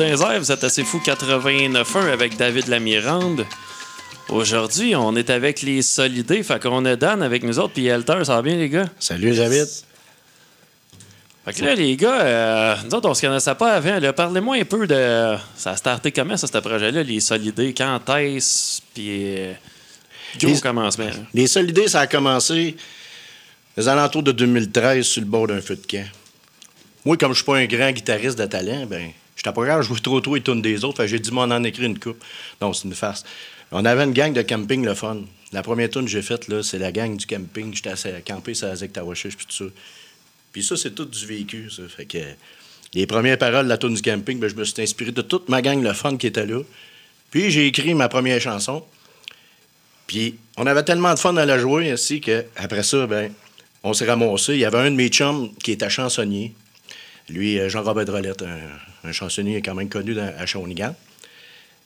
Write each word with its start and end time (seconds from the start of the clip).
À 0.00 0.38
vous 0.38 0.50
êtes 0.50 0.64
assez 0.64 0.84
fou 0.84 1.02
89.1 1.04 2.10
avec 2.10 2.38
David 2.38 2.68
Lamirande. 2.68 3.44
Aujourd'hui, 4.30 4.96
on 4.96 5.14
est 5.16 5.28
avec 5.28 5.60
les 5.60 5.82
Solidés, 5.82 6.42
fait 6.42 6.62
qu'on 6.62 6.82
a 6.86 6.96
Dan 6.96 7.22
avec 7.22 7.42
nous 7.42 7.58
autres, 7.58 7.74
puis 7.74 7.88
Elter, 7.88 8.24
ça 8.24 8.36
va 8.36 8.42
bien 8.42 8.56
les 8.56 8.70
gars? 8.70 8.86
Salut 8.98 9.34
David. 9.36 9.66
Fait 11.44 11.52
que 11.52 11.62
là, 11.66 11.74
les 11.74 11.94
gars, 11.96 12.22
euh, 12.22 12.76
nous 12.86 12.94
autres, 12.94 13.10
on 13.10 13.12
se 13.12 13.20
connaissait 13.20 13.54
pas 13.54 13.74
avant. 13.74 14.00
Parlez-moi 14.14 14.56
un 14.56 14.64
peu 14.64 14.86
de. 14.86 15.36
Ça 15.58 15.72
a 15.72 15.76
starté 15.76 16.10
comment, 16.10 16.38
ça, 16.38 16.46
ce 16.46 16.56
projet-là, 16.58 17.02
les 17.02 17.20
Solidés? 17.20 17.74
Quand 17.74 18.00
est-ce? 18.16 18.80
Puis. 18.94 19.08
euh, 19.10 19.52
Les- 20.40 20.58
commencement. 20.60 21.04
là? 21.04 21.12
Les 21.34 21.46
Solidés, 21.46 21.88
ça 21.88 22.00
a 22.00 22.06
commencé 22.06 22.76
aux 23.76 23.86
alentours 23.86 24.22
de 24.22 24.32
2013 24.32 25.04
sur 25.04 25.20
le 25.20 25.26
bord 25.28 25.48
d'un 25.48 25.60
feu 25.60 25.76
de 25.76 25.86
camp. 25.86 26.06
Moi, 27.04 27.18
comme 27.18 27.32
je 27.32 27.36
suis 27.36 27.44
pas 27.44 27.56
un 27.58 27.66
grand 27.66 27.90
guitariste 27.92 28.38
de 28.38 28.46
talent, 28.46 28.86
ben, 28.86 29.10
j'étais 29.42 29.54
pas 29.54 29.62
capable 29.66 29.82
de 29.82 29.88
jouer 29.88 30.00
trop 30.00 30.20
tôt 30.20 30.36
et 30.36 30.40
tunes 30.40 30.62
des 30.62 30.84
autres. 30.84 31.04
J'ai 31.06 31.18
dit, 31.18 31.32
moi, 31.32 31.46
on 31.46 31.50
en 31.50 31.64
écrit 31.64 31.86
une 31.86 31.98
coupe. 31.98 32.22
Non, 32.60 32.72
c'est 32.72 32.84
une 32.86 32.94
farce. 32.94 33.24
On 33.72 33.84
avait 33.84 34.04
une 34.04 34.12
gang 34.12 34.32
de 34.32 34.42
camping, 34.42 34.84
le 34.84 34.94
fun. 34.94 35.22
La 35.52 35.62
première 35.62 35.90
tune 35.90 36.02
que 36.04 36.10
j'ai 36.10 36.22
faite, 36.22 36.46
c'est 36.62 36.78
la 36.78 36.92
gang 36.92 37.16
du 37.16 37.26
camping. 37.26 37.74
J'étais 37.74 37.90
assez- 37.90 38.22
campé 38.24 38.54
sur 38.54 38.68
la 38.68 38.76
Zec 38.76 38.92
Tawachiche, 38.92 39.36
puis 39.36 39.46
tout 39.46 39.64
ça. 39.64 39.70
Puis 40.52 40.62
ça, 40.62 40.76
c'est 40.76 40.94
tout 40.94 41.06
du 41.06 41.26
vécu, 41.26 41.68
les 42.94 43.06
premières 43.06 43.38
paroles 43.38 43.64
de 43.64 43.70
la 43.70 43.78
tune 43.78 43.94
du 43.94 44.02
camping, 44.02 44.38
ben, 44.38 44.48
je 44.48 44.54
me 44.54 44.64
suis 44.64 44.82
inspiré 44.82 45.12
de 45.12 45.22
toute 45.22 45.48
ma 45.48 45.62
gang, 45.62 45.82
le 45.82 45.94
fun 45.94 46.16
qui 46.18 46.26
était 46.26 46.44
là. 46.44 46.60
Puis 47.30 47.50
j'ai 47.50 47.66
écrit 47.66 47.94
ma 47.94 48.08
première 48.10 48.38
chanson. 48.40 48.84
Puis 50.06 50.36
on 50.58 50.66
avait 50.66 50.82
tellement 50.82 51.14
de 51.14 51.18
fun 51.18 51.34
à 51.38 51.46
la 51.46 51.58
jouer 51.58 51.90
ainsi 51.90 52.20
que 52.20 52.44
après 52.54 52.82
ça, 52.82 53.06
ben, 53.06 53.32
on 53.82 53.94
s'est 53.94 54.04
ramassé. 54.04 54.52
Il 54.54 54.58
y 54.58 54.66
avait 54.66 54.78
un 54.78 54.90
de 54.90 54.96
mes 54.96 55.08
chums 55.08 55.50
qui 55.62 55.72
était 55.72 55.88
chansonnier. 55.88 56.52
Lui, 57.28 57.58
euh, 57.58 57.68
Jean-Robert 57.68 58.04
Drolette, 58.04 58.42
un, 58.42 59.08
un 59.08 59.12
chansonnier 59.12 59.62
quand 59.62 59.74
même 59.74 59.88
connu 59.88 60.14
dans- 60.14 60.32
à 60.38 60.46
Shawinigan. 60.46 60.94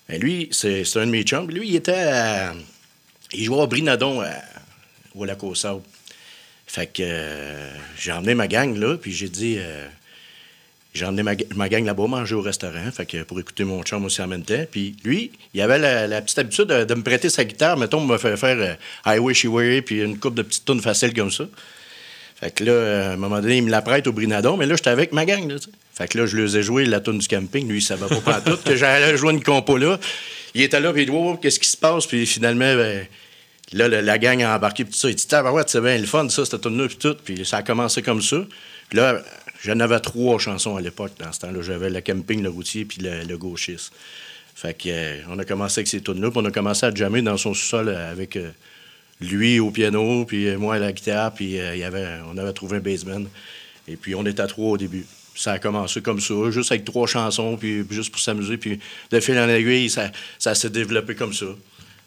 Ben, 0.08 0.20
lui, 0.20 0.48
c'est 0.52 0.82
un 0.96 1.06
de 1.06 1.10
mes 1.10 1.22
chums. 1.22 1.50
Lui, 1.50 1.68
il 1.68 1.76
était 1.76 1.92
à- 1.92 2.54
Il 3.32 3.44
jouait 3.44 3.56
au 3.60 3.66
Brinadon 3.66 4.20
à, 4.20 4.30
au 5.14 5.24
lac. 5.24 5.38
Fait 6.68 6.86
que 6.86 7.02
euh, 7.02 7.72
j'ai 7.98 8.12
emmené 8.12 8.34
ma 8.34 8.48
gang 8.48 8.76
là, 8.76 8.96
puis 8.96 9.12
j'ai 9.12 9.28
dit. 9.28 9.56
euh, 9.58 9.86
j'ai 10.94 11.04
emmené 11.04 11.22
ma, 11.22 11.34
ga- 11.36 11.44
ma 11.54 11.68
gang 11.68 11.84
là-bas 11.84 12.06
manger 12.06 12.34
au 12.34 12.40
restaurant, 12.40 12.90
fait 12.90 13.04
que 13.04 13.22
pour 13.22 13.38
écouter 13.38 13.64
mon 13.64 13.82
chum 13.82 14.04
aussi 14.06 14.22
en 14.22 14.26
même 14.28 14.42
temps. 14.44 14.64
Puis 14.70 14.96
lui, 15.04 15.30
il 15.52 15.60
avait 15.60 15.78
la, 15.78 16.22
petite 16.22 16.38
habitude 16.38 16.64
de, 16.68 16.94
me 16.94 17.02
prêter 17.02 17.28
sa 17.28 17.44
guitare, 17.44 17.76
mettons, 17.76 18.00
me 18.04 18.16
faire 18.16 18.38
faire 18.38 18.56
euh, 18.58 18.74
Highway 19.04 19.34
She 19.34 19.44
Way, 19.44 19.82
puis 19.82 20.00
une 20.00 20.18
coupe 20.18 20.34
de 20.34 20.42
petites 20.42 20.64
tunes 20.64 20.80
faciles 20.80 21.12
comme 21.12 21.30
ça. 21.30 21.44
Fait 22.38 22.50
que 22.50 22.64
là, 22.64 23.08
à 23.08 23.12
un 23.12 23.16
moment 23.16 23.40
donné, 23.40 23.58
il 23.58 23.64
me 23.64 23.70
la 23.70 23.80
prête 23.80 24.06
au 24.06 24.12
Brinadon, 24.12 24.56
mais 24.56 24.66
là, 24.66 24.76
j'étais 24.76 24.90
avec 24.90 25.12
ma 25.12 25.24
gang, 25.24 25.48
là. 25.48 25.56
Fait 25.94 26.06
que 26.06 26.18
là, 26.18 26.26
je 26.26 26.36
lui 26.36 26.56
ai 26.56 26.62
joué 26.62 26.84
la 26.84 27.00
tune 27.00 27.18
du 27.18 27.26
camping. 27.26 27.66
Lui, 27.66 27.78
il 27.78 27.82
savait 27.82 28.14
pas 28.20 28.40
tout 28.42 28.58
que 28.58 28.76
j'allais 28.76 29.16
jouer 29.16 29.32
une 29.32 29.42
compo 29.42 29.78
là. 29.78 29.98
Il 30.54 30.62
était 30.62 30.80
là, 30.80 30.92
puis 30.92 31.02
il 31.02 31.06
dit, 31.06 31.12
wow, 31.12 31.36
qu'est-ce 31.36 31.58
qui 31.58 31.68
se 31.68 31.76
passe? 31.76 32.06
Puis 32.06 32.26
finalement, 32.26 32.74
ben, 32.76 33.06
là, 33.72 33.88
la, 33.88 34.18
gang 34.18 34.42
a 34.42 34.54
embarqué, 34.54 34.84
puis 34.84 34.92
tout 34.92 34.98
ça. 34.98 35.08
Il 35.08 35.14
dit, 35.14 35.26
ouais, 35.34 35.62
c'est 35.66 35.80
bien 35.80 35.96
le 35.96 36.06
fun, 36.06 36.28
ça, 36.28 36.44
cette 36.44 36.60
tune 36.60 36.76
là 36.76 36.86
puis 36.86 36.96
tout. 36.96 37.16
Puis 37.24 37.46
ça 37.46 37.58
a 37.58 37.62
commencé 37.62 38.02
comme 38.02 38.20
ça. 38.20 38.44
Puis 38.90 38.98
là, 38.98 39.22
j'en 39.64 39.80
avais 39.80 40.00
trois 40.00 40.38
chansons 40.38 40.76
à 40.76 40.82
l'époque, 40.82 41.12
dans 41.18 41.32
ce 41.32 41.40
temps-là. 41.40 41.62
J'avais 41.62 41.88
le 41.88 42.00
camping, 42.02 42.42
le 42.42 42.50
routier, 42.50 42.84
puis 42.84 43.00
le, 43.00 43.24
le 43.24 43.38
gauchiste. 43.38 43.92
Fait 44.56 44.72
que, 44.72 44.88
euh, 44.88 45.16
on 45.28 45.38
a 45.38 45.44
commencé 45.44 45.80
avec 45.80 45.88
ces 45.88 46.00
tunes-là, 46.00 46.30
puis 46.30 46.40
on 46.42 46.44
a 46.46 46.50
commencé 46.50 46.86
à 46.86 46.94
jammer 46.94 47.20
dans 47.20 47.36
son 47.36 47.52
sous-sol 47.52 47.88
euh, 47.88 48.10
avec 48.10 48.36
euh, 48.36 48.50
lui 49.20 49.58
au 49.60 49.70
piano, 49.70 50.24
puis 50.24 50.48
euh, 50.48 50.58
moi 50.58 50.74
à 50.74 50.78
la 50.78 50.92
guitare, 50.92 51.32
puis 51.32 51.58
euh, 51.58 51.74
il 51.74 51.80
y 51.80 51.84
avait, 51.84 52.06
on 52.32 52.36
avait 52.38 52.52
trouvé 52.52 52.76
un 52.76 52.80
bassman. 52.80 53.26
Et 53.88 53.96
puis 53.96 54.14
on 54.14 54.26
était 54.26 54.42
à 54.42 54.46
trois 54.46 54.70
au 54.72 54.76
début. 54.76 55.06
Ça 55.34 55.52
a 55.52 55.58
commencé 55.58 56.00
comme 56.00 56.20
ça, 56.20 56.34
juste 56.50 56.72
avec 56.72 56.84
trois 56.84 57.06
chansons, 57.06 57.56
puis 57.56 57.82
puis 57.84 57.94
juste 57.96 58.10
pour 58.10 58.20
s'amuser. 58.20 58.56
Puis 58.56 58.80
de 59.10 59.20
fil 59.20 59.38
en 59.38 59.48
aiguille, 59.48 59.88
ça, 59.90 60.10
ça 60.38 60.54
s'est 60.54 60.70
développé 60.70 61.14
comme 61.14 61.32
ça. 61.34 61.46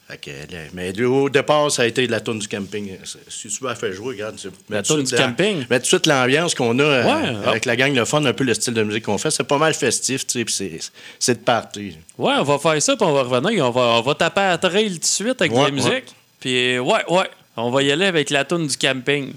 Fait 0.07 0.17
que, 0.17 0.31
mais 0.73 0.99
au 1.05 1.29
départ, 1.29 1.69
ça 1.71 1.83
a 1.83 1.85
été 1.85 2.07
de 2.07 2.11
la 2.11 2.19
tune 2.19 2.39
du 2.39 2.47
camping. 2.47 2.97
Si 3.27 3.47
tu 3.47 3.63
m'as 3.63 3.75
fait 3.75 3.93
jouer, 3.93 4.15
regarde. 4.15 4.35
La 4.67 4.81
de 4.81 5.01
du 5.03 5.15
camping? 5.15 5.57
Mets 5.69 5.77
tout 5.77 5.83
de 5.83 5.85
suite 5.85 6.07
l'ambiance 6.07 6.55
qu'on 6.55 6.79
a 6.79 6.83
euh, 6.83 7.03
Ouais. 7.05 7.47
avec 7.47 7.65
la 7.65 7.75
gang, 7.75 7.93
le 7.93 8.05
fun, 8.05 8.25
un 8.25 8.33
peu 8.33 8.43
le 8.43 8.55
style 8.55 8.73
de 8.73 8.81
musique 8.81 9.03
qu'on 9.05 9.19
fait. 9.19 9.29
C'est 9.29 9.43
pas 9.43 9.59
mal 9.59 9.75
festif, 9.75 10.25
tu 10.25 10.39
sais, 10.39 10.45
puis 10.45 10.53
c'est- 10.53 10.91
c'est 11.19 11.35
de 11.35 11.43
party. 11.43 11.95
Ouais, 12.17 12.33
on 12.39 12.43
va 12.43 12.57
faire 12.57 12.81
ça, 12.81 12.95
puis 12.95 13.05
on 13.05 13.13
va 13.13 13.21
revenir. 13.21 13.63
On 13.67 13.69
va, 13.69 13.81
on 13.81 14.01
va 14.01 14.15
taper 14.15 14.41
à 14.41 14.57
trail 14.57 14.93
tout 14.93 14.97
de 14.99 15.05
suite 15.05 15.39
avec 15.41 15.51
Ouais, 15.53 15.65
la 15.65 15.71
musique. 15.71 15.91
ouais. 15.91 16.03
Puis 16.39 16.79
ouais, 16.79 17.03
ouais, 17.09 17.29
on 17.57 17.71
va 17.71 17.83
y 17.83 17.91
aller 17.91 18.05
avec 18.05 18.29
la 18.29 18.45
toune 18.45 18.67
du 18.67 18.77
camping. 18.77 19.33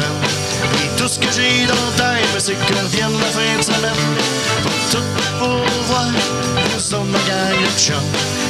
Et 0.00 0.88
tout 0.96 1.08
ce 1.08 1.18
que 1.18 1.30
j'ai 1.32 1.66
dans 1.66 1.74
le 1.74 1.96
ben, 1.98 2.18
c'est 2.38 2.54
que 2.54 2.74
revienne 2.74 3.12
la 3.18 3.26
fin 3.26 3.58
de 3.58 3.62
semaine. 3.62 4.04
Pour 4.62 4.72
tout 4.90 5.06
pour 5.38 5.64
voir, 5.86 6.10
nous 6.74 6.80
sommes 6.80 7.10
ma 7.10 7.18
gang 7.28 7.60
de 7.60 7.78
chum. 7.78 8.04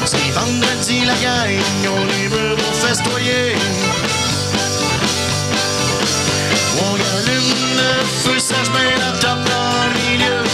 C'est 0.04 0.30
vendredi 0.32 1.04
la 1.04 1.14
gang, 1.14 1.58
on 1.86 2.08
est 2.22 2.28
venu 2.28 2.56
pour 2.56 2.74
festoyer. 2.74 3.54
On 6.82 6.94
allume 6.94 7.54
le 7.76 8.04
feu, 8.04 8.38
ça 8.38 8.56
je 8.64 8.70
mets 8.70 8.96
la 8.98 9.12
top 9.18 9.38
dans 9.44 9.84
le 9.92 10.10
milieu. 10.10 10.49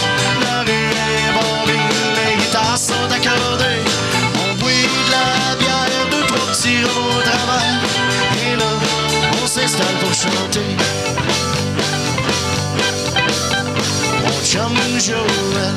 Chum 14.47 14.73
Joël 14.97 15.73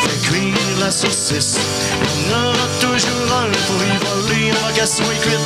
fait 0.00 0.20
cuire 0.28 0.78
la 0.80 0.90
saucisse. 0.90 1.58
En 2.02 2.32
aura 2.32 2.66
toujours 2.80 3.30
un 3.40 3.50
pour 3.66 3.80
y 3.82 3.96
voler 4.06 4.52
en 4.52 4.66
vocation 4.66 5.04
et 5.12 5.20
cuite. 5.20 5.38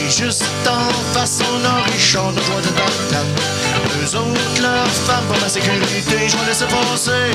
Et 0.00 0.10
juste 0.10 0.44
en 0.68 0.88
face, 1.12 1.40
on 1.50 1.64
a 1.64 1.82
Richard 1.92 2.32
de 2.32 2.40
joie 2.42 2.60
de 2.60 2.70
banane. 2.78 3.34
Eux 4.00 4.16
autres, 4.16 4.62
leurs 4.62 4.96
femmes, 5.06 5.24
pour 5.28 5.40
ma 5.40 5.48
sécurité, 5.48 6.28
je 6.28 6.36
vais 6.36 6.46
laisser 6.46 6.66
passer. 6.66 7.32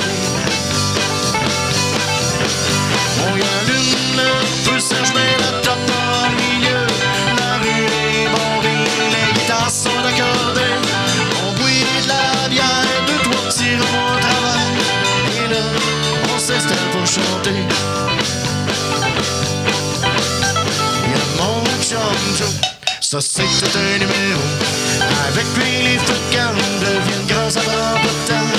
On 3.28 3.36
y 3.36 3.42
allume 3.42 4.22
feu, 4.64 4.80
Serge 4.80 5.14
met 5.14 5.36
la 5.40 5.59
ça 23.10 23.20
c'est 23.20 23.42
un 23.42 23.98
numéro. 23.98 24.42
Avec 25.30 25.46
lui, 25.58 25.82
les 25.84 25.98
camp 26.32 26.54
deviennent 26.80 27.26
pas 27.26 27.50
de 27.50 28.12
temps. 28.28 28.50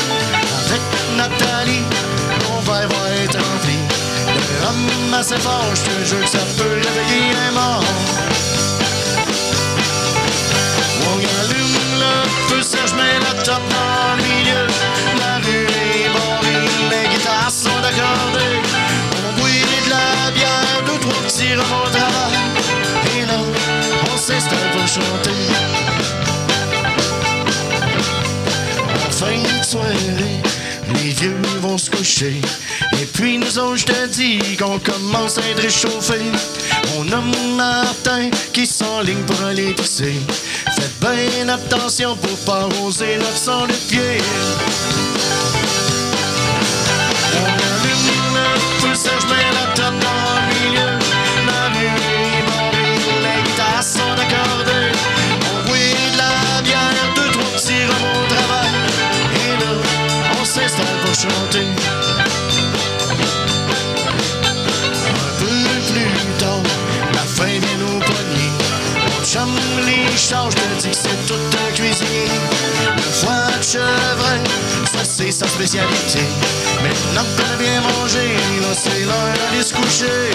Avec 0.66 0.82
Nathalie, 1.16 1.84
verre 2.66 2.88
va 2.88 3.14
être 3.22 3.38
rempli. 3.38 3.78
Le 4.26 4.66
rhum 4.66 5.14
assez 5.14 5.36
fort, 5.36 5.70
je 5.72 5.82
te 5.82 6.04
jure 6.04 6.24
que 6.24 6.28
ça 6.28 6.38
peut 6.58 6.64
réveiller 6.64 7.30
un 7.48 7.52
mort. 7.52 7.84
On 11.06 11.18
allume 11.42 12.00
le 12.02 12.12
feu, 12.48 12.62
Serge 12.62 12.94
met 12.94 13.20
la 13.20 13.42
top 13.44 13.62
dans 13.70 14.16
le 14.16 14.22
milieu. 14.24 14.66
La 15.20 15.36
rue 15.46 15.64
est 15.64 16.10
barrée, 16.12 16.66
les 16.90 17.08
guitares 17.08 17.52
sont 17.52 17.68
accordées. 17.68 18.59
En 24.92 24.96
fin 29.12 29.36
de 29.36 29.64
soirée, 29.64 30.42
les 30.94 31.10
vieux 31.10 31.36
vont 31.60 31.78
se 31.78 31.88
coucher. 31.88 32.40
Et 33.00 33.04
puis 33.04 33.38
nous 33.38 33.56
autres, 33.60 33.76
je 33.76 33.84
te 33.84 34.06
dis 34.08 34.56
qu'on 34.56 34.80
commence 34.80 35.38
à 35.38 35.42
être 35.42 35.62
réchauffé. 35.62 36.18
On 36.98 37.06
a 37.12 37.20
Martin 37.56 38.30
qui 38.52 38.66
s'enligne 38.66 39.22
pour 39.26 39.40
aller 39.46 39.74
pisser. 39.74 40.14
Faites 40.74 40.98
bien 40.98 41.48
attention 41.48 42.16
pour 42.16 42.36
pas 42.38 42.68
oser 42.82 43.16
leur 43.18 43.36
sang 43.36 43.68
de 43.68 43.72
pied. 43.88 44.18
Un 61.30 61.36
peu 65.38 65.46
plus 65.92 66.38
tard, 66.38 66.62
la 67.14 67.20
fin 67.20 67.46
vient 67.46 67.78
nous 67.78 67.98
pogner. 68.00 68.50
On 69.18 69.24
chame 69.24 69.58
les 69.86 70.16
charges, 70.16 70.54
je 70.56 70.62
te 70.62 70.82
dis 70.82 70.90
que 70.90 70.96
c'est 70.96 71.26
tout 71.26 71.34
un 71.34 71.72
cuisinier. 71.74 72.28
Le 72.96 73.02
foie 73.02 73.50
de 73.58 73.62
chevreuil, 73.62 74.42
ça 74.92 75.02
c'est 75.04 75.30
sa 75.30 75.46
spécialité. 75.46 76.24
Maintenant 76.82 77.26
qu'on 77.36 77.54
a 77.54 77.56
bien 77.58 77.80
mangé, 77.80 78.26
c'est 78.72 79.04
l'heure 79.04 79.34
d'aller 79.36 79.62
se 79.62 79.74
coucher. 79.74 80.30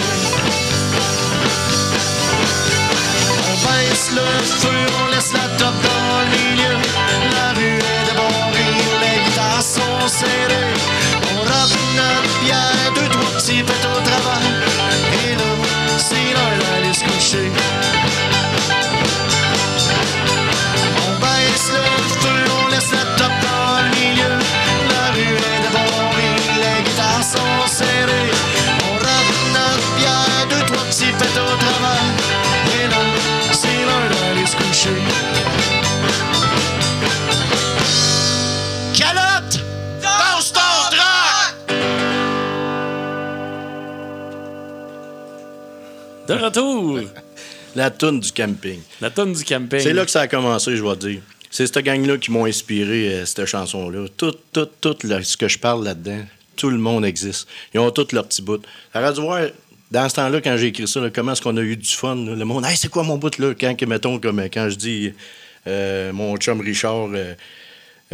On 3.48 3.54
baisse 3.66 4.10
le 4.12 4.26
feu, 4.44 4.78
on 5.02 5.06
laisse 5.14 5.32
la 5.32 5.48
top 5.56 5.74
dans 5.82 6.20
le 6.20 6.26
milieu. 6.36 6.74
La 7.34 7.48
rue 7.52 7.85
sont 10.08 10.18
serrées. 10.18 10.74
On 11.32 11.44
notre 11.44 12.40
bière, 12.44 12.92
deux, 12.94 13.08
trois 13.08 13.30
petits 13.38 13.62
pets 13.62 13.74
au 13.84 14.00
travail. 14.02 14.46
Et 15.24 15.34
là, 15.34 15.98
c'est 15.98 16.14
l'heure 16.34 16.58
d'aller 16.58 16.92
se 16.94 17.04
coucher. 17.04 17.50
De 46.28 46.34
retour, 46.34 47.00
La 47.76 47.90
toune 47.90 48.20
du 48.20 48.32
camping. 48.32 48.80
la 49.02 49.10
tonne 49.10 49.32
du 49.34 49.44
camping. 49.44 49.80
C'est 49.80 49.92
là 49.92 50.04
que 50.06 50.10
ça 50.10 50.22
a 50.22 50.28
commencé, 50.28 50.76
je 50.76 50.82
vais 50.82 50.96
te 50.96 51.06
dire. 51.06 51.20
C'est 51.50 51.66
cette 51.66 51.78
gang-là 51.84 52.16
qui 52.16 52.30
m'ont 52.30 52.46
inspiré 52.46 53.08
euh, 53.14 53.26
cette 53.26 53.44
chanson-là. 53.44 54.06
Tout, 54.16 54.34
tout, 54.52 54.66
tout 54.80 54.96
le- 55.04 55.22
ce 55.22 55.36
que 55.36 55.46
je 55.46 55.58
parle 55.58 55.84
là-dedans, 55.84 56.20
tout 56.56 56.70
le 56.70 56.78
monde 56.78 57.04
existe. 57.04 57.46
Ils 57.74 57.80
ont 57.80 57.90
tous 57.90 58.12
leurs 58.12 58.26
petits 58.26 58.40
bouts. 58.42 58.62
T'aurais 58.92 59.12
dû 59.12 59.20
voir, 59.20 59.40
dans 59.90 60.08
ce 60.08 60.14
temps-là, 60.16 60.40
quand 60.40 60.56
j'ai 60.56 60.68
écrit 60.68 60.88
ça, 60.88 61.00
là, 61.00 61.10
comment 61.10 61.32
est-ce 61.32 61.42
qu'on 61.42 61.56
a 61.58 61.60
eu 61.62 61.76
du 61.76 61.88
fun. 61.88 62.14
là? 62.16 62.34
Le 62.34 62.44
monde, 62.46 62.64
hey, 62.64 62.76
c'est 62.76 62.88
quoi 62.88 63.02
mon 63.02 63.18
bout 63.18 63.38
là? 63.38 63.52
Quand, 63.58 63.80
mettons, 63.86 64.18
comme 64.18 64.38
euh, 64.40 64.48
quand 64.52 64.68
je 64.70 64.76
dis 64.76 65.12
euh, 65.66 66.12
mon 66.12 66.36
chum 66.38 66.60
Richard, 66.60 67.08
euh, 67.14 67.34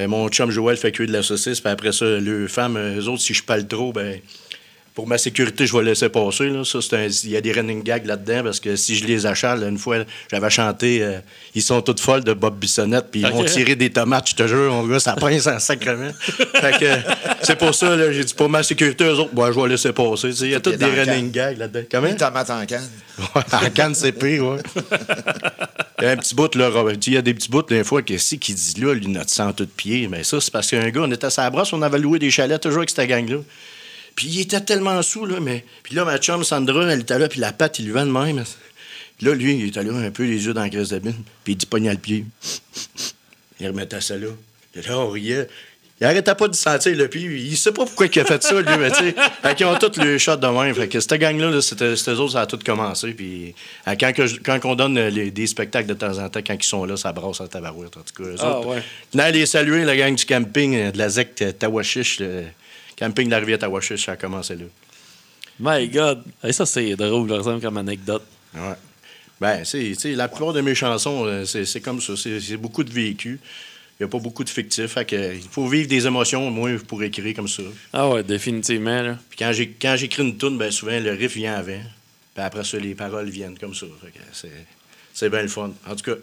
mon 0.08 0.28
chum 0.28 0.50
Joël 0.50 0.76
fait 0.76 0.90
cuire 0.90 1.06
de 1.08 1.12
la 1.12 1.22
saucisse, 1.22 1.60
puis 1.60 1.70
après 1.70 1.92
ça, 1.92 2.04
le 2.04 2.48
femme, 2.48 2.76
euh, 2.76 3.00
eux 3.00 3.08
autres, 3.08 3.22
si 3.22 3.32
je 3.32 3.42
parle 3.44 3.66
trop, 3.66 3.92
ben. 3.92 4.18
Pour 4.94 5.06
ma 5.06 5.16
sécurité, 5.16 5.66
je 5.66 5.74
vais 5.74 5.82
laisser 5.82 6.10
passer. 6.10 6.50
Là. 6.50 6.64
Ça, 6.64 6.80
c'est 6.82 6.94
un- 6.96 7.06
il 7.06 7.30
y 7.30 7.36
a 7.36 7.40
des 7.40 7.52
running 7.52 7.82
gags 7.82 8.04
là-dedans 8.04 8.42
parce 8.44 8.60
que 8.60 8.76
si 8.76 8.94
je 8.94 9.06
les 9.06 9.24
achale, 9.24 9.62
une 9.62 9.78
fois, 9.78 9.96
j'avais 10.30 10.50
chanté 10.50 11.02
euh, 11.02 11.18
Ils 11.54 11.62
sont 11.62 11.80
toutes 11.80 12.00
folles 12.00 12.24
de 12.24 12.34
Bob 12.34 12.58
Bissonnette, 12.58 13.06
puis 13.10 13.20
ils 13.20 13.26
vont 13.26 13.42
tirer 13.44 13.74
des 13.74 13.88
tomates, 13.90 14.28
je 14.30 14.34
te 14.34 14.46
jure, 14.46 14.70
mon 14.70 14.86
gars, 14.86 15.00
ça 15.00 15.14
pince 15.14 15.46
en 15.46 15.58
sacrement. 15.58 16.10
fait 16.20 16.78
que 16.78 17.10
c'est 17.42 17.56
pour 17.58 17.74
ça, 17.74 17.96
là, 17.96 18.12
j'ai 18.12 18.24
dit 18.24 18.34
pour 18.34 18.48
ma 18.50 18.62
sécurité, 18.62 19.04
eux 19.04 19.14
autres, 19.18 19.32
bon, 19.32 19.50
je 19.50 19.58
vais 19.60 19.68
laisser 19.68 19.92
passer. 19.92 20.28
Il 20.42 20.50
y 20.50 20.54
a 20.54 20.60
Tout 20.60 20.70
tous 20.70 20.74
est 20.74 20.78
des 20.78 21.00
running 21.00 21.32
can. 21.32 21.40
gags 21.48 21.58
là-dedans. 21.58 21.86
Comment? 21.90 22.08
Une 22.08 22.16
tomate 22.16 22.50
en 22.50 22.66
canne. 22.66 22.88
Ouais, 23.34 23.42
en 23.52 23.70
canne, 23.70 23.94
c'est 23.94 24.12
pire, 24.12 24.44
ouais. 24.46 24.58
Il 26.00 26.04
y 26.04 26.06
a 26.06 26.10
un 26.10 26.16
petit 26.16 26.34
bout, 26.34 26.54
là, 26.54 26.68
Robert. 26.68 26.96
Il 27.06 27.12
y 27.12 27.16
a 27.16 27.22
des 27.22 27.32
petits 27.34 27.48
bouts, 27.48 27.62
des 27.62 27.84
fois, 27.84 28.02
que 28.02 28.18
si 28.18 28.38
qui 28.38 28.54
dit 28.54 28.80
là, 28.80 28.92
lui, 28.94 29.06
notre 29.06 29.30
centre 29.30 29.60
de 29.60 29.64
pied. 29.64 30.08
Mais 30.10 30.24
ça, 30.24 30.40
c'est 30.40 30.50
parce 30.52 30.68
qu'un 30.70 30.88
gars, 30.90 31.02
on 31.04 31.10
était 31.12 31.26
à 31.26 31.30
sa 31.30 31.48
brosse, 31.50 31.72
on 31.72 31.82
avait 31.82 31.98
loué 31.98 32.18
des 32.18 32.30
chalets 32.30 32.60
toujours 32.60 32.78
avec 32.80 32.90
cette 32.90 33.08
gang-là. 33.08 33.36
Puis 34.14 34.26
il 34.28 34.40
était 34.42 34.60
tellement 34.60 35.00
sous, 35.02 35.24
là, 35.26 35.40
mais. 35.40 35.64
Puis 35.82 35.94
là, 35.94 36.04
ma 36.04 36.18
chum 36.18 36.44
Sandra, 36.44 36.84
elle 36.92 37.00
était 37.00 37.18
là, 37.18 37.28
puis 37.28 37.40
la 37.40 37.52
patte, 37.52 37.78
il 37.78 37.86
lui 37.86 37.92
vend 37.92 38.06
de 38.06 38.10
même. 38.12 38.44
Puis 39.18 39.26
là, 39.26 39.34
lui, 39.34 39.54
il 39.56 39.68
était 39.68 39.82
là, 39.82 39.92
un 39.94 40.10
peu 40.10 40.24
les 40.24 40.44
yeux 40.44 40.52
dans 40.54 40.62
la 40.62 40.68
graisse 40.68 40.88
de 40.90 40.98
bine, 40.98 41.14
puis 41.44 41.52
il 41.54 41.56
dit 41.56 41.66
pognait 41.66 41.92
le 41.92 41.98
pied. 41.98 42.24
Il 43.60 43.66
remettait 43.68 44.00
ça 44.00 44.16
là. 44.16 44.28
Puis 44.72 44.82
là, 44.82 44.98
on 44.98 45.08
riait. 45.10 45.46
Il 46.00 46.04
arrêtait 46.06 46.34
pas 46.34 46.48
de 46.48 46.54
sentir 46.56 46.96
le 46.96 47.06
pied. 47.06 47.20
Il 47.22 47.56
sait 47.56 47.70
pas 47.70 47.84
pourquoi 47.84 48.06
il 48.12 48.18
a 48.20 48.24
fait 48.24 48.42
ça, 48.42 48.60
lui, 48.60 48.76
mais 48.76 48.90
tu 48.90 48.96
sais. 48.96 49.14
Fait 49.42 49.54
qu'ils 49.54 49.66
ont 49.66 49.78
tous 49.78 50.00
le 50.02 50.18
shot 50.18 50.34
de 50.36 50.46
même. 50.48 50.74
Fait 50.74 50.88
que 50.88 50.98
cette 50.98 51.12
gang-là, 51.14 51.48
là, 51.50 51.62
c'était 51.62 51.94
c'était 51.94 52.10
eux 52.12 52.18
autres, 52.18 52.32
ça 52.32 52.40
a 52.40 52.46
tout 52.46 52.58
commencé. 52.64 53.12
Puis 53.12 53.54
euh, 53.86 53.94
quand, 54.00 54.12
que 54.12 54.22
quand 54.42 54.58
on 54.64 54.74
donne 54.74 54.98
euh, 54.98 55.10
les- 55.10 55.30
des 55.30 55.46
spectacles 55.46 55.86
de 55.86 55.94
temps 55.94 56.18
en 56.18 56.28
temps, 56.28 56.40
quand 56.44 56.54
ils 56.58 56.64
sont 56.64 56.84
là, 56.86 56.96
ça 56.96 57.12
brasse 57.12 57.40
en 57.40 57.46
tabarouette. 57.46 57.96
En 57.96 58.00
tout 58.00 58.20
cas, 58.20 58.28
eux 58.30 58.34
Ah, 58.40 58.58
autres. 58.58 58.68
ouais. 58.68 58.82
Venez 59.14 59.30
les 59.30 59.46
saluer, 59.46 59.84
la 59.84 59.96
gang 59.96 60.12
du 60.16 60.24
camping 60.24 60.74
euh, 60.74 60.90
de 60.90 60.98
la 60.98 61.08
ZEC. 61.08 61.38
Le 61.40 62.44
camping 62.96 63.28
la 63.28 63.38
rivière 63.38 63.58
Tawachiche, 63.58 64.06
ça 64.06 64.12
a 64.12 64.16
commencé 64.16 64.56
là. 64.56 64.64
My 65.60 65.88
God. 65.88 66.22
Hey, 66.42 66.52
ça, 66.52 66.66
c'est 66.66 66.96
drôle, 66.96 67.28
par 67.28 67.38
exemple, 67.38 67.62
comme 67.62 67.76
anecdote. 67.76 68.24
Ouais. 68.54 68.74
Ben, 69.40 69.62
tu 69.64 69.94
sais, 69.94 70.12
la 70.14 70.28
plupart 70.28 70.52
de 70.52 70.60
mes 70.60 70.74
chansons, 70.74 71.24
euh, 71.26 71.44
c'est, 71.44 71.80
comme 71.80 72.00
ça. 72.00 72.14
C'est, 72.16 72.56
beaucoup 72.56 72.84
de 72.84 72.92
vécu. 72.92 73.40
Il 73.98 74.04
n'y 74.04 74.04
a 74.04 74.08
pas 74.08 74.18
beaucoup 74.18 74.44
de 74.44 74.50
euh, 74.50 75.34
il 75.34 75.48
faut 75.50 75.68
vivre 75.68 75.88
des 75.88 76.06
émotions, 76.06 76.50
moi, 76.50 76.70
pour 76.86 77.02
écrire 77.02 77.34
comme 77.34 77.48
ça. 77.48 77.62
Ah 77.92 78.08
ouais, 78.08 78.22
définitivement. 78.22 79.02
Là. 79.02 79.18
Puis 79.28 79.38
quand, 79.38 79.96
j'écris 79.96 80.22
une 80.22 80.38
tune, 80.38 80.58
ben 80.58 80.70
souvent, 80.70 80.98
le 80.98 81.10
riff 81.10 81.34
vient 81.34 81.54
avant. 81.54 81.82
Puis 82.34 82.44
après 82.44 82.64
ça, 82.64 82.78
les 82.78 82.94
paroles 82.94 83.28
viennent 83.28 83.58
comme 83.58 83.74
ça. 83.74 83.86
C'est 85.12 85.28
bien 85.28 85.42
le 85.42 85.48
fun. 85.48 85.72
En 85.86 85.94
tout 85.94 86.10
cas, 86.10 86.16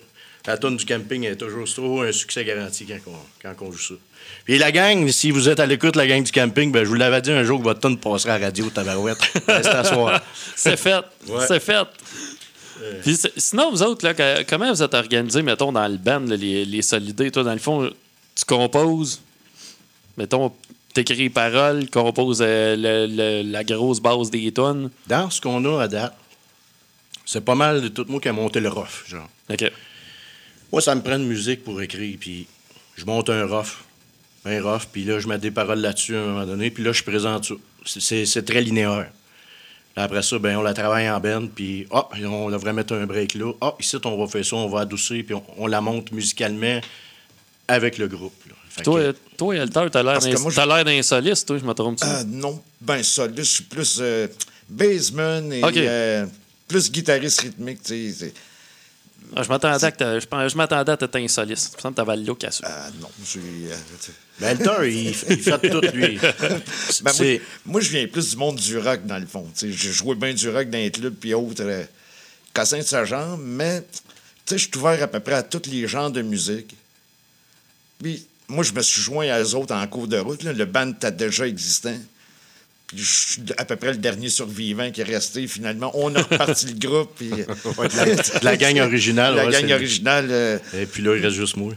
la 0.50 0.58
tune 0.58 0.78
du 0.78 0.86
camping 0.86 1.24
est 1.26 1.36
toujours, 1.36 1.72
toujours 1.72 2.02
un 2.04 2.12
succès 2.12 2.44
garanti 2.44 2.86
quand 2.86 2.98
on, 3.12 3.16
quand 3.56 3.66
on 3.68 3.72
joue 3.72 3.78
ça. 3.78 3.94
Puis 4.46 4.58
la 4.58 4.72
gang, 4.72 5.08
si 5.12 5.30
vous 5.32 5.48
êtes 5.48 5.60
à 5.60 5.66
l'écoute, 5.66 5.96
la 5.96 6.08
gang 6.08 6.24
du 6.24 6.32
camping, 6.32 6.72
ben 6.72 6.84
je 6.84 6.90
vous 6.90 6.96
l'avais 6.96 7.22
dit 7.22 7.32
un 7.32 7.44
jour 7.44 7.60
que 7.60 7.64
votre 7.66 7.82
tune 7.82 7.98
passera 8.00 8.34
à 8.34 8.40
la 8.40 8.46
radio, 8.48 8.70
tabarouette. 8.70 9.20
C'est 10.56 10.78
fait. 10.78 11.04
Ouais. 11.28 11.46
C'est 11.48 11.60
fait. 11.60 11.88
Puis 13.04 13.16
c'est- 13.18 13.34
sinon, 13.38 13.70
vous 13.72 13.84
autres, 13.84 14.06
là, 14.06 14.14
que- 14.14 14.44
comment 14.44 14.72
vous 14.74 14.82
êtes 14.82 14.94
organisés, 14.94 15.42
mettons, 15.42 15.72
dans 15.72 15.88
le 15.88 15.98
band, 15.98 16.22
là, 16.22 16.36
les, 16.38 16.64
les 16.66 16.82
solidés? 16.82 17.30
Toi, 17.30 17.44
dans 17.44 17.52
le 17.54 17.60
fond, 17.60 17.90
tu 18.36 18.46
composes, 18.46 19.22
mettons, 20.18 20.52
t'écris 20.94 21.16
les 21.18 21.30
paroles, 21.30 21.90
composes 21.90 22.40
euh, 22.42 22.76
le- 22.78 23.06
le- 23.44 23.52
la 23.52 23.64
grosse 23.66 24.00
base 24.00 24.32
des 24.32 24.52
tonnes. 24.52 24.90
Dans 25.08 25.30
ce 25.30 25.42
qu'on 25.42 25.64
a 25.66 25.84
à 25.84 25.88
date, 25.90 26.16
c'est 27.26 27.44
pas 27.44 27.56
mal 27.56 27.82
de 27.82 27.88
tout 27.90 28.06
moi 28.08 28.20
qui 28.22 28.30
a 28.30 28.34
monté 28.34 28.60
le 28.62 28.70
rough, 28.70 29.04
genre. 29.08 29.28
OK. 29.50 29.72
Moi, 30.72 30.82
ça 30.82 30.94
me 30.96 31.02
prend 31.02 31.18
de 31.18 31.24
musique 31.24 31.64
pour 31.64 31.82
écrire, 31.82 32.18
puis 32.20 32.48
je 32.96 33.06
monte 33.06 33.30
un 33.30 33.46
rough, 33.46 33.84
un 34.46 34.62
rough, 34.62 34.84
puis 34.92 35.04
là, 35.04 35.20
je 35.20 35.28
mets 35.28 35.38
des 35.38 35.52
paroles 35.52 35.80
là-dessus 35.80 36.16
à 36.16 36.22
un 36.22 36.26
moment 36.28 36.46
donné, 36.46 36.70
puis 36.70 36.84
là, 36.84 36.92
je 36.92 37.04
présente 37.04 37.46
ça. 37.46 37.54
C'est- 37.86 38.46
très 38.46 38.62
linéaire. 38.62 39.10
Après 39.96 40.22
ça, 40.22 40.38
ben, 40.40 40.56
on 40.58 40.62
la 40.62 40.74
travaille 40.74 41.10
en 41.10 41.20
band, 41.20 41.48
puis 41.54 41.88
ah, 41.92 42.08
on 42.24 42.50
devrait 42.52 42.74
mettre 42.74 42.94
un 42.94 43.06
break 43.06 43.34
là. 43.34 43.52
Ah, 43.60 43.74
ici, 43.80 43.98
on 44.06 44.18
va 44.18 44.28
faire 44.28 44.46
ça, 44.46 44.56
on 44.56 44.70
va 44.70 44.82
adoucir, 44.82 45.24
puis 45.26 45.34
on, 45.36 45.44
on 45.58 45.68
la 45.68 45.82
monte 45.82 46.12
musicalement 46.12 46.80
avec 47.68 47.98
le 47.98 48.08
groupe. 48.08 48.34
là. 48.48 48.84
Toi, 48.84 49.02
que- 49.12 49.18
toi 49.36 49.56
Alter, 49.60 49.88
t'as 49.92 50.04
l'air 50.04 50.20
d'un 50.20 50.40
moi, 50.40 50.52
je- 50.52 50.56
t'as 50.56 50.66
l'air 50.66 50.86
d'un 50.86 51.02
soliste, 51.02 51.48
toi, 51.48 51.58
je 51.58 51.66
me 51.66 51.74
trompe 51.74 51.98
Ah, 52.02 52.24
non, 52.26 52.62
ben 52.80 52.98
là, 52.98 53.28
je 53.38 53.42
suis 53.44 53.64
plus 53.64 53.98
euh, 54.00 54.28
baseman 54.70 55.52
et 55.52 55.62
euh, 55.88 56.26
plus 56.68 56.90
guitariste 56.92 57.42
rythmique, 57.42 57.82
tu 57.84 58.12
sais. 58.14 58.34
Ah, 59.36 59.44
je 59.44 59.50
m'attendais 59.50 59.84
à 59.86 59.92
que 59.92 60.20
je 60.20 60.26
pense- 60.26 60.52
je 60.52 60.58
m'attendais 60.58 60.92
à 60.92 60.98
t'être 60.98 61.16
un 61.16 61.28
soliste. 61.28 61.76
Il 61.84 61.86
me 61.88 61.92
que 61.92 61.96
t'avais 61.96 62.16
le 62.18 62.24
look 62.24 62.44
à 62.44 62.52
ça. 62.52 62.64
Ah 62.66 62.90
non, 63.00 63.10
je 63.22 63.26
suis... 63.26 63.40
euh. 63.72 63.76
Ben, 64.40 64.58
le 64.58 64.64
temps, 64.66 64.82
il, 64.82 65.08
il 65.10 65.14
fait 65.14 65.70
tout, 65.70 65.82
lui. 65.94 66.18
Ben, 67.04 67.40
moi, 67.66 67.82
je 67.82 67.90
viens 67.90 68.08
plus 68.08 68.32
du 68.32 68.36
monde 68.38 68.56
du 68.56 68.78
rock, 68.78 69.06
dans 69.06 69.18
le 69.20 69.26
fond. 69.28 69.48
J'ai 69.62 69.72
joué 69.92 70.16
bien 70.16 70.34
du 70.34 70.50
rock 70.50 70.70
dans 70.70 70.78
les 70.78 70.90
clubs 70.92 71.14
puis 71.14 71.34
autres, 71.34 71.62
euh, 71.64 71.84
cassin 72.54 72.78
de 72.80 72.84
ce 72.84 73.06
genre, 73.06 73.38
mais 73.38 73.82
tu 73.82 73.88
sais, 74.46 74.58
je 74.58 74.64
suis 74.68 74.78
ouvert 74.78 75.04
à 75.04 75.08
peu 75.08 75.20
près 75.20 75.34
à 75.36 75.44
tous 75.44 75.70
les 75.70 75.88
genres 75.88 76.10
de 76.12 76.22
musique. 76.22 76.76
Puis 78.02 78.26
moi, 78.48 78.64
je 78.64 78.74
me 78.74 78.82
suis 78.82 79.02
joint 79.02 79.28
à 79.30 79.42
eux 79.42 79.56
autres 79.56 79.76
en 79.76 79.86
cours 79.88 80.08
de 80.08 80.18
route. 80.18 80.42
là. 80.44 80.54
Le 80.54 80.66
band 80.66 80.90
était 80.92 81.12
déjà 81.12 81.46
existant. 81.48 81.98
Puis 82.90 82.98
je 82.98 83.04
suis 83.34 83.42
à 83.58 83.66
peu 83.66 83.76
près 83.76 83.92
le 83.92 83.98
dernier 83.98 84.30
survivant 84.30 84.90
qui 84.92 85.02
est 85.02 85.04
resté. 85.06 85.48
Finalement, 85.48 85.92
on 85.94 86.14
a 86.16 86.22
reparti 86.24 86.66
le 86.68 86.74
groupe. 86.88 87.12
Puis, 87.16 87.30
Ouais, 87.78 87.88
la, 88.42 88.58
gang 88.58 88.80
originale. 88.80 89.36
la 89.36 89.46
ouais, 89.46 89.52
gang 89.52 89.72
originale, 89.72 90.28
euh, 90.32 90.58
Et 90.74 90.86
puis 90.88 91.04
là, 91.04 91.16
il 91.16 91.24
reste 91.24 91.36
juste 91.38 91.56
moi. 91.56 91.74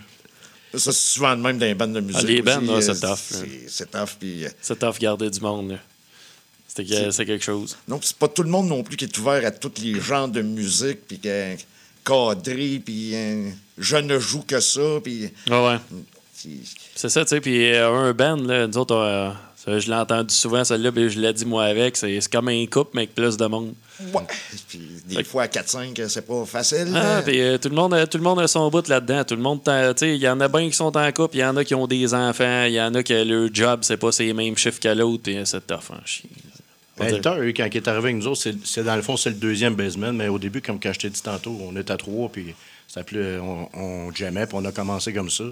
ça, 0.73 0.79
c'est 0.79 0.93
souvent 0.93 1.37
de 1.37 1.43
même 1.43 1.59
dans 1.59 1.67
les 1.67 1.75
bandes 1.75 1.93
de 1.93 2.01
musique. 2.01 2.23
les 2.23 2.41
bandes, 2.43 2.69
euh, 2.71 2.81
c'est 2.81 2.99
tough, 2.99 3.19
c'est- 3.69 3.91
tough. 3.91 4.17
Puis, 4.19 4.47
euh, 4.47 4.49
C'est 4.63 4.79
tough 4.79 4.99
garder 4.99 5.29
du 5.29 5.41
monde. 5.41 5.73
là. 5.73 5.77
C'était 6.67 6.89
que- 6.89 7.11
C'est 7.11 7.27
quelque 7.27 7.45
chose. 7.45 7.77
non, 7.87 7.99
puis 7.99 8.09
c'est 8.09 8.17
pas 8.17 8.29
tout 8.29 8.43
le 8.43 8.49
monde 8.49 8.69
non 8.69 8.83
plus 8.83 8.97
qui 8.97 9.05
est 9.05 9.19
ouvert 9.19 9.45
à 9.47 9.51
tous 9.51 9.73
les 9.83 10.01
genres 10.01 10.29
de 10.29 10.41
musique. 10.41 11.07
Puis 11.07 11.19
que- 11.19 11.55
cadré. 12.07 12.81
Puis 12.85 13.11
euh, 13.15 13.51
je 13.77 13.97
ne 13.99 14.19
joue 14.19 14.43
que 14.43 14.61
ça. 14.61 14.81
Puis. 15.05 15.31
Ouais, 15.51 15.67
ouais. 15.67 15.77
c'est- 16.35 16.49
C'est 16.95 17.09
ça, 17.11 17.23
tu 17.25 17.29
sais. 17.31 17.41
Puis 17.43 17.71
euh, 17.75 17.91
un 17.93 18.13
band, 18.15 18.37
là, 18.37 18.67
nous 18.67 18.79
autres, 18.79 18.95
euh, 18.97 19.31
ça, 19.65 19.79
je 19.79 19.89
l'ai 19.89 19.95
entendu 19.97 20.35
souvent, 20.35 20.65
celle-là, 20.65 20.91
puis 20.91 21.09
je 21.11 21.21
l'ai 21.21 21.33
dit 21.33 21.45
moi 21.45 21.65
avec. 21.65 21.97
C'est 21.97 22.21
c'est 22.21 22.33
comme 22.33 22.49
un 22.49 22.67
couple, 22.67 22.91
mais 22.95 23.03
avec 23.03 23.15
plus 23.15 23.37
de 23.37 23.47
monde. 23.47 23.75
Ouais. 24.13 24.23
Puis 24.69 24.81
des 25.07 25.23
fois, 25.23 25.45
à 25.45 25.47
4-5, 25.47 26.09
c'est 26.09 26.27
pas 26.27 26.45
facile. 26.45 26.89
Ah, 26.95 27.19
Euh, 27.19 27.23
puis 27.23 27.41
euh, 27.41 27.59
tout, 27.59 27.69
le 27.69 27.75
monde, 27.77 27.95
a- 27.95 28.07
tout 28.07 28.19
le 28.19 28.25
monde 28.25 28.41
a 28.41 28.49
son 28.49 28.69
bout 28.71 28.89
là-dedans. 28.89 29.23
Tout 29.23 29.37
le 29.37 29.43
monde, 29.43 29.63
t'en- 29.63 29.93
tu 29.95 29.99
sais, 30.01 30.17
il 30.17 30.21
y 30.23 30.29
en 30.29 30.41
a 30.41 30.49
bien 30.49 30.69
qui 30.69 30.75
sont 30.75 30.97
en 30.97 31.13
couple, 31.13 31.37
il 31.37 31.41
y 31.41 31.45
en 31.45 31.57
a 31.57 31.65
qui 31.65 31.75
ont 31.77 31.87
des 31.87 32.13
enfants, 32.13 32.65
il 32.65 32.73
y 32.73 32.81
en 32.81 32.93
a 32.95 33.03
que 33.05 33.15
leur 33.23 33.49
job, 33.55 33.81
c'est 33.83 33.97
pas 33.99 34.11
ces 34.11 34.33
mêmes 34.33 34.57
chiffres 34.57 34.81
qu'à 34.81 34.95
l'autre, 34.97 35.23
puis 35.23 35.39
c'est 35.45 35.65
tough, 35.65 35.93
hein, 35.93 36.01
chier. 36.05 36.29
On 36.99 37.05
dirait- 37.05 37.17
Elter, 37.19 37.35
lui, 37.41 37.55
quand 37.55 37.67
il 37.71 37.77
est 37.77 37.87
arrivé 37.89 38.05
avec 38.11 38.17
nous 38.17 38.27
autres, 38.27 38.41
c'est- 38.43 38.57
c'est 38.67 38.83
dans 38.83 38.97
le 38.97 39.03
fond, 39.03 39.17
c'est 39.17 39.31
le 39.31 39.37
deuxième 39.37 39.75
baseman, 39.77 40.17
mais 40.17 40.27
au 40.29 40.39
début, 40.41 40.61
comme 40.61 40.81
quand 40.81 40.93
je 40.93 40.99
t'ai 40.99 41.11
dit 41.11 41.23
tantôt, 41.23 41.57
on 41.63 41.77
était 41.77 41.93
à 41.93 41.97
trois, 41.97 42.29
puis 42.29 42.55
ça 42.89 43.01
s'appelait- 43.01 43.39
on, 43.39 43.69
on 43.75 44.13
jammait, 44.13 44.47
puis 44.47 44.57
on 44.61 44.65
a 44.65 44.73
commencé 44.73 45.13
comme 45.13 45.31
ça. 45.31 45.45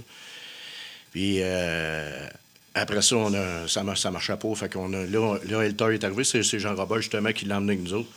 Puis 1.13 1.39
euh, 1.41 2.27
après 2.75 3.03
ça, 3.03 3.17
on 3.17 3.35
a, 3.35 3.67
ça, 3.69 3.83
ça 3.97 4.11
marchait 4.11 4.37
pas. 4.37 4.55
Fait 4.55 4.73
qu'on 4.73 4.93
a, 4.93 5.05
là, 5.05 5.39
là, 5.49 5.63
Elter 5.63 5.95
est 5.95 6.05
arrivé, 6.05 6.25
c'est 6.25 6.43
c'est 6.43 6.59
Jean-Robert 6.59 7.01
justement 7.03 7.33
qui 7.33 7.45
l'a 7.47 7.57
emmené 7.59 7.73
avec 7.73 7.85
nous 7.85 7.95
autres. 7.95 8.09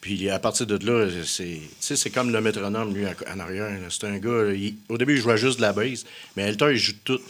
Puis 0.00 0.30
à 0.30 0.38
partir 0.38 0.66
de 0.66 0.78
là, 0.86 1.06
c'est 1.26 2.10
comme 2.10 2.32
le 2.32 2.40
métronome, 2.40 2.94
lui, 2.94 3.04
en 3.06 3.38
arrière. 3.40 3.70
C'est 3.90 4.04
un 4.06 4.16
gars, 4.18 4.44
là, 4.44 4.52
il- 4.54 4.76
au 4.88 4.96
début, 4.96 5.16
il 5.16 5.20
jouait 5.20 5.36
juste 5.36 5.56
de 5.58 5.62
la 5.62 5.72
base, 5.74 6.06
mais 6.36 6.44
Elter, 6.44 6.70
il 6.72 6.78
joue 6.78 6.92
tout. 7.04 7.20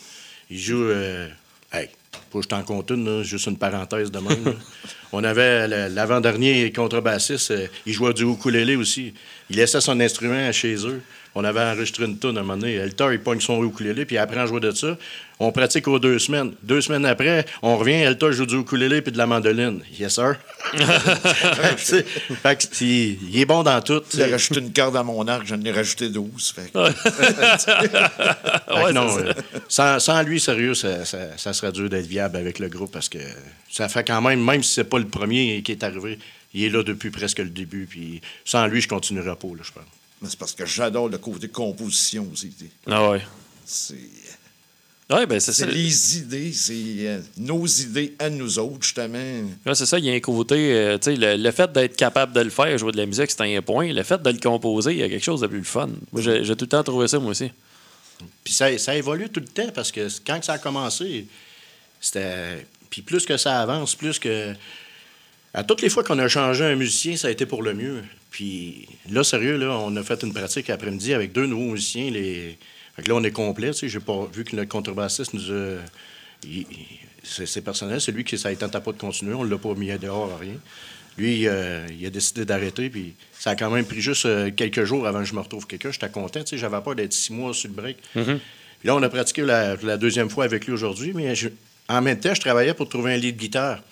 Il 0.51 0.59
joue. 0.59 0.83
euh, 0.85 1.29
hey, 1.73 1.89
faut 2.31 2.39
que 2.39 2.45
je 2.45 2.49
t'en 2.49 2.63
compte 2.63 2.91
une, 2.91 3.05
là, 3.05 3.23
juste 3.25 3.47
une 3.47 3.59
parenthèse 3.59 4.11
de 4.13 4.19
même. 4.21 4.45
là. 4.45 4.53
On 5.13 5.25
avait 5.25 5.67
l'avant-dernier 5.89 6.71
contrebassiste, 6.73 7.51
euh, 7.51 7.67
il 7.87 7.93
jouait 7.93 8.15
du 8.15 8.23
ukulélé 8.25 8.77
aussi. 8.77 9.13
Il 9.49 9.57
laissait 9.57 9.81
son 9.81 9.99
instrument 9.99 10.53
chez 10.53 10.77
eux. 10.87 11.03
On 11.35 11.45
avait 11.45 11.61
enregistré 11.61 12.05
une 12.07 12.19
tonne 12.19 12.37
à 12.39 12.41
un 12.41 12.43
moment 12.43 12.57
donné. 12.61 12.75
Elter, 12.75 13.09
il 13.13 13.21
pogne 13.21 13.41
son 13.41 13.65
ukulélé, 13.65 14.05
puis 14.05 14.17
il 14.17 14.19
apprend 14.19 14.41
à 14.41 14.47
jouer 14.47 14.61
de 14.61 14.73
ça. 14.73 14.97
On 15.39 15.53
pratique 15.53 15.87
aux 15.89 15.99
deux 15.99 16.19
semaines. 16.19 16.53
Deux 16.63 16.81
semaines 16.81 17.07
après, 17.07 17.47
on 17.63 17.77
revient, 17.79 17.93
Elter 18.03 18.33
joue 18.33 18.47
du 18.47 18.59
ukulélé 18.59 19.01
puis 19.01 19.13
de 19.13 19.17
la 19.17 19.27
mandoline. 19.27 19.81
Yes, 19.99 20.15
sir. 20.17 20.35
Fait 20.73 20.79
que, 20.81 21.79
tu 21.79 21.85
sais, 21.85 22.03
fait 22.43 22.57
que, 22.57 22.85
il, 22.85 23.19
il 23.31 23.41
est 23.41 23.45
bon 23.47 23.63
dans 23.63 23.81
tout. 23.81 24.03
Il 24.15 24.23
a 24.23 24.27
rajouté 24.29 24.61
une 24.61 24.73
corde 24.73 24.97
à 24.97 25.03
mon 25.03 25.27
arc, 25.29 25.47
j'en 25.47 25.61
ai 25.63 25.71
rajouté 25.73 26.09
12. 26.11 26.53
Fait 26.55 26.71
que- 26.73 26.91
Fait 26.93 27.89
que 27.89 28.85
Ouais, 28.85 28.93
non, 28.93 29.17
euh, 29.19 29.33
sans, 29.69 29.99
sans 29.99 30.23
lui, 30.23 30.41
sérieux, 30.41 30.75
ça, 30.75 31.05
ça- 31.05 31.37
ça 31.39 31.53
serait 31.53 31.73
dur 31.73 31.89
d'être 31.89 32.07
viable 32.07 32.37
avec 32.37 32.59
le 32.59 32.69
groupe 32.69 32.93
parce 32.93 33.09
que 33.09 33.19
ça 33.71 33.89
fait 33.89 34.05
quand 34.05 34.21
même, 34.21 34.45
même 34.45 34.63
si 34.63 34.75
c'est 34.75 34.85
pas 34.85 34.99
le 34.99 35.07
premier 35.07 35.63
qui 35.63 35.73
est 35.73 35.83
arrivé, 35.85 36.19
il 36.55 36.65
est 36.65 36.71
là 36.71 36.83
depuis 36.83 37.11
presque 37.11 37.39
le 37.39 37.49
début. 37.51 37.87
Puis 37.89 38.21
sans 38.45 38.67
lui, 38.67 38.81
je 38.81 38.89
continuerai 38.89 39.37
pas, 39.37 39.49
là, 39.49 39.63
je 39.63 39.73
pense. 39.73 39.85
Mais 40.21 40.29
c'est 40.29 40.39
parce 40.39 40.53
que 40.53 40.67
j'adore 40.67 41.09
le 41.09 41.19
côté 41.19 41.49
composition 41.49 42.29
aussi. 42.33 42.53
Ah 42.87 43.11
ouais. 43.11 43.23
C'est 43.65 43.97
Ouais, 45.11 45.27
ben 45.27 45.41
c'est 45.41 45.53
ça. 45.53 45.65
c'est 45.67 45.73
les 45.73 46.19
idées, 46.19 46.53
c'est 46.53 46.73
euh, 47.01 47.21
nos 47.37 47.67
idées 47.67 48.15
à 48.21 48.31
nous 48.31 48.61
autres, 48.61 48.85
justement. 48.85 49.19
Ouais, 49.67 49.75
c'est 49.75 49.87
ça, 49.87 49.99
il 49.99 50.05
y 50.05 50.11
a 50.11 50.15
un 50.15 50.21
côté, 50.21 50.73
euh, 50.73 50.99
tu 50.99 51.07
sais, 51.07 51.17
le, 51.17 51.37
le 51.37 51.51
fait 51.51 51.73
d'être 51.73 51.97
capable 51.97 52.33
de 52.33 52.41
le 52.41 52.51
faire, 52.51 52.79
jouer 52.79 52.93
de 52.93 52.97
la 52.97 53.07
musique, 53.07 53.29
c'est 53.29 53.41
un 53.57 53.61
point. 53.61 53.93
Le 53.93 54.05
fait 54.05 54.23
de 54.23 54.31
le 54.31 54.39
composer, 54.39 54.93
il 54.93 54.99
y 54.99 55.03
a 55.03 55.09
quelque 55.09 55.25
chose 55.25 55.41
de 55.41 55.49
plus 55.49 55.65
fun. 55.65 55.89
Moi, 56.13 56.23
j'ai 56.23 56.45
j'ai 56.45 56.55
tout 56.55 56.65
le 56.65 56.69
temps 56.69 56.85
trouvé 56.85 57.09
ça, 57.09 57.19
moi 57.19 57.33
aussi. 57.33 57.51
Puis 58.45 58.55
ça, 58.55 58.77
ça 58.79 58.95
évolue 58.95 59.29
tout 59.31 59.41
le 59.41 59.49
temps 59.49 59.73
parce 59.75 59.91
que 59.91 60.07
quand 60.25 60.45
ça 60.45 60.53
a 60.53 60.59
commencé, 60.59 61.27
c'était. 62.01 62.65
Puis 62.89 63.03
plus 63.03 63.27
que 63.27 63.37
ça 63.37 63.61
avance, 63.61 63.97
plus 63.97 64.21
que. 64.21 64.55
À 65.53 65.65
toutes 65.65 65.83
les 65.83 65.89
fois 65.91 66.05
qu'on 66.05 66.21
a 66.21 66.29
changé 66.29 66.65
un 66.65 66.77
musicien, 66.77 67.17
ça 67.17 67.27
a 67.27 67.31
été 67.33 67.47
pour 67.47 67.65
le 67.65 67.75
mieux. 67.75 68.05
Puis 68.31 68.87
là, 69.11 69.25
sérieux, 69.25 69.57
là, 69.57 69.71
on 69.79 69.95
a 69.97 70.03
fait 70.03 70.23
une 70.23 70.33
pratique 70.33 70.71
après-midi 70.71 71.15
avec 71.15 71.33
deux 71.33 71.47
nouveaux 71.47 71.73
musiciens. 71.73 72.11
Les... 72.11 72.57
Fait 72.97 73.03
que 73.03 73.09
là, 73.09 73.15
on 73.17 73.25
est 73.25 73.31
complet. 73.33 73.73
J'ai 73.73 74.01
pas 74.01 74.29
vu 74.33 74.45
que 74.45 74.55
le 74.57 74.67
contrebassiste 74.67 75.35
nous 75.35 75.51
a. 75.51 75.77
il- 76.45 76.67
C'est 77.23 77.61
personnel, 77.63 78.01
c'est 78.01 78.13
lui 78.13 78.25
qui 78.25 78.39
ça 78.39 78.51
ne 78.51 78.55
tentait 78.55 78.81
pas 78.81 78.93
de 78.93 78.99
continuer. 78.99 79.35
On 79.35 79.45
ne 79.45 79.51
l'a 79.51 79.59
pas 79.59 79.75
mis 79.75 79.89
dehors, 79.99 80.39
rien. 80.41 80.55
Lui, 81.19 81.47
euh, 81.49 81.87
il 81.91 82.07
a 82.07 82.11
décidé 82.11 82.45
d'arrêter, 82.47 82.89
puis 82.89 83.15
ça 83.39 83.51
a 83.51 83.57
quand 83.57 83.69
même 83.71 83.85
pris 83.85 84.01
juste 84.01 84.25
euh, 84.27 84.51
quelques 84.51 84.85
jours 84.85 85.07
avant 85.07 85.19
que 85.19 85.27
je 85.27 85.35
me 85.35 85.41
retrouve 85.41 85.67
quelqu'un. 85.67 85.91
J'étais 85.91 86.09
content, 86.09 86.41
tu 86.43 86.51
sais, 86.51 86.59
j'avais 86.59 86.81
peur 86.81 86.95
d'être 86.95 87.13
six 87.13 87.33
mois 87.33 87.53
sur 87.53 87.69
le 87.69 87.75
break. 87.75 87.99
Puis 88.15 88.87
là, 88.89 88.95
on 88.97 89.03
a 89.03 89.09
pratiqué 89.11 89.43
la, 89.43 89.77
la 89.83 89.97
deuxième 89.99 90.31
fois 90.31 90.45
avec 90.45 90.65
lui 90.67 90.73
aujourd'hui, 90.73 91.13
mais 91.15 91.35
je- 91.35 91.49
en 91.89 92.01
même 92.01 92.19
temps, 92.19 92.33
je 92.33 92.41
travaillais 92.41 92.73
pour 92.73 92.89
trouver 92.89 93.13
un 93.13 93.17
lead 93.19 93.37
guitare 93.37 93.83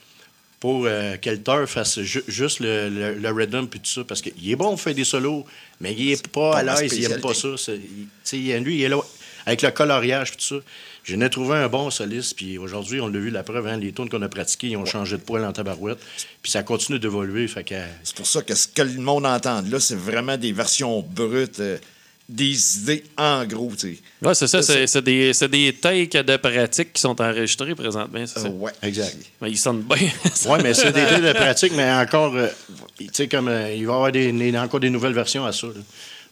pour 0.60 0.86
euh, 0.86 1.16
qu'Elter 1.18 1.64
fasse 1.66 2.00
ju- 2.00 2.24
juste 2.26 2.60
le, 2.60 2.88
le, 2.88 3.14
le 3.14 3.28
rhythm 3.30 3.66
puis 3.66 3.78
tout 3.80 3.90
ça, 3.90 4.02
parce 4.04 4.20
qu'il 4.20 4.50
est 4.50 4.56
bon 4.56 4.70
pour 4.70 4.80
faire 4.80 4.94
des 4.94 5.04
solos, 5.04 5.46
mais 5.80 5.94
il 5.94 6.10
est 6.12 6.28
pas 6.28 6.50
pas 6.52 6.58
à 6.58 6.62
l'aise, 6.62 6.92
il 6.96 7.04
aime 7.04 7.20
pas 7.20 7.34
ça. 7.34 7.48
il- 8.32 8.56
lui, 8.64 8.76
il 8.78 8.82
est 8.82 8.88
là 8.88 9.00
avec 9.46 9.62
le 9.62 9.70
coloriage 9.70 10.32
puis 10.32 10.38
tout 10.46 10.56
ça. 10.58 10.64
Je 11.04 11.16
n'ai 11.16 11.30
trouvé 11.30 11.56
un 11.56 11.68
bon 11.68 11.88
soliste, 11.90 12.36
puis 12.36 12.58
aujourd'hui, 12.58 13.00
on 13.00 13.06
l'a 13.08 13.18
vu 13.18 13.30
la 13.30 13.42
preuve, 13.42 13.66
hein, 13.66 13.78
les 13.78 13.92
tunes 13.92 14.10
qu'on 14.10 14.20
a 14.20 14.28
pratiquées, 14.28 14.66
ils 14.68 14.76
ont 14.76 14.84
changé 14.84 15.16
de 15.16 15.22
poil 15.22 15.42
en 15.44 15.52
tabarouette, 15.52 15.98
puis 16.42 16.50
ça 16.52 16.62
continue 16.62 16.98
d'évoluer, 16.98 17.46
que... 17.64 17.76
C'est 18.04 18.14
pour 18.16 18.26
ça 18.26 18.42
que 18.42 18.54
ce 18.54 18.68
que 18.68 18.82
le 18.82 19.00
monde 19.00 19.24
entend 19.24 19.62
là, 19.62 19.80
c'est 19.80 19.94
vraiment 19.96 20.36
des 20.36 20.52
versions 20.52 21.00
brutes, 21.00 21.60
euh, 21.60 21.78
des 22.28 22.78
idées 22.80 23.04
en 23.16 23.44
gros, 23.46 23.72
tu 23.72 23.94
sais. 23.94 23.98
Ouais, 24.20 24.34
c'est 24.34 24.46
ça, 24.48 24.60
c'est 24.62 24.86
c'est 24.86 25.00
des, 25.02 25.32
c'est 25.32 25.48
des 25.48 25.72
takes 25.72 26.12
de 26.12 26.36
pratique 26.36 26.92
qui 26.92 27.00
sont 27.00 27.18
enregistrés 27.20 27.74
présentement, 27.74 28.26
c'est 28.26 28.40
ça. 28.40 28.46
Euh, 28.48 28.50
ouais. 28.50 28.72
Exact. 28.82 29.16
Mais 29.40 29.50
ils 29.50 29.56
sonnent 29.58 29.82
bien. 29.82 29.96
Oui, 30.46 30.58
mais 30.62 30.74
c'est 30.74 30.92
des 30.92 31.02
idées 31.02 31.28
de 31.28 31.32
pratique, 31.32 31.72
mais 31.74 31.90
encore, 31.90 32.34
euh, 32.36 32.48
tu 32.98 33.08
sais, 33.12 33.28
comme 33.28 33.48
euh, 33.48 33.72
il 33.74 33.86
va 33.86 33.92
y 33.92 33.96
avoir 33.96 34.12
des, 34.12 34.30
des- 34.32 34.58
encore 34.58 34.80
des 34.80 34.90
nouvelles 34.90 35.14
versions 35.14 35.46
à 35.46 35.52
ça. 35.52 35.68
là. 35.68 35.72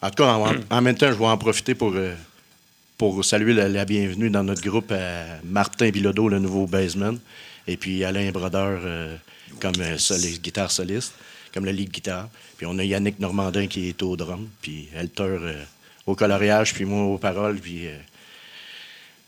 En 0.02 0.10
tout 0.10 0.22
cas, 0.22 0.32
en, 0.34 0.54
en 0.70 0.82
même 0.82 0.96
temps, 0.96 1.10
je 1.10 1.16
vais 1.18 1.24
en 1.24 1.38
profiter 1.38 1.74
pour, 1.74 1.92
euh, 1.94 2.12
pour 2.98 3.24
saluer 3.24 3.54
la, 3.54 3.66
la 3.68 3.84
bienvenue 3.86 4.28
dans 4.28 4.44
notre 4.44 4.60
groupe 4.62 4.92
à 4.92 5.24
Martin 5.44 5.88
Bilodeau, 5.88 6.28
le 6.28 6.38
nouveau 6.38 6.66
baseman, 6.66 7.18
et 7.66 7.78
puis 7.78 8.04
Alain 8.04 8.30
Brodeur 8.30 8.80
euh, 8.84 9.16
comme 9.60 9.74
euh, 9.80 9.96
soli- 9.96 10.38
guitare 10.38 10.70
soliste, 10.70 11.14
comme 11.54 11.64
le 11.64 11.70
lead 11.72 11.90
guitare. 11.90 12.28
Puis 12.58 12.66
on 12.66 12.78
a 12.78 12.84
Yannick 12.84 13.18
Normandin 13.18 13.66
qui 13.66 13.88
est 13.88 14.02
au 14.02 14.14
drum, 14.16 14.46
puis 14.60 14.88
Elter 14.94 15.22
euh, 15.22 15.62
au 16.06 16.14
coloriage, 16.14 16.72
puis 16.74 16.84
moi 16.84 17.04
aux 17.04 17.18
paroles, 17.18 17.56
puis... 17.58 17.86
euh, 17.88 17.96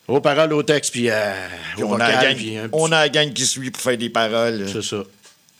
aux 0.06 0.20
paroles, 0.20 0.52
au 0.52 0.62
texte, 0.62 0.92
puis 0.92 1.10
euh, 1.10 1.48
Puis 1.74 1.84
on, 1.84 1.94
a 2.00 2.10
gang, 2.24 2.36
puis 2.36 2.56
un 2.56 2.62
petit- 2.68 2.70
on 2.72 2.86
a 2.92 3.00
la 3.00 3.08
gang 3.08 3.32
qui 3.32 3.44
suit 3.44 3.70
pour 3.70 3.82
faire 3.82 3.98
des 3.98 4.08
paroles. 4.10 4.66
C'est 4.72 4.82
ça. 4.82 5.02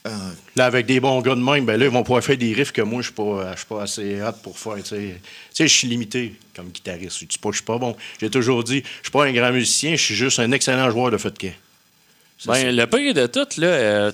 Ah, 0.05 0.09
Là, 0.55 0.65
avec 0.65 0.85
des 0.85 0.99
bons 1.01 1.21
gars 1.21 1.35
de 1.35 1.41
même, 1.41 1.65
ben 1.65 1.77
là, 1.77 1.85
ils 1.85 1.91
vont 1.91 2.03
pouvoir 2.03 2.23
faire 2.23 2.37
des 2.37 2.53
riffs 2.53 2.71
que 2.71 2.81
moi, 2.81 3.01
je 3.01 3.07
je 3.09 3.57
suis 3.57 3.65
pas 3.67 3.81
assez 3.83 4.21
hot 4.21 4.31
pour 4.41 4.57
faire. 4.57 4.75
Tu 4.81 4.95
sais, 5.53 5.67
je 5.67 5.73
suis 5.73 5.87
limité 5.89 6.33
comme 6.55 6.69
guitariste. 6.69 7.19
Je 7.19 7.25
je 7.29 7.51
suis 7.55 7.63
pas 7.63 7.77
bon. 7.77 7.95
J'ai 8.19 8.29
toujours 8.29 8.63
dit, 8.63 8.81
je 8.81 9.03
suis 9.03 9.11
pas 9.11 9.25
un 9.25 9.33
grand 9.33 9.51
musicien, 9.51 9.91
je 9.91 10.01
suis 10.03 10.15
juste 10.15 10.39
un 10.39 10.51
excellent 10.53 10.89
joueur 10.89 11.11
de 11.11 11.17
foot 11.17 11.33
de 11.33 11.47
camp. 11.49 11.53
Ben, 12.45 12.73
le 12.75 12.85
pire 12.87 13.13
de 13.13 13.25
tout, 13.27 13.47
là, 13.57 13.67
euh, 13.67 14.11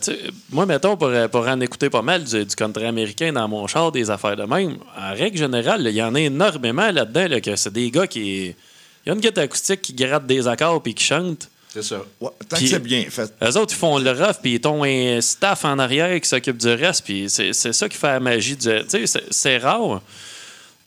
moi, 0.51 0.65
mettons, 0.65 0.97
pour, 0.97 1.09
euh, 1.09 1.27
pour 1.27 1.47
en 1.47 1.59
écouter 1.61 1.91
pas 1.91 2.01
mal 2.01 2.23
du, 2.23 2.43
du 2.43 2.55
country 2.55 2.85
américain 2.85 3.31
dans 3.31 3.47
mon 3.47 3.67
char, 3.67 3.91
des 3.91 4.09
affaires 4.09 4.35
de 4.35 4.43
même, 4.43 4.77
en 4.97 5.13
règle 5.13 5.37
générale, 5.37 5.85
il 5.87 5.95
y 5.95 6.01
en 6.01 6.15
a 6.15 6.19
énormément 6.19 6.89
là-dedans, 6.91 7.27
là, 7.27 7.39
que 7.41 7.55
c'est 7.55 7.71
des 7.73 7.91
gars 7.91 8.07
qui. 8.07 8.47
Il 8.47 9.09
y 9.09 9.09
a 9.11 9.13
une 9.13 9.19
guitare 9.19 9.43
acoustique 9.43 9.83
qui 9.83 9.93
gratte 9.93 10.25
des 10.25 10.47
accords 10.47 10.81
puis 10.81 10.95
qui 10.95 11.03
chante. 11.03 11.49
C'est 11.71 11.83
ça. 11.83 11.97
ouais, 12.21 12.29
tant 12.49 12.57
que 12.57 12.65
c'est 12.65 12.79
bien 12.79 13.03
fait. 13.09 13.31
Eux 13.43 13.57
autres, 13.57 13.73
ils 13.73 13.77
font 13.77 13.99
le 13.99 14.09
rough, 14.11 14.37
puis 14.41 14.55
ils 14.59 14.67
ont 14.67 14.83
un 14.83 15.21
staff 15.21 15.63
en 15.65 15.77
arrière 15.77 16.19
qui 16.19 16.27
s'occupe 16.27 16.57
du 16.57 16.69
reste, 16.69 17.03
puis 17.05 17.29
c'est 17.29 17.53
c'est 17.53 17.73
ça 17.73 17.87
qui 17.87 17.97
fait 17.97 18.07
la 18.07 18.19
magie 18.19 18.55
du. 18.55 18.69
Tu 18.89 19.05
sais, 19.05 19.21
c'est- 19.29 19.57
rare. 19.57 20.01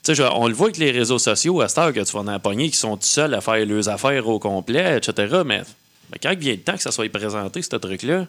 Tu 0.03 0.13
sais, 0.13 0.15
je- 0.15 0.23
on 0.33 0.47
le 0.47 0.53
voit 0.53 0.65
avec 0.67 0.77
les 0.77 0.91
réseaux 0.91 1.19
sociaux 1.19 1.61
à 1.61 1.67
cette 1.69 1.77
heure 1.77 1.93
que 1.93 1.99
tu 2.01 2.11
vas 2.11 2.19
en 2.19 2.27
apogner 2.27 2.69
qui 2.69 2.75
sont 2.77 2.97
tout 2.97 3.03
seuls 3.05 3.33
à 3.33 3.39
faire 3.39 3.65
leurs 3.65 3.87
affaires 3.87 4.27
au 4.27 4.39
complet, 4.39 4.97
etc. 4.97 5.41
Mais, 5.45 5.61
mais 6.11 6.17
quand 6.21 6.31
il 6.31 6.39
vient 6.39 6.53
le 6.53 6.59
temps 6.61 6.75
que 6.75 6.81
ça 6.81 6.91
soit 6.91 7.09
présenté, 7.11 7.61
ce 7.61 7.75
truc-là, 7.75 8.27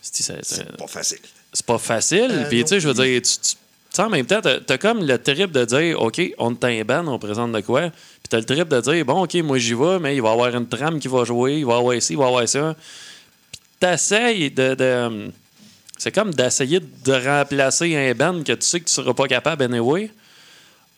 c'est 0.00 0.76
pas 0.76 0.86
facile. 0.86 1.18
c'est 1.52 1.66
pas 1.66 1.78
facile. 1.78 2.28
Euh, 2.30 2.48
Puis, 2.48 2.62
tu 2.62 2.68
sais, 2.68 2.80
je 2.80 2.88
veux 2.88 2.94
dire, 2.94 3.20
tu, 3.22 3.56
tu- 3.92 4.00
en 4.00 4.08
même 4.10 4.26
temps, 4.26 4.40
t'as 4.42 4.58
as 4.68 4.78
comme 4.78 5.04
le 5.04 5.18
trip 5.18 5.50
de 5.52 5.64
dire, 5.64 6.00
OK, 6.00 6.20
on 6.38 6.56
un 6.62 6.84
band, 6.84 7.06
on 7.08 7.18
présente 7.18 7.52
de 7.52 7.60
quoi? 7.60 7.90
Puis, 7.90 8.28
t'as 8.28 8.38
le 8.38 8.44
trip 8.44 8.68
de 8.68 8.80
dire, 8.80 9.04
bon, 9.04 9.24
OK, 9.24 9.34
moi, 9.36 9.58
j'y 9.58 9.74
vais, 9.74 9.98
mais 9.98 10.14
il 10.16 10.22
va 10.22 10.28
y 10.28 10.32
avoir 10.32 10.54
une 10.54 10.68
trame 10.68 10.98
qui 11.00 11.08
va 11.08 11.24
jouer, 11.24 11.58
il 11.58 11.66
va 11.66 11.74
y 11.74 11.78
avoir 11.78 12.02
ci, 12.02 12.12
il 12.12 12.18
va 12.18 12.24
y 12.24 12.28
avoir 12.28 12.48
ça. 12.48 12.76
Puis, 13.52 13.60
t'essayes 13.80 14.50
de. 14.50 14.74
de- 14.74 15.30
c'est 15.98 16.12
comme 16.12 16.32
d'essayer 16.34 16.78
de 16.80 17.12
remplacer 17.26 17.96
un 17.96 18.12
band 18.14 18.42
que 18.44 18.52
tu 18.52 18.66
sais 18.66 18.80
que 18.80 18.84
tu 18.84 18.92
seras 18.92 19.14
pas 19.14 19.26
capable, 19.26 19.62
anyway. 19.64 20.10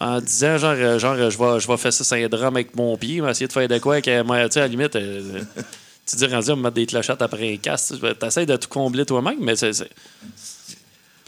En 0.01 0.21
disant, 0.21 0.59
genre, 0.59 0.75
euh, 0.77 0.99
genre 0.99 1.17
je 1.17 1.37
vais, 1.37 1.61
je 1.61 1.67
vais 1.67 1.77
faire 1.77 1.93
ça 1.93 2.15
un 2.15 2.29
drum 2.29 2.55
avec 2.55 2.77
mon 2.77 2.97
pied, 2.97 3.21
mais 3.21 3.31
essayer 3.33 3.49
de 3.49 3.53
faire 3.53 3.67
de 3.67 3.79
quoi, 3.79 4.01
que, 4.01 4.23
moi, 4.23 4.49
tu 4.49 4.55
sais, 4.55 4.61
à 4.61 4.63
la 4.63 4.69
limite, 4.69 4.95
euh, 4.95 5.41
tu 6.07 6.17
dis, 6.17 6.27
rendu 6.27 6.51
à 6.51 6.57
me 6.57 6.63
mettre 6.63 6.75
des 6.75 6.87
clochettes 6.87 7.21
après 7.21 7.53
un 7.53 7.57
casque, 7.57 7.95
tu 7.99 8.27
essaies 8.27 8.47
de 8.47 8.57
tout 8.57 8.69
combler 8.69 9.05
toi-même, 9.05 9.39
mais 9.41 9.57
c'est. 9.57 9.73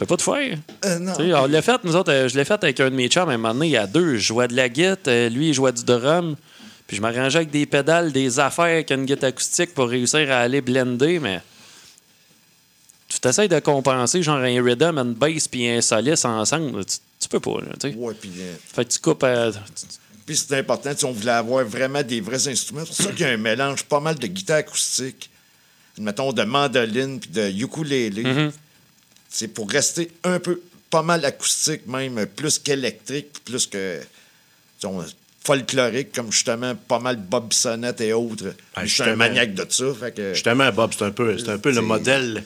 Fais 0.00 0.06
pas 0.06 0.16
de 0.16 0.22
faire. 0.22 0.58
Euh, 0.86 0.98
non. 0.98 1.12
Tu 1.12 1.24
sais, 1.24 1.34
on 1.34 1.46
l'a 1.46 1.60
fait, 1.60 1.84
nous 1.84 1.94
autres, 1.94 2.10
euh, 2.10 2.26
je 2.26 2.34
l'ai 2.34 2.46
fait 2.46 2.64
avec 2.64 2.80
un 2.80 2.88
de 2.88 2.94
mes 2.94 3.08
chums 3.08 3.28
à 3.28 3.32
un 3.32 3.36
moment 3.36 3.52
donné, 3.52 3.66
il 3.66 3.72
y 3.72 3.76
a 3.76 3.86
deux. 3.86 4.16
Je 4.16 4.28
jouais 4.28 4.48
de 4.48 4.56
la 4.56 4.70
guitare, 4.70 4.96
euh, 5.08 5.28
lui, 5.28 5.48
il 5.48 5.54
jouait 5.54 5.72
du 5.72 5.84
drum. 5.84 6.36
Puis 6.86 6.96
je 6.96 7.02
m'arrangeais 7.02 7.36
avec 7.36 7.50
des 7.50 7.66
pédales, 7.66 8.10
des 8.10 8.40
affaires 8.40 8.64
avec 8.64 8.90
une 8.92 9.04
guitare 9.04 9.28
acoustique 9.28 9.74
pour 9.74 9.90
réussir 9.90 10.32
à 10.32 10.38
aller 10.38 10.62
blender, 10.62 11.18
mais. 11.18 11.42
Tu 13.08 13.20
t'essayes 13.20 13.50
de 13.50 13.58
compenser, 13.58 14.22
genre 14.22 14.38
un 14.38 14.62
rhythm, 14.62 14.96
une 14.96 15.12
bass 15.12 15.48
puis 15.48 15.68
un 15.68 15.82
soliste 15.82 16.24
ensemble. 16.24 16.82
Tu, 16.86 16.96
tu 17.20 17.28
peux 17.28 17.40
pas, 17.40 17.60
là, 17.60 17.72
tu 17.78 17.90
sais. 17.90 17.96
Ouais, 17.96 18.14
puis 18.14 18.30
euh, 18.38 18.54
Fait 18.74 18.84
que 18.84 18.90
tu 18.92 18.98
coupes. 18.98 19.22
euh, 19.22 19.52
tu- 19.52 19.86
puis 20.26 20.36
c'est 20.36 20.56
important, 20.58 20.92
si 20.96 21.04
on 21.04 21.12
voulait 21.12 21.32
avoir 21.32 21.64
vraiment 21.64 22.02
des 22.02 22.20
vrais 22.20 22.46
instruments. 22.48 22.82
C'est 22.84 22.96
pour 22.96 23.06
ça 23.06 23.12
qu'il 23.12 23.20
y 23.20 23.24
a 23.24 23.32
un 23.32 23.36
mélange 23.36 23.82
pas 23.84 24.00
mal 24.00 24.16
de 24.16 24.26
guitare 24.26 24.58
acoustique, 24.58 25.28
mettons 25.98 26.32
de 26.32 26.42
mandoline 26.44 27.18
puis 27.20 27.30
de 27.30 27.50
ukulélé. 27.50 28.22
Mhm. 28.22 28.52
C'est 29.28 29.48
pour 29.48 29.68
rester 29.70 30.10
un 30.24 30.38
peu, 30.38 30.60
pas 30.88 31.02
mal 31.02 31.24
acoustique 31.24 31.86
même, 31.86 32.26
plus 32.26 32.58
qu'électrique, 32.58 33.32
puis 33.32 33.42
plus 33.44 33.66
que 33.66 34.00
disons, 34.80 35.04
folklorique, 35.44 36.12
comme 36.12 36.30
justement 36.32 36.74
pas 36.74 36.98
mal 36.98 37.16
Bob 37.16 37.48
Bissonnette 37.48 38.00
et 38.00 38.12
autres. 38.12 38.54
Ah, 38.74 38.84
je 38.86 38.92
suis 38.94 39.02
un 39.02 39.16
maniaque 39.16 39.54
de 39.54 39.66
ça. 39.68 39.84
Fait 39.98 40.14
que, 40.14 40.32
Justement, 40.34 40.70
Bob, 40.72 40.92
c'est 40.96 41.04
un 41.04 41.10
peu, 41.10 41.36
c'est 41.38 41.48
un 41.50 41.58
peu 41.58 41.72
le 41.72 41.80
modèle. 41.82 42.44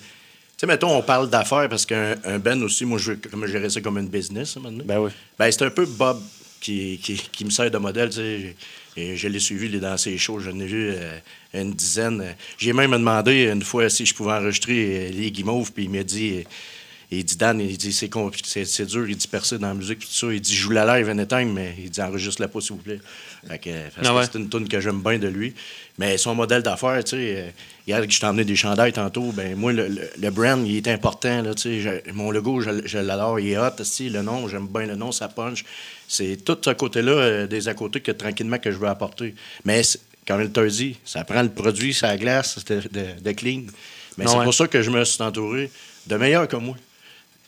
Tu 0.57 0.61
sais, 0.61 0.67
mettons, 0.67 0.97
on 0.97 1.03
parle 1.03 1.29
d'affaires 1.29 1.69
parce 1.69 1.85
qu'un 1.85 2.15
un 2.25 2.39
Ben 2.39 2.63
aussi, 2.63 2.85
moi, 2.85 2.99
je 2.99 3.13
veux 3.13 3.19
comme 3.31 3.45
gérer 3.47 3.69
ça 3.69 3.81
comme 3.81 3.99
une 3.99 4.09
business, 4.09 4.57
hein, 4.57 4.61
maintenant. 4.63 4.85
Ben 4.85 5.01
oui. 5.01 5.11
Ben, 5.37 5.51
c'est 5.51 5.65
un 5.65 5.71
peu 5.71 5.85
Bob 5.85 6.21
qui, 6.61 7.01
qui, 7.03 7.15
qui 7.17 7.45
me 7.45 7.51
sert 7.51 7.71
de 7.71 7.79
modèle, 7.79 8.11
tu 8.11 8.17
sais. 8.17 8.57
Et 8.97 9.17
je 9.17 9.27
l'ai 9.27 9.41
suivi 9.41 9.69
dans 9.81 9.97
ses 9.97 10.17
shows, 10.17 10.39
j'en 10.39 10.59
ai 10.61 10.67
vu 10.67 10.93
euh, 10.93 11.19
une 11.53 11.73
dizaine. 11.73 12.37
J'ai 12.57 12.73
même 12.73 12.93
demandé 12.93 13.51
une 13.53 13.63
fois 13.63 13.91
si 13.91 14.07
je 14.07 14.15
pouvais 14.15 14.33
enregistrer 14.33 15.09
euh, 15.09 15.11
les 15.11 15.33
guimauves, 15.33 15.73
puis 15.73 15.85
il 15.85 15.91
m'a 15.91 16.05
dit, 16.05 16.45
il 17.19 17.25
dit 17.25 17.37
Dan, 17.37 17.61
il 17.61 17.77
dit 17.79 17.93
c'est 17.93 18.09
compliqué, 18.09 18.49
c'est, 18.51 18.65
c'est 18.65 18.87
dur, 18.87 19.09
il 19.09 19.17
dit 19.17 19.29
percer 19.29 19.59
dans 19.59 19.69
la 19.69 19.75
musique, 19.75 20.01
tout 20.01 20.07
ça. 20.11 20.33
Il 20.33 20.41
dit 20.41 20.55
joue 20.55 20.71
la 20.71 20.99
live 20.99 21.09
anytime, 21.09 21.53
mais 21.53 21.75
il 21.79 21.91
dit 21.91 22.01
enregistre-la 22.03 22.49
pas, 22.49 22.61
s'il 22.61 22.73
vous 22.73 22.83
plaît. 22.83 23.01
Fait 23.49 23.59
que, 23.59 23.71
parce 23.95 24.07
Ah 24.07 24.11
que 24.11 24.17
ouais. 24.17 24.25
c'est 24.33 24.39
une 24.39 24.49
tune 24.49 24.69
que 24.69 24.81
j'aime 24.81 25.03
bien 25.03 25.19
de 25.19 25.29
lui. 25.29 25.55
Mais 25.99 26.17
son 26.19 26.35
modèle 26.35 26.63
d'affaires, 26.63 27.03
tu 27.05 27.11
sais, 27.11 27.17
euh, 27.39 27.51
hier 27.87 28.01
que 28.07 28.11
je 28.13 28.19
t'ai 28.19 28.27
emmené 28.27 28.45
des 28.45 28.57
chandails 28.57 28.93
tantôt, 28.93 29.31
ben 29.33 29.55
moi, 29.57 29.73
le, 29.73 29.87
le- 29.89 30.11
le 30.19 30.31
brand, 30.31 30.67
il 30.67 30.77
est 30.77 30.89
important, 30.89 31.43
là, 31.43 31.55
tu 31.55 31.83
sais. 31.83 32.03
Mon 32.13 32.31
logo, 32.31 32.61
je, 32.61 32.71
je 32.87 32.99
l'adore, 32.99 33.39
il 33.41 33.51
est 33.51 33.59
hot, 33.59 33.71
aussi, 33.81 34.09
le 34.11 34.23
nom, 34.23 34.49
j'aime 34.49 34.67
bien 34.69 34.87
le 34.87 34.97
nom, 34.97 35.13
ça 35.13 35.29
punch. 35.29 35.65
C'est 36.09 36.45
tout 36.45 36.59
ce 36.65 36.71
côté-là, 36.71 37.13
euh, 37.13 37.47
des 37.47 37.69
à 37.69 37.75
côté 37.75 38.01
que 38.01 38.13
tranquillement 38.13 38.59
que 38.59 38.71
je 38.71 38.77
veux 38.79 38.89
apporter. 38.89 39.35
Mais 39.65 39.83
comme 40.27 40.41
il 40.43 40.51
t'a 40.51 40.67
dit, 40.67 40.97
ça 41.05 41.23
prend 41.25 41.43
le 41.43 41.51
produit, 41.51 41.93
ça 41.95 42.17
glace 42.17 42.65
de, 42.65 42.81
de- 42.91 43.21
de 43.23 43.33
clean. 43.33 43.63
Mais 44.17 44.25
Ah 44.27 44.31
c'est 44.31 44.37
ouais. 44.39 44.45
pour 44.45 44.55
ça 44.55 44.67
que 44.69 44.81
je 44.83 44.91
me 44.91 45.05
suis 45.05 45.23
entouré 45.23 45.71
de 46.07 46.17
meilleurs 46.17 46.49
comme 46.49 46.65
moi. 46.67 46.77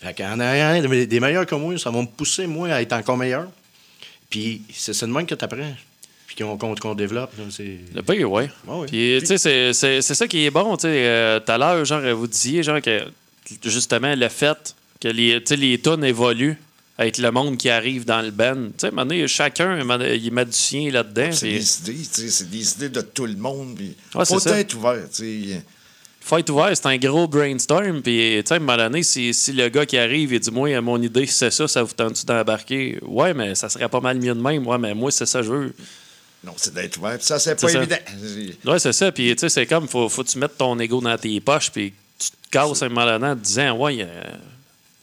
Fait 0.01 0.15
qu'en 0.15 0.39
ayant 0.41 0.89
des 0.89 1.07
des 1.07 1.21
meilleurs 1.21 1.47
comme 1.47 1.63
moi, 1.63 1.79
ça 1.79 1.91
va 1.91 2.01
me 2.03 2.07
pousser, 2.07 2.47
moi, 2.47 2.69
à 2.69 2.83
être 2.83 2.93
encore 2.93 3.17
meilleur. 3.17 3.49
Puis 4.31 4.63
c'est 4.73 4.93
c'est 4.93 5.07
de 5.07 5.13
même 5.13 5.27
que 5.27 5.35
tu 5.35 5.45
apprends. 5.45 5.75
Puis 6.27 6.37
qu'on 6.37 6.57
qu'on- 6.59 6.75
qu'on 6.75 6.95
développe. 6.95 7.33
là, 7.39 7.45
c'est- 7.51 7.79
Le 7.95 8.03
pire, 8.03 8.31
ouais. 8.31 8.51
Ouais, 8.67 8.75
ouais. 8.81 8.87
Puis, 8.87 9.17
tu 9.21 9.27
sais, 9.27 9.39
c'est- 9.39 9.73
c'est 9.73 10.03
c'est 10.03 10.15
ça 10.15 10.27
qui 10.29 10.45
est 10.45 10.51
bon. 10.51 10.77
Tu 10.77 10.83
sais, 10.83 10.89
euh, 11.07 11.41
tout 11.41 11.53
à 11.53 11.59
l'heure, 11.59 11.85
genre, 11.85 12.03
vous 12.17 12.27
disiez, 12.27 12.63
genre, 12.63 12.81
que 12.83 13.01
justement, 13.65 14.15
le 14.15 14.29
fait 14.29 14.75
que 15.01 15.09
les, 15.09 15.41
tu 15.41 15.47
sais, 15.51 15.57
les 15.57 15.81
tunes 15.81 16.05
évoluent 16.05 16.57
avec 16.99 17.19
le 17.19 17.31
monde 17.31 17.57
qui 17.57 17.69
arrive 17.71 18.05
dans 18.05 18.23
le 18.23 18.31
band. 18.33 18.55
Tu 18.77 18.87
sais, 18.87 18.91
donné, 18.91 19.29
chacun, 19.29 19.79
il 19.79 20.33
met 20.33 20.45
du 20.45 20.53
sien 20.53 20.91
là-dedans. 20.91 21.31
c'est 21.33 21.47
puis 21.47 21.59
des 21.59 21.79
idées, 21.93 22.03
tu 22.05 22.21
sais, 22.23 22.29
c'est 22.31 22.51
des 22.51 22.73
idées 22.75 22.89
de 22.89 23.01
tout 23.03 23.27
le 23.27 23.37
monde. 23.37 23.77
Puis 23.77 23.95
Ouais, 24.15 24.25
faut 24.25 24.41
c'est 24.41 24.61
être 24.61 24.75
ouvert. 24.75 25.05
tu 25.15 25.45
sais. 25.53 25.63
Faut 26.29 26.39
être 26.39 26.51
ouvert, 26.51 26.71
c'est 26.75 26.87
un 26.87 26.97
gros 26.99 27.27
brainstorm. 27.29 28.03
Puis, 28.03 28.39
tu 28.43 28.49
sais, 28.49 28.55
à 28.55 28.57
un 28.57 28.61
moment 28.61 28.77
donné, 28.77 29.03
si, 29.03 29.33
si 29.33 29.53
le 29.53 29.69
gars 29.69 29.87
qui 29.87 29.97
arrive 29.99 30.33
et 30.33 30.39
dit, 30.41 30.51
moi, 30.51 30.81
mon 30.81 31.01
idée, 31.01 31.27
c'est 31.27 31.51
ça, 31.51 31.69
ça 31.69 31.83
vous 31.83 31.93
tente-tu 31.93 32.27
d'embarquer? 32.27 32.99
Ouais, 33.03 33.33
mais 33.35 33.55
ça 33.55 33.69
serait 33.69 33.89
pas 33.89 34.01
mal 34.01 34.19
mieux 34.19 34.35
de 34.35 34.41
même. 34.41 34.67
Ouais, 34.67 34.79
mais 34.79 34.95
moi, 34.95 35.11
c'est 35.11 35.27
ça 35.27 35.41
que 35.41 35.47
je 35.47 35.53
veux. 35.53 35.75
Non, 36.45 36.53
c'est 36.57 36.75
d'être 36.75 36.97
ouvert. 36.99 37.17
Puis 37.17 37.27
ça, 37.27 37.39
c'est 37.39 37.61
pas 37.61 37.69
ça. 37.69 37.79
évident. 37.79 37.97
Ouais, 38.65 38.79
c'est 38.79 38.93
ça. 38.93 39.11
Puis, 39.13 39.35
tu 39.35 39.41
sais, 39.41 39.49
c'est 39.49 39.67
comme, 39.67 39.89
faut, 39.89 40.09
faut 40.09 40.23
que 40.25 40.29
tu 40.29 40.39
mettes 40.39 40.59
ton 40.59 40.79
ego 40.79 41.01
dans 41.01 41.17
tes 41.17 41.41
poches, 41.41 41.71
puis 41.71 41.93
tu 42.19 42.31
te 42.31 42.37
casses 42.51 42.83
un 42.83 42.89
moment 42.89 43.05
donné 43.07 43.27
en 43.29 43.37
te 43.37 43.41
disant, 43.45 43.77
ouais, 43.79 43.99
euh, 44.01 44.23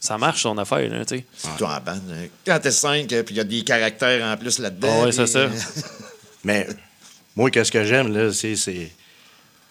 ça 0.00 0.18
marche 0.18 0.42
ton 0.42 0.56
affaire, 0.58 0.88
là, 0.90 1.04
tu 1.04 1.16
sais. 1.18 1.24
Surtout 1.36 1.64
en 1.64 1.80
bande. 1.80 2.02
hein. 2.12 2.26
Quand 2.46 2.58
t'es 2.60 2.70
cinq, 2.70 3.12
euh, 3.12 3.22
puis 3.22 3.34
il 3.34 3.38
y 3.38 3.40
a 3.40 3.44
des 3.44 3.62
caractères 3.62 4.24
en 4.24 4.36
plus 4.36 4.58
là-dedans. 4.58 4.88
Ah 5.00 5.04
ouais, 5.06 5.12
c'est 5.12 5.26
ça. 5.26 5.38
euh, 5.40 5.48
Mais 6.44 6.66
moi, 7.36 7.50
qu'est-ce 7.50 7.72
que 7.72 7.84
j'aime, 7.84 8.12
là, 8.14 8.32
c'est. 8.32 8.56
c'est- 8.56 8.90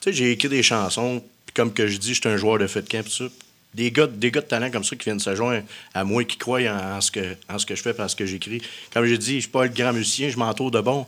Tu 0.02 0.10
sais, 0.10 0.14
j'ai 0.14 0.32
écrit 0.32 0.50
des 0.50 0.64
chansons, 0.64 1.24
comme 1.54 1.74
que 1.74 1.88
je 1.88 1.98
dis, 1.98 2.14
je 2.14 2.22
suis 2.22 2.30
un 2.30 2.38
joueur 2.38 2.58
de 2.60 2.68
foot 2.68 2.88
camp, 2.90 3.04
tout 3.04 3.12
ça. 3.12 3.26
Des 3.74 3.92
gars, 3.92 4.06
des 4.08 4.30
gars 4.30 4.42
de 4.42 4.46
talent 4.46 4.70
comme 4.70 4.84
ça 4.84 4.96
qui 4.96 5.06
viennent 5.06 5.20
se 5.20 5.36
joindre 5.36 5.64
à 5.96 6.04
moi, 6.04 6.24
qui 6.26 6.38
croient 6.38 6.62
en, 6.62 6.98
en 6.98 7.02
ce, 7.02 7.10
que, 7.12 7.36
en 7.50 7.58
ce 7.58 7.66
que 7.66 7.76
je 7.76 7.82
fais, 7.82 8.00
en 8.00 8.08
ce 8.08 8.16
que 8.16 8.26
j'écris. 8.26 8.62
Comme 8.94 9.06
j'ai 9.06 9.18
dit, 9.18 9.36
je 9.36 9.40
suis 9.42 9.50
pas 9.50 9.64
le 9.64 9.72
grand 9.72 9.94
musicien, 9.94 10.30
je 10.30 10.38
m'entoure 10.38 10.70
de 10.72 10.80
bons. 10.82 11.08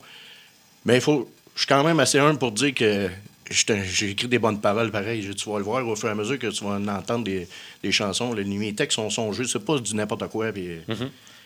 Mais 0.86 0.96
il 0.96 1.02
faut. 1.02 1.30
Je 1.54 1.60
suis 1.62 1.68
quand 1.68 1.84
même 1.84 2.00
assez 2.00 2.18
humble 2.20 2.40
pour 2.40 2.52
dire 2.52 2.74
que 2.74 3.08
je 3.50 3.64
j'ai 3.86 4.10
écrit 4.10 4.28
des 4.28 4.40
bonnes 4.40 4.60
paroles 4.60 4.92
pareil. 4.92 5.22
Je- 5.22 5.32
Tu 5.34 5.48
vas 5.50 5.60
le 5.60 5.64
voir 5.64 5.88
au 5.88 5.96
fur 5.96 6.10
et 6.10 6.12
à 6.12 6.16
mesure 6.16 6.40
que 6.40 6.48
tu 6.48 6.64
vas 6.64 6.72
en 6.72 6.88
entendre 6.88 7.24
des, 7.24 7.48
des 7.84 7.92
chansons. 7.92 8.34
Les, 8.34 8.44
mes 8.44 8.74
textes 8.74 8.96
sont 8.96 9.10
songés, 9.12 9.44
c'est 9.48 9.60
pas 9.64 9.78
du 9.78 9.96
n'importe 9.96 10.28
quoi. 10.30 10.52
Puis, 10.52 10.80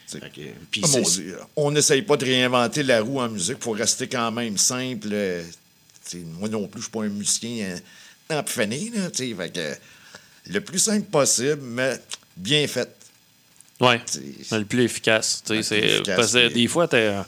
Fait 0.07 0.19
que- 0.31 0.41
puis 0.71 0.81
Ah, 0.85 0.87
on 1.57 1.69
n'essaye 1.71 2.01
pas 2.01 2.15
de 2.17 2.25
réinventer 2.25 2.81
la 2.83 3.01
roue 3.01 3.19
en 3.19 3.27
musique 3.29 3.59
pour 3.59 3.75
rester 3.75 4.07
quand 4.07 4.31
même 4.31 4.57
simple. 4.57 5.09
euh, 5.11 5.43
moi 6.39 6.47
non 6.49 6.67
plus, 6.67 6.79
je 6.81 6.85
suis 6.85 6.91
pas 6.91 7.03
un 7.03 7.09
musicien 7.09 7.75
empifani, 8.31 8.91
là, 8.91 9.09
tu 9.11 9.35
sais, 9.35 9.79
le 10.47 10.61
plus 10.61 10.79
simple 10.79 11.05
possible, 11.09 11.59
mais 11.61 11.99
bien 12.37 12.67
fait. 12.67 12.89
Ouais. 13.79 14.01
C'est- 14.05 14.57
Le 14.57 14.65
plus 14.65 14.83
efficace. 14.83 15.41
tu 15.45 15.47
sais, 15.47 15.53
Le 15.53 15.59
plus 15.59 15.63
c'est- 15.63 15.95
efficace, 15.95 16.15
parce 16.15 16.33
que 16.33 16.47
des 16.53 16.67
fois, 16.67 16.87
t'as 16.87 17.25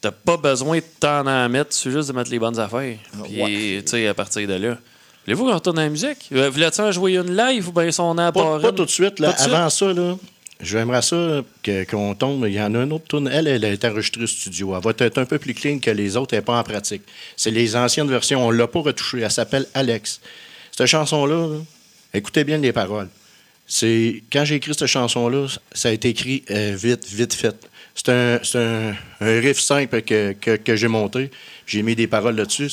t'as 0.00 0.12
pas 0.12 0.36
besoin 0.36 0.78
de 0.78 0.84
t'en 1.00 1.26
en 1.26 1.48
mettre, 1.48 1.72
c'est 1.74 1.90
juste 1.90 2.08
de 2.08 2.12
mettre 2.12 2.30
les 2.30 2.38
bonnes 2.38 2.58
affaires. 2.58 2.96
Ah, 3.14 3.16
Puis, 3.24 3.42
ouais. 3.42 3.82
tu 3.82 3.90
sais, 3.90 4.06
à 4.06 4.14
partir 4.14 4.46
de 4.46 4.54
là. 4.54 4.78
Voulez-vous 5.24 5.44
qu'on 5.46 5.54
retourne 5.54 5.78
à 5.80 5.82
la 5.82 5.88
musique? 5.90 6.28
Euh, 6.32 6.48
Voulez-tu 6.50 6.80
en 6.80 6.92
jouer 6.92 7.16
une 7.16 7.36
live 7.36 7.68
ou 7.68 7.72
bien 7.72 7.90
son 7.90 8.14
Pas, 8.14 8.28
apport? 8.28 8.60
pas 8.60 8.72
tout 8.72 8.84
de 8.84 8.90
suite. 8.90 9.18
Là. 9.18 9.32
Pas 9.32 9.44
tout 9.44 9.50
Avant 9.52 9.68
ça, 9.68 9.92
là, 9.92 10.16
j'aimerais 10.60 11.02
ça 11.02 11.42
qu'on 11.90 12.14
tombe. 12.14 12.44
Il 12.46 12.54
y 12.54 12.60
en 12.60 12.74
a 12.74 12.82
une 12.82 12.92
autre 12.92 13.06
tourne. 13.06 13.28
Elle, 13.28 13.46
elle 13.46 13.64
été 13.64 13.86
enregistrée 13.88 14.26
studio. 14.26 14.74
Elle 14.76 14.82
va 14.82 14.92
être 14.98 15.18
un 15.18 15.24
peu 15.24 15.38
plus 15.38 15.54
clean 15.54 15.78
que 15.78 15.90
les 15.90 16.16
autres. 16.16 16.34
Elle 16.34 16.42
pas 16.42 16.58
en 16.58 16.62
pratique. 16.64 17.02
C'est 17.36 17.50
les 17.50 17.76
anciennes 17.76 18.08
versions. 18.10 18.46
On 18.46 18.52
ne 18.52 18.56
l'a 18.56 18.66
pas 18.66 18.80
retouchée. 18.80 19.20
Elle 19.20 19.30
s'appelle 19.30 19.66
Alex. 19.74 20.20
Cette 20.76 20.86
chanson-là, 20.86 21.48
là, 21.48 21.56
écoutez 22.14 22.44
bien 22.44 22.58
les 22.58 22.72
paroles. 22.72 23.08
C'est 23.66 24.22
Quand 24.32 24.44
j'ai 24.44 24.54
écrit 24.56 24.72
cette 24.74 24.86
chanson-là, 24.86 25.46
ça 25.72 25.90
a 25.90 25.92
été 25.92 26.08
écrit 26.08 26.42
euh, 26.50 26.74
vite, 26.76 27.06
vite 27.08 27.34
fait. 27.34 27.54
C'est 27.94 28.08
un, 28.10 28.40
un- 28.54 28.94
un 29.20 29.40
riff 29.40 29.58
simple 29.60 30.02
que, 30.02 30.32
que- 30.32 30.76
j'ai 30.76 30.88
monté. 30.88 31.30
J'ai 31.66 31.82
mis 31.82 31.94
des 31.96 32.06
paroles 32.06 32.36
là-dessus. 32.36 32.70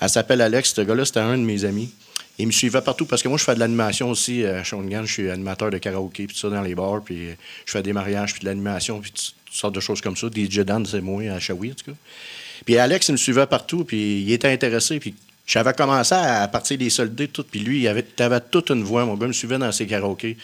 Elle 0.00 0.08
s'appelle 0.08 0.40
Alex. 0.40 0.74
Ce 0.74 0.80
gars-là, 0.82 1.04
c'était 1.04 1.20
un 1.20 1.38
de 1.38 1.42
mes 1.42 1.64
amis. 1.64 1.90
Il 2.38 2.46
me 2.46 2.52
suivait 2.52 2.80
partout 2.80 3.06
parce 3.06 3.22
que 3.22 3.28
moi, 3.28 3.38
je 3.38 3.44
fais 3.44 3.54
de 3.54 3.60
l'animation 3.60 4.10
aussi 4.10 4.44
à 4.44 4.64
Shawinigan. 4.64 5.04
Je 5.04 5.12
suis 5.12 5.30
animateur 5.30 5.70
de 5.70 5.78
karaoké, 5.78 6.26
puis 6.26 6.34
tout 6.34 6.40
ça 6.40 6.50
dans 6.50 6.62
les 6.62 6.74
bars. 6.74 7.00
Puis 7.04 7.28
euh, 7.28 7.34
je 7.64 7.72
fais 7.72 7.82
des 7.82 7.92
mariages, 7.92 8.32
puis 8.32 8.40
de 8.40 8.46
l'animation, 8.46 9.00
puis 9.00 9.12
toutes 9.12 9.34
sortes 9.50 9.74
de 9.74 9.80
choses 9.80 10.00
comme 10.00 10.16
ça. 10.16 10.26
DJ 10.26 10.60
Dan, 10.60 10.84
c'est 10.84 11.00
moi, 11.00 11.22
à 11.30 11.38
Shawi, 11.38 11.70
en 11.70 11.74
tout 11.74 11.92
cas. 11.92 11.96
Puis 12.64 12.76
Alex, 12.76 13.08
il 13.08 13.12
me 13.12 13.16
suivait 13.16 13.46
partout, 13.46 13.84
puis 13.84 14.22
il 14.22 14.32
était 14.32 14.48
intéressé. 14.48 14.98
Puis 14.98 15.14
j'avais 15.46 15.72
commencé 15.74 16.14
à 16.14 16.48
partir 16.48 16.76
des 16.76 16.90
soldés, 16.90 17.28
tout. 17.28 17.44
Puis 17.44 17.60
lui, 17.60 17.82
il 17.82 17.88
avait, 17.88 18.04
avait 18.18 18.40
toute 18.40 18.70
une 18.70 18.82
voix. 18.82 19.04
Mon 19.04 19.14
gars 19.14 19.28
me 19.28 19.32
suivait 19.32 19.58
dans 19.58 19.70
ses 19.70 19.86
karaokés. 19.86 20.36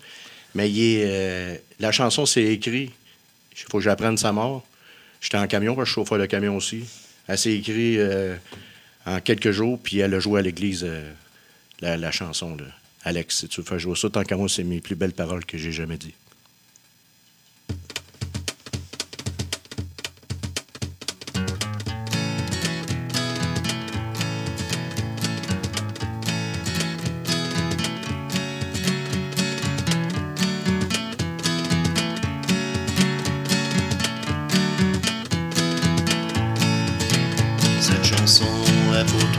Mais 0.55 0.67
euh, 0.75 1.55
la 1.79 1.91
chanson, 1.91 2.25
c'est 2.25 2.45
écrit. 2.45 2.89
Il 3.51 3.59
faut 3.69 3.77
que 3.77 3.83
j'apprenne 3.83 4.17
sa 4.17 4.31
mort. 4.31 4.65
J'étais 5.21 5.37
en 5.37 5.45
camion, 5.45 5.75
parce 5.75 5.85
que 5.85 5.91
je 5.91 5.93
chauffeur 5.93 6.17
de 6.17 6.25
camion 6.25 6.57
aussi. 6.57 6.85
Elle 7.27 7.37
s'est 7.37 7.53
écrite 7.53 7.99
euh, 7.99 8.35
en 9.05 9.19
quelques 9.19 9.51
jours, 9.51 9.79
puis 9.81 9.99
elle 9.99 10.15
a 10.15 10.19
joué 10.19 10.39
à 10.39 10.41
l'église 10.41 10.83
euh, 10.83 11.07
la, 11.81 11.97
la 11.97 12.09
chanson. 12.09 12.55
Là. 12.55 12.65
Alex, 13.03 13.41
si 13.41 13.47
tu 13.47 13.61
veux 13.61 13.67
faire 13.67 13.77
jouer 13.77 13.95
ça, 13.95 14.09
tant 14.09 14.23
qu'à 14.23 14.37
moi, 14.37 14.49
c'est 14.49 14.63
mes 14.63 14.81
plus 14.81 14.95
belles 14.95 15.13
paroles 15.13 15.45
que 15.45 15.59
j'ai 15.59 15.71
jamais 15.71 15.97
dites. 15.97 16.15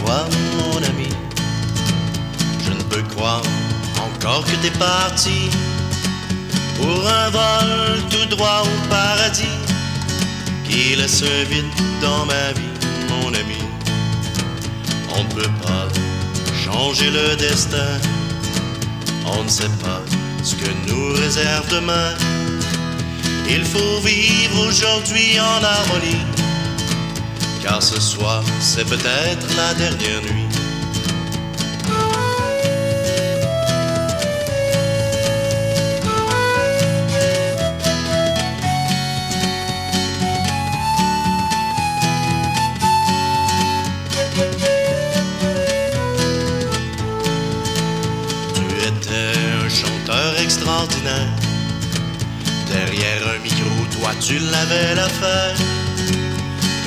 toi, 0.05 0.25
mon 0.59 0.77
ami. 0.83 1.09
Je 2.65 2.71
ne 2.71 2.83
peux 2.83 3.03
croire 3.15 3.43
encore 4.07 4.45
que 4.45 4.57
t'es 4.57 4.77
parti 4.79 5.51
pour 6.77 7.07
un 7.07 7.31
vol 7.31 8.03
tout 8.11 8.37
droit 8.37 8.63
au 8.65 8.89
paradis 8.89 9.59
qui 10.65 10.97
laisse 10.97 11.23
un 11.23 11.45
vide 11.45 11.65
dans 12.01 12.25
ma 12.27 12.53
vie, 12.53 12.75
mon 13.11 13.29
ami. 13.29 13.61
On 15.17 15.23
ne 15.25 15.29
peut 15.29 15.55
pas 15.63 15.89
changer 16.65 17.11
le 17.11 17.37
destin, 17.37 17.99
on 19.27 19.43
ne 19.45 19.49
sait 19.49 19.75
pas 19.83 20.03
ce 20.43 20.55
que 20.55 20.71
nous 20.89 21.13
réserve 21.15 21.69
demain. 21.71 22.11
Il 23.49 23.65
faut 23.65 24.01
vivre 24.01 24.67
aujourd'hui 24.69 25.39
en 25.39 25.63
harmonie 25.63 26.34
car 27.65 27.83
ce 27.83 27.99
soir 27.99 28.43
c'est 28.61 28.85
peut-être 28.85 29.47
la 29.57 29.73
dernière 29.75 30.21
nuit. 30.23 30.49
Tu 48.55 48.89
étais 48.89 49.33
un 49.65 49.69
chanteur 49.69 50.39
extraordinaire. 50.39 51.33
Derrière 52.71 53.23
un 53.35 53.39
micro, 53.43 53.71
toi 53.99 54.11
tu 54.21 54.39
l'avais 54.39 54.95
l'affaire. 54.95 55.84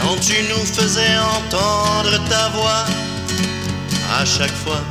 Quand 0.08 0.22
tu 0.22 0.42
nous 0.44 0.66
faisais 0.66 1.18
entendre 1.38 2.18
ta 2.30 2.48
voix, 2.56 2.86
à 4.18 4.24
chaque 4.24 4.56
fois, 4.64 4.82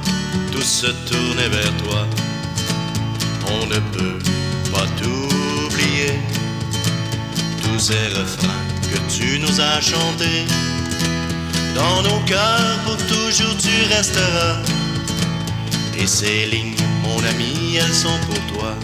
tout 0.52 0.60
se 0.60 0.88
tournait 1.08 1.48
vers 1.48 1.74
toi. 1.78 2.06
On 3.50 3.64
ne 3.66 3.78
peut 3.94 4.18
pas 4.70 4.84
t'oublier. 5.00 6.12
Tous 7.62 7.78
ces 7.78 8.08
refrains 8.08 8.62
que 8.92 8.98
tu 9.10 9.38
nous 9.38 9.58
as 9.58 9.80
chantés. 9.80 10.44
Dans 11.74 12.02
nos 12.02 12.20
cœurs, 12.26 12.78
pour 12.84 12.98
toujours 13.06 13.56
tu 13.56 13.94
resteras. 13.94 14.58
Et 15.98 16.06
ces 16.06 16.44
lignes, 16.44 16.76
mon 17.02 17.24
ami, 17.24 17.76
elles 17.76 17.94
sont 17.94 18.18
pour 18.26 18.58
toi. 18.58 18.74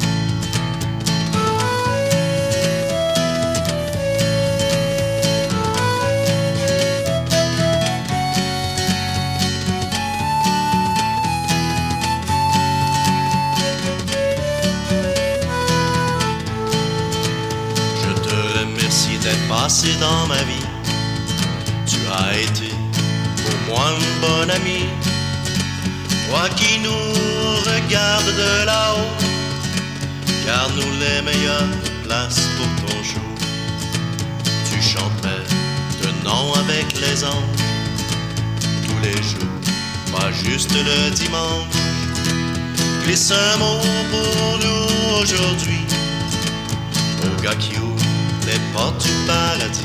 Dans 20.01 20.27
ma 20.29 20.43
vie. 20.45 20.67
Tu 21.87 21.99
as 22.07 22.39
été 22.39 22.71
pour 23.43 23.75
moi 23.75 23.85
un 23.89 24.21
bon 24.21 24.51
ami. 24.51 24.85
Toi 26.29 26.49
qui 26.57 26.79
nous 26.79 27.05
regardes 27.71 28.27
de 28.27 28.65
là-haut, 28.65 29.11
garde-nous 30.47 30.93
les 31.01 31.23
meilleures 31.23 31.77
places 32.05 32.43
pour 32.57 32.87
ton 32.87 33.03
show. 33.03 33.29
Tu 34.71 34.81
chanterais 34.81 35.45
de 36.03 36.25
nom 36.25 36.55
avec 36.55 36.87
les 37.01 37.25
anges 37.25 37.63
tous 38.87 38.99
les 39.03 39.21
jours, 39.23 39.61
pas 40.13 40.31
juste 40.31 40.73
le 40.73 41.11
dimanche. 41.11 41.67
Glisse 43.05 43.33
un 43.33 43.57
mot 43.59 43.81
pour 44.13 44.59
nous 44.65 45.23
aujourd'hui, 45.23 45.85
au 47.25 47.43
gars 47.43 47.57
qui 47.57 47.77
portes 48.73 49.05
du 49.05 49.13
paradis. 49.27 49.85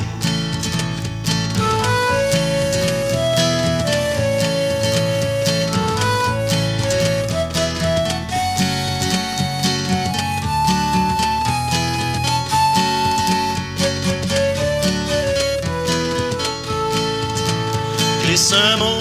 Glisse 18.23 18.53
un 18.53 18.77
mot 18.77 18.96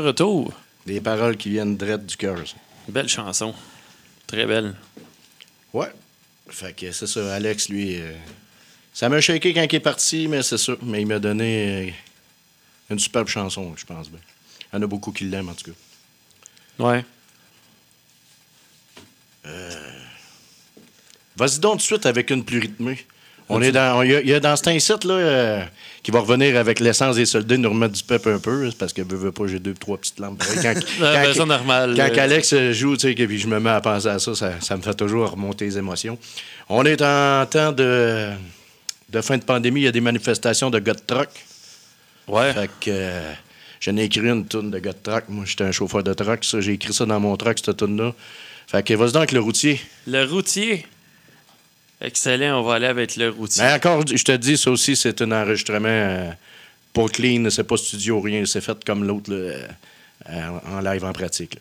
retour. 0.00 0.52
Des 0.86 1.00
paroles 1.00 1.36
qui 1.36 1.50
viennent 1.50 1.76
direct 1.76 2.06
du 2.06 2.16
cœur. 2.16 2.36
Belle 2.88 3.08
chanson. 3.08 3.54
Très 4.26 4.46
belle. 4.46 4.74
Ouais. 5.72 5.90
Fait 6.48 6.72
que 6.74 6.90
c'est 6.92 7.06
ça. 7.06 7.34
Alex, 7.34 7.68
lui, 7.68 7.96
euh, 8.00 8.12
ça 8.92 9.08
m'a 9.08 9.20
shaké 9.20 9.52
quand 9.54 9.62
il 9.62 9.74
est 9.74 9.80
parti, 9.80 10.26
mais 10.28 10.42
c'est 10.42 10.58
ça. 10.58 10.72
Mais 10.82 11.02
il 11.02 11.06
m'a 11.06 11.18
donné 11.18 11.88
euh, 11.88 11.90
une 12.90 12.98
superbe 12.98 13.28
chanson, 13.28 13.72
je 13.76 13.84
pense. 13.84 14.08
bien. 14.10 14.20
Il 14.72 14.76
y 14.76 14.78
en 14.78 14.82
a 14.82 14.86
beaucoup 14.86 15.12
qui 15.12 15.24
l'aiment, 15.24 15.48
en 15.50 15.54
tout 15.54 15.70
cas. 15.70 16.84
Ouais. 16.84 17.04
Vas-y 21.36 21.58
donc 21.60 21.72
tout 21.72 21.76
de 21.78 21.82
suite 21.82 22.06
avec 22.06 22.30
une 22.30 22.44
plus 22.44 22.58
rythmée. 22.58 23.04
On 23.48 23.60
est 23.62 23.72
dans, 23.72 24.02
il 24.02 24.10
y 24.10 24.14
a- 24.14 24.20
il 24.20 24.28
y, 24.28 24.34
a 24.34 24.40
dans 24.40 24.54
cet 24.56 24.68
incite 24.68 25.04
là 25.04 25.14
euh, 25.14 25.64
qui 26.02 26.10
va 26.10 26.20
revenir 26.20 26.56
avec 26.56 26.80
l'essence 26.80 27.16
des 27.16 27.26
soldats, 27.26 27.56
nous 27.56 27.68
remettre 27.68 27.94
du 27.94 28.02
pep 28.02 28.26
un 28.26 28.38
peu, 28.38 28.70
parce 28.78 28.92
que 28.92 29.02
veux, 29.02 29.16
veux 29.16 29.32
pas, 29.32 29.46
j'ai 29.46 29.58
deux, 29.58 29.74
trois 29.74 29.98
petites 29.98 30.18
lampes. 30.18 30.42
Quand, 30.62 30.74
ben, 31.00 31.46
normal. 31.46 31.94
Quand 31.96 32.08
Euh, 32.16 32.22
Alex 32.22 32.54
joue, 32.72 32.96
tu 32.96 33.08
sais, 33.08 33.14
puis 33.14 33.38
je 33.38 33.46
me 33.46 33.60
mets 33.60 33.70
à 33.70 33.80
penser 33.80 34.08
à 34.08 34.18
ça, 34.18 34.34
ça, 34.34 34.52
ça 34.60 34.76
me 34.76 34.82
fait 34.82 34.94
toujours 34.94 35.30
remonter 35.30 35.66
les 35.66 35.78
émotions. 35.78 36.18
On 36.68 36.84
est 36.86 37.02
en 37.02 37.44
temps 37.46 37.72
de, 37.72 38.30
de 39.10 39.20
fin 39.20 39.36
de 39.36 39.44
pandémie, 39.44 39.80
il 39.80 39.84
y 39.84 39.88
a 39.88 39.92
des 39.92 40.00
manifestations 40.00 40.70
de 40.70 40.78
de 40.78 40.92
truck. 41.06 41.28
Ouais. 42.26 42.52
Fait 42.52 42.70
que 42.80 42.90
euh, 42.90 43.32
j'en 43.80 43.96
ai 43.96 44.04
écrit 44.04 44.20
une 44.20 44.46
tourne 44.46 44.70
de 44.70 44.78
gars 44.78 44.92
de 44.92 44.98
truck. 45.02 45.24
Moi, 45.28 45.44
j'étais 45.46 45.64
un 45.64 45.72
chauffeur 45.72 46.02
de 46.02 46.14
truck, 46.14 46.40
j'ai 46.60 46.72
écrit 46.72 46.94
ça 46.94 47.04
dans 47.04 47.20
mon 47.20 47.36
truck, 47.36 47.58
cette 47.58 47.76
tourne-là. 47.76 48.14
Fait 48.66 48.86
que 48.86 48.94
vas-y 48.94 49.12
donc 49.12 49.16
avec 49.16 49.32
le 49.32 49.40
routier. 49.40 49.80
Le 50.06 50.24
routier? 50.24 50.86
Excellent, 52.02 52.60
on 52.60 52.62
va 52.62 52.74
aller 52.74 52.86
avec 52.86 53.16
le 53.16 53.28
routier. 53.30 53.62
Mais 53.62 53.72
encore, 53.74 54.02
je 54.06 54.22
te 54.24 54.32
dis, 54.32 54.56
ça 54.56 54.70
aussi, 54.70 54.96
c'est 54.96 55.20
un 55.22 55.32
enregistrement 55.32 55.88
euh, 55.88 56.30
pas 56.94 57.06
clean, 57.08 57.48
c'est 57.50 57.64
pas 57.64 57.76
studio, 57.76 58.20
rien. 58.20 58.44
C'est 58.46 58.60
fait 58.62 58.82
comme 58.84 59.04
l'autre, 59.04 59.30
là, 59.32 59.54
euh, 60.30 60.48
en 60.72 60.80
live, 60.80 61.04
en 61.04 61.12
pratique. 61.12 61.54
là. 61.56 61.60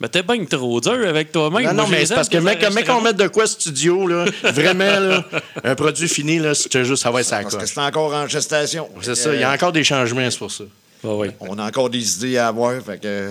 Mais 0.00 0.08
t'es 0.08 0.22
bien 0.22 0.44
trop 0.44 0.80
dur 0.80 1.08
avec 1.08 1.32
toi-même. 1.32 1.64
Non, 1.64 1.74
non, 1.74 1.88
mais 1.88 2.06
c'est 2.06 2.14
parce 2.14 2.28
que, 2.28 2.36
mec, 2.38 2.60
mec, 2.60 2.66
on 2.66 2.68
enregistrements. 2.68 3.00
met 3.02 3.12
de 3.14 3.26
quoi 3.26 3.48
studio, 3.48 4.06
là, 4.06 4.26
vraiment, 4.44 5.00
là, 5.00 5.24
un 5.64 5.74
produit 5.74 6.08
fini, 6.08 6.38
là, 6.38 6.54
c'est 6.54 6.84
juste, 6.84 7.02
ça 7.02 7.10
va 7.10 7.20
être 7.20 7.26
ça 7.26 7.40
Parce 7.42 7.56
que 7.56 7.66
c'est 7.66 7.80
encore 7.80 8.14
en 8.14 8.28
gestation. 8.28 8.88
C'est 9.02 9.16
ça, 9.16 9.34
il 9.34 9.40
y 9.40 9.44
a 9.44 9.52
encore 9.52 9.72
des 9.72 9.82
changements, 9.82 10.30
c'est 10.30 10.38
pour 10.38 10.52
ça. 10.52 10.64
Ah 11.02 11.14
oui. 11.14 11.28
On 11.40 11.58
a 11.58 11.66
encore 11.66 11.90
des 11.90 12.16
idées 12.16 12.38
à 12.38 12.48
avoir. 12.48 12.80
Fait 12.80 13.00
que. 13.00 13.30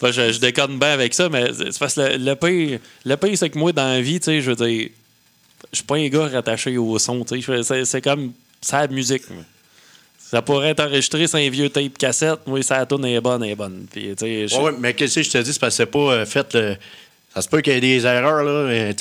Enfin, 0.00 0.10
je, 0.12 0.32
je 0.32 0.38
déconne 0.38 0.78
bien 0.78 0.92
avec 0.92 1.12
ça, 1.12 1.28
mais 1.28 1.50
c'est 1.52 1.78
parce 1.78 1.94
que 1.94 2.00
le, 2.00 2.16
le 2.16 2.34
pire, 2.36 2.78
le 3.04 3.16
pire, 3.16 3.36
c'est 3.36 3.50
que 3.50 3.58
moi, 3.58 3.72
dans 3.72 3.88
la 3.88 4.00
vie, 4.00 4.20
tu 4.20 4.26
sais, 4.26 4.40
je 4.40 4.50
veux 4.52 4.56
dire, 4.66 4.88
je 5.72 5.76
suis 5.78 5.84
pas 5.84 5.96
un 5.96 6.08
gars 6.08 6.26
rattaché 6.28 6.76
au 6.78 6.98
son, 6.98 7.24
C'est, 7.84 8.00
comme 8.02 8.32
ça 8.60 8.80
la 8.82 8.88
musique. 8.88 9.28
moi. 9.30 9.42
Ça 10.18 10.42
pourrait 10.42 10.68
être 10.70 10.80
enregistré 10.80 11.26
sur 11.26 11.38
un 11.38 11.48
vieux 11.48 11.70
tape 11.70 11.96
cassette. 11.96 12.40
Moi, 12.46 12.62
ça 12.62 12.84
tourne 12.84 13.06
est 13.06 13.20
bonne, 13.20 13.42
elle 13.44 13.50
est 13.50 13.54
bonne. 13.54 13.86
Puis, 13.90 14.08
tu 14.10 14.14
sais, 14.18 14.48
je- 14.48 14.54
Ouais, 14.56 14.62
ouais, 14.64 14.72
mais 14.78 14.92
qu'est-ce 14.92 15.14
que 15.16 15.22
je 15.22 15.30
te 15.30 15.38
dis, 15.38 15.52
c'est 15.54 15.58
parce 15.58 15.72
que 15.74 15.76
c'est 15.84 15.86
pas 15.90 15.98
euh, 16.12 16.26
fait. 16.26 16.54
le- 16.54 16.76
Ça 17.34 17.42
se 17.42 17.48
peut 17.48 17.60
qu'il 17.60 17.72
y 17.72 17.76
ait 17.76 17.80
des 17.80 18.04
erreurs, 18.06 18.42
là. 18.42 18.64
mais 18.68 18.94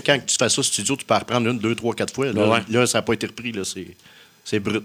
quand 0.00 0.18
tu 0.26 0.36
fais 0.38 0.48
ça 0.48 0.58
au 0.58 0.62
studio, 0.62 0.96
tu 0.96 1.04
peux 1.04 1.14
en 1.14 1.18
reprendre 1.20 1.48
une, 1.48 1.58
deux, 1.58 1.74
trois, 1.74 1.94
quatre 1.94 2.12
fois. 2.14 2.32
Là, 2.32 2.48
Ouais. 2.48 2.58
là 2.68 2.86
ça 2.86 2.98
n'a 2.98 3.02
pas 3.02 3.12
été 3.14 3.26
repris, 3.26 3.52
là. 3.52 3.62
C'est 4.44 4.58
brut. 4.60 4.82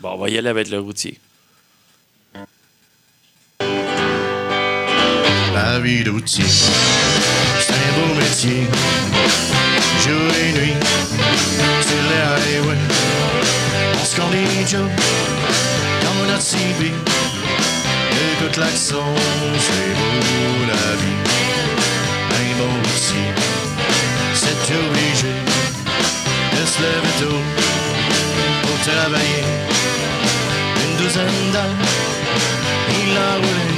Bon, 0.00 0.10
on 0.14 0.16
va 0.18 0.30
y 0.30 0.38
aller 0.38 0.48
avec 0.48 0.68
le 0.70 0.80
routier. 0.80 1.18
La 5.68 5.80
vie 5.80 6.04
d'outier, 6.04 6.44
c'est 6.46 7.72
un 7.72 7.92
beau 7.96 8.14
métier. 8.14 8.68
Jour 10.04 10.30
et 10.40 10.52
nuit, 10.58 10.76
sur 11.86 12.02
les 12.10 12.22
highways. 12.34 12.84
On 14.00 14.04
se 14.04 14.14
connaît 14.14 14.64
Joe, 14.64 14.88
dans 16.04 16.30
notre 16.30 16.40
CV. 16.40 16.92
Écoute 18.32 18.56
l'accent, 18.58 19.12
c'est 19.66 19.92
beau 19.98 20.66
la 20.72 20.86
vie. 21.02 21.20
Un 22.38 22.48
beau 22.58 22.72
métier, 22.84 23.26
c'est 24.34 24.66
obligé 24.84 25.34
de 26.54 26.62
se 26.64 26.78
lever 26.80 27.14
tôt 27.20 27.42
pour 28.62 28.78
travailler. 28.92 29.44
Une 30.84 30.96
douzaine 31.02 31.50
d'heures, 31.52 31.82
il 32.88 33.16
a 33.18 33.34
roulé. 33.34 33.75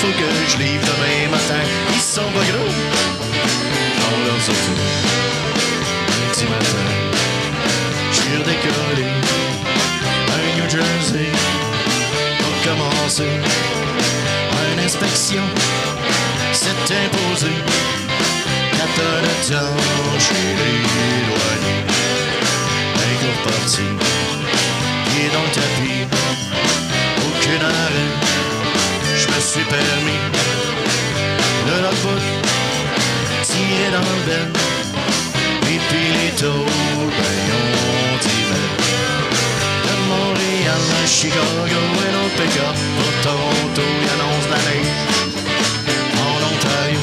Faut 0.00 0.06
que 0.06 0.28
je 0.48 0.56
livre 0.56 0.86
demain 0.86 1.30
matin. 1.30 1.62
Ils 1.92 2.00
sont 2.00 2.30
pas 2.34 2.46
gros 2.50 2.72
dans 4.00 4.18
leurs 4.24 4.44
autos. 4.48 4.80
Un 6.08 6.32
petit 6.32 6.46
matin, 6.46 6.86
j'ai 8.14 8.36
redécollé 8.38 9.08
un 10.34 10.44
New 10.56 10.68
Jersey 10.70 11.28
pour 12.38 12.54
commencer. 12.64 13.34
Une 14.72 14.84
inspection 14.84 15.42
s'est 16.52 16.94
imposée. 17.04 17.60
Quatre 18.76 19.00
heures 19.04 19.22
de 19.22 19.34
temps 19.52 20.18
chez 20.18 20.46
les. 20.58 20.80
Un 23.04 23.12
gros 23.20 23.38
parti, 23.44 23.86
pied 25.10 25.28
dans 25.34 25.42
le 25.42 25.52
tapis. 25.54 26.39
Je 29.20 29.26
me 29.34 29.40
suis 29.40 29.64
permis 29.64 30.20
le 31.66 31.82
logbook 31.82 32.22
tiré 33.42 33.90
dans 33.92 34.00
le 34.00 34.20
ben. 34.26 34.48
Et 35.72 35.78
puis 35.88 36.08
les 36.18 36.32
taux, 36.40 36.64
ben. 37.18 37.40
De 39.86 39.94
Montréal 40.08 40.82
à 41.02 41.06
Chicago 41.06 41.72
et 42.06 42.12
nos 42.16 42.30
pick-up 42.38 42.76
pour 42.96 43.12
Toronto, 43.22 43.82
y 43.82 44.08
annonce 44.14 44.48
la 44.54 44.60
neige. 44.66 45.00
En 46.24 46.36
Ontario, 46.50 47.02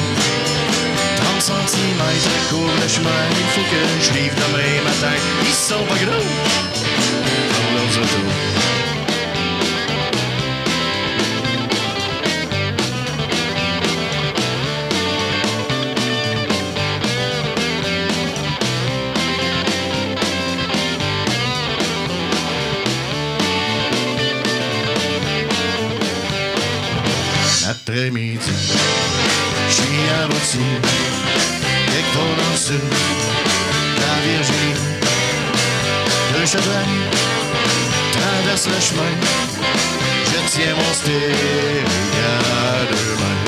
30 1.16 1.42
cm 1.42 2.00
court 2.50 2.74
le 2.82 2.88
chemin, 2.88 3.22
il 3.30 3.48
faut 3.54 3.66
que 3.72 3.82
je 4.04 4.10
livre 4.18 4.34
demain 4.34 4.82
matin. 4.82 5.16
Ils 5.42 5.54
sont 5.54 5.84
pas 5.86 5.98
gros 6.04 6.26
dans 7.54 7.70
leurs 7.76 7.94
autos. 8.02 8.57
L'après-midi, 27.88 28.38
je 29.68 29.72
suis 29.72 29.84
abouti, 30.22 30.58
quelque 31.86 32.12
part 32.12 32.34
dans 32.36 32.50
le 32.50 32.56
sud, 32.58 32.82
la 33.96 34.14
Virginie. 34.28 34.74
Le 36.38 36.44
cheval 36.44 36.88
traverse 38.12 38.66
le 38.66 38.78
chemin, 38.78 39.14
je 40.26 40.38
tiens 40.50 40.74
mon 40.76 40.92
steering 40.92 41.86
à 42.26 42.84
deux 42.92 43.14
mains. 43.20 43.42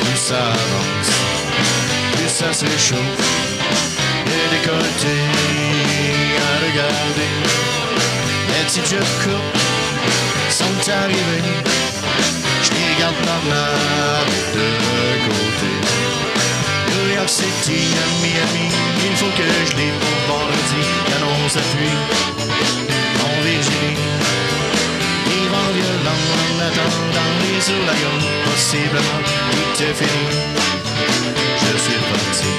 Plus 0.00 0.18
ça 0.18 0.38
avance, 0.38 1.12
plus 2.14 2.28
ça 2.28 2.52
s'échauffe, 2.52 3.22
les 4.26 4.58
décolletés 4.58 5.24
à 6.42 6.66
regarder. 6.66 7.32
Les 8.48 8.64
petits 8.64 8.90
jeux 8.90 8.98
de 8.98 9.22
coupe 9.22 9.58
sont 10.50 10.90
arrivés. 10.90 11.87
Regarde 12.98 13.14
par 13.26 13.44
là 13.48 13.66
de 14.54 14.66
côté. 15.28 15.70
New 16.90 17.14
York 17.14 17.28
City 17.28 17.94
à 17.94 18.06
Miami, 18.20 18.74
il 19.06 19.14
faut 19.16 19.30
que 19.38 19.44
je 19.70 19.76
les 19.76 19.92
pour 20.00 20.18
vendredi. 20.26 20.82
Annonce 21.16 21.56
à 21.56 21.60
pluie 21.60 22.00
en 23.22 23.42
Virginie. 23.44 24.02
Les 25.28 25.46
vents 25.46 25.72
violents 25.78 26.24
en 26.42 26.58
attendant 26.66 27.30
les 27.44 27.62
ouragans. 27.70 28.20
Possiblement 28.50 29.22
tout 29.52 29.82
est 29.84 29.94
fini. 29.94 30.26
Je 31.60 31.78
suis 31.78 32.00
parti. 32.10 32.50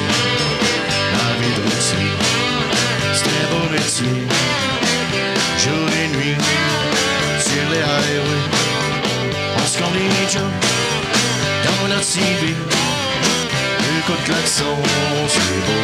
Le 14.29 15.78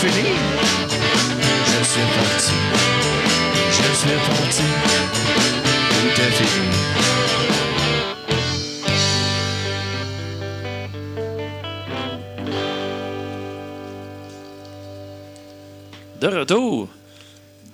fini? 0.00 0.28
Je 1.70 1.84
suis 1.90 2.06
parti, 2.16 2.54
je 3.70 3.96
suis 3.98 4.16
parti, 4.28 4.62
tout 5.90 6.20
est 6.22 6.32
fini. 6.38 6.68
De 16.20 16.26
retour. 16.26 16.88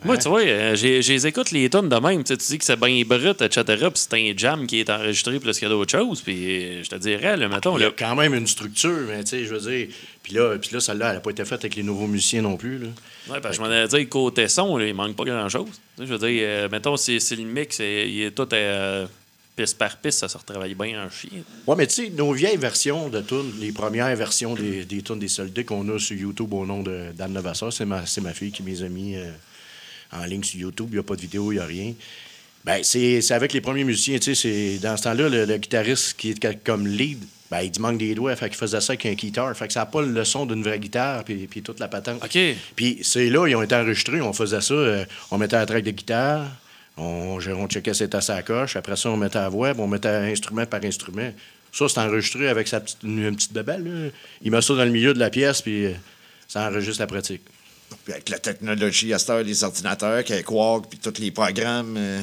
Moi, 0.04 0.18
tu 0.18 0.28
vois, 0.28 0.42
euh, 0.42 0.76
j'ai 0.76 1.00
j'ai 1.00 1.26
écoute 1.26 1.50
les 1.50 1.70
tonnes 1.70 1.88
de 1.88 1.96
même. 1.96 2.22
Tu 2.24 2.34
sais, 2.34 2.36
tu 2.36 2.46
dis 2.46 2.58
que 2.58 2.64
c'est 2.64 2.78
bien 2.78 3.02
brut, 3.06 3.40
etc. 3.40 3.62
Puis 3.64 3.90
c'est 3.94 4.14
un 4.14 4.34
jam 4.36 4.66
qui 4.66 4.80
est 4.80 4.90
enregistré 4.90 5.40
plus 5.40 5.58
qu'il 5.58 5.62
y 5.62 5.70
a 5.70 5.74
d'autres 5.74 5.98
choses. 5.98 6.20
Puis 6.20 6.34
euh, 6.34 6.82
je 6.82 6.90
te 6.90 6.96
dirais, 6.96 7.38
là, 7.38 7.48
mettons, 7.48 7.78
Il 7.78 7.80
y 7.80 7.84
là, 7.84 7.88
a 7.88 7.90
quand 7.90 8.14
même 8.14 8.34
une 8.34 8.46
structure, 8.46 9.06
mais 9.08 9.24
tu 9.24 9.30
sais, 9.30 9.44
je 9.44 9.54
veux 9.54 9.70
dire. 9.70 9.88
Puis 10.24 10.32
là, 10.34 10.56
puis 10.58 10.70
là 10.72 10.80
celle-là, 10.80 11.10
elle 11.10 11.14
n'a 11.16 11.20
pas 11.20 11.30
été 11.30 11.44
faite 11.44 11.60
avec 11.60 11.76
les 11.76 11.82
nouveaux 11.84 12.06
musiciens 12.08 12.42
non 12.42 12.56
plus. 12.56 12.78
Là. 12.78 12.86
Ouais, 13.28 13.40
parce 13.40 13.56
que 13.58 13.62
je 13.62 13.68
m'en 13.68 13.72
allais 13.72 13.86
dire, 13.86 14.08
côté 14.08 14.48
son, 14.48 14.76
là, 14.78 14.86
il 14.86 14.94
manque 14.94 15.14
pas 15.14 15.24
grand-chose. 15.24 15.68
Je 15.98 16.04
veux 16.04 16.18
dire, 16.18 16.40
euh, 16.44 16.68
mettons, 16.68 16.96
si 16.96 17.18
le 17.36 17.44
mix 17.44 17.78
est, 17.78 18.10
il 18.10 18.22
est 18.22 18.30
tout 18.32 18.48
euh, 18.54 19.06
piste 19.54 19.76
par 19.78 19.98
piste, 19.98 20.20
ça 20.20 20.28
se 20.28 20.36
retravaille 20.38 20.74
bien 20.74 21.04
en 21.04 21.10
chien. 21.10 21.42
Ouais, 21.66 21.76
mais 21.76 21.86
tu 21.86 21.94
sais, 22.06 22.08
nos 22.10 22.32
vieilles 22.32 22.56
versions 22.56 23.08
de 23.10 23.20
tunes, 23.20 23.52
les 23.60 23.70
premières 23.70 24.16
versions 24.16 24.54
des, 24.54 24.84
des 24.86 25.02
tunes 25.02 25.18
des 25.18 25.28
soldats 25.28 25.62
qu'on 25.62 25.86
a 25.94 25.98
sur 25.98 26.16
YouTube 26.16 26.52
au 26.54 26.64
nom 26.66 26.82
de 26.82 27.12
d'Anne 27.14 27.34
Levasseur, 27.34 27.70
c'est 27.72 27.84
ma, 27.84 28.06
c'est 28.06 28.22
ma 28.22 28.32
fille 28.32 28.50
qui 28.50 28.62
les 28.62 28.82
a 28.82 28.88
mis 28.88 29.14
euh, 29.16 29.30
en 30.10 30.24
ligne 30.24 30.42
sur 30.42 30.58
YouTube. 30.58 30.86
Il 30.90 30.94
n'y 30.94 31.00
a 31.00 31.02
pas 31.02 31.16
de 31.16 31.20
vidéo, 31.20 31.52
il 31.52 31.56
n'y 31.56 31.60
a 31.60 31.66
rien. 31.66 31.92
Ben, 32.64 32.82
c'est 32.82 33.20
c'est 33.20 33.34
avec 33.34 33.52
les 33.52 33.60
premiers 33.60 33.84
musiciens, 33.84 34.18
tu 34.18 34.34
sais, 34.34 34.40
c'est- 34.74 34.78
dans 34.82 34.96
ce 34.96 35.02
temps-là, 35.02 35.28
le, 35.28 35.44
le 35.44 35.56
guitariste 35.58 36.14
qui 36.16 36.30
est 36.30 36.64
comme 36.64 36.86
lead, 36.86 37.22
ben, 37.50 37.60
il 37.60 37.80
manque 37.80 37.98
des 37.98 38.14
doigts, 38.14 38.34
fait 38.36 38.48
qu'il 38.48 38.56
faisait 38.58 38.80
ça 38.80 38.92
avec 38.94 39.06
un 39.06 39.12
guitar. 39.12 39.54
Fait 39.56 39.66
que 39.66 39.72
ça 39.72 39.80
n'a 39.80 39.86
pas 39.86 40.02
le 40.02 40.24
son 40.24 40.46
d'une 40.46 40.62
vraie 40.62 40.78
guitare, 40.78 41.24
puis, 41.24 41.46
puis 41.46 41.62
toute 41.62 41.78
la 41.78 41.88
patente. 41.88 42.24
OK. 42.24 42.38
Puis 42.74 42.98
c'est 43.02 43.28
là, 43.28 43.46
ils 43.46 43.54
ont 43.54 43.62
été 43.62 43.74
enregistrés, 43.74 44.20
on 44.20 44.32
faisait 44.32 44.60
ça, 44.62 44.74
euh, 44.74 45.04
on 45.30 45.38
mettait 45.38 45.56
la 45.56 45.66
track 45.66 45.84
de 45.84 45.90
guitare, 45.90 46.46
on, 46.96 47.38
on 47.46 47.66
checkait 47.68 47.92
c'était 47.94 48.20
sa 48.20 48.42
coche, 48.42 48.76
après 48.76 48.96
ça, 48.96 49.10
on 49.10 49.16
mettait 49.16 49.38
la 49.38 49.48
voix, 49.50 49.72
puis 49.72 49.82
on 49.82 49.86
mettait 49.88 50.08
instrument 50.08 50.64
par 50.66 50.82
instrument. 50.84 51.30
Ça, 51.70 51.88
c'est 51.88 51.98
enregistré 52.00 52.48
avec 52.48 52.66
sa 52.66 52.80
petite, 52.80 53.02
une, 53.02 53.18
une 53.24 53.36
petite 53.36 53.52
bebelle. 53.52 53.84
là. 53.84 54.10
Il 54.42 54.50
met 54.50 54.62
ça 54.62 54.74
dans 54.74 54.84
le 54.84 54.90
milieu 54.90 55.12
de 55.12 55.18
la 55.18 55.28
pièce, 55.30 55.60
puis 55.60 55.86
euh, 55.86 55.92
ça 56.48 56.68
enregistre 56.68 57.00
la 57.00 57.06
pratique. 57.06 57.42
Puis 58.04 58.12
avec 58.14 58.28
la 58.30 58.38
technologie, 58.38 59.12
à 59.12 59.18
cette 59.18 59.30
heure, 59.30 59.42
les 59.42 59.62
ordinateurs, 59.64 60.12
avec 60.12 60.44
Quark, 60.44 60.86
puis 60.88 60.98
tous 60.98 61.20
les 61.20 61.30
programmes. 61.30 61.96
euh, 61.98 62.20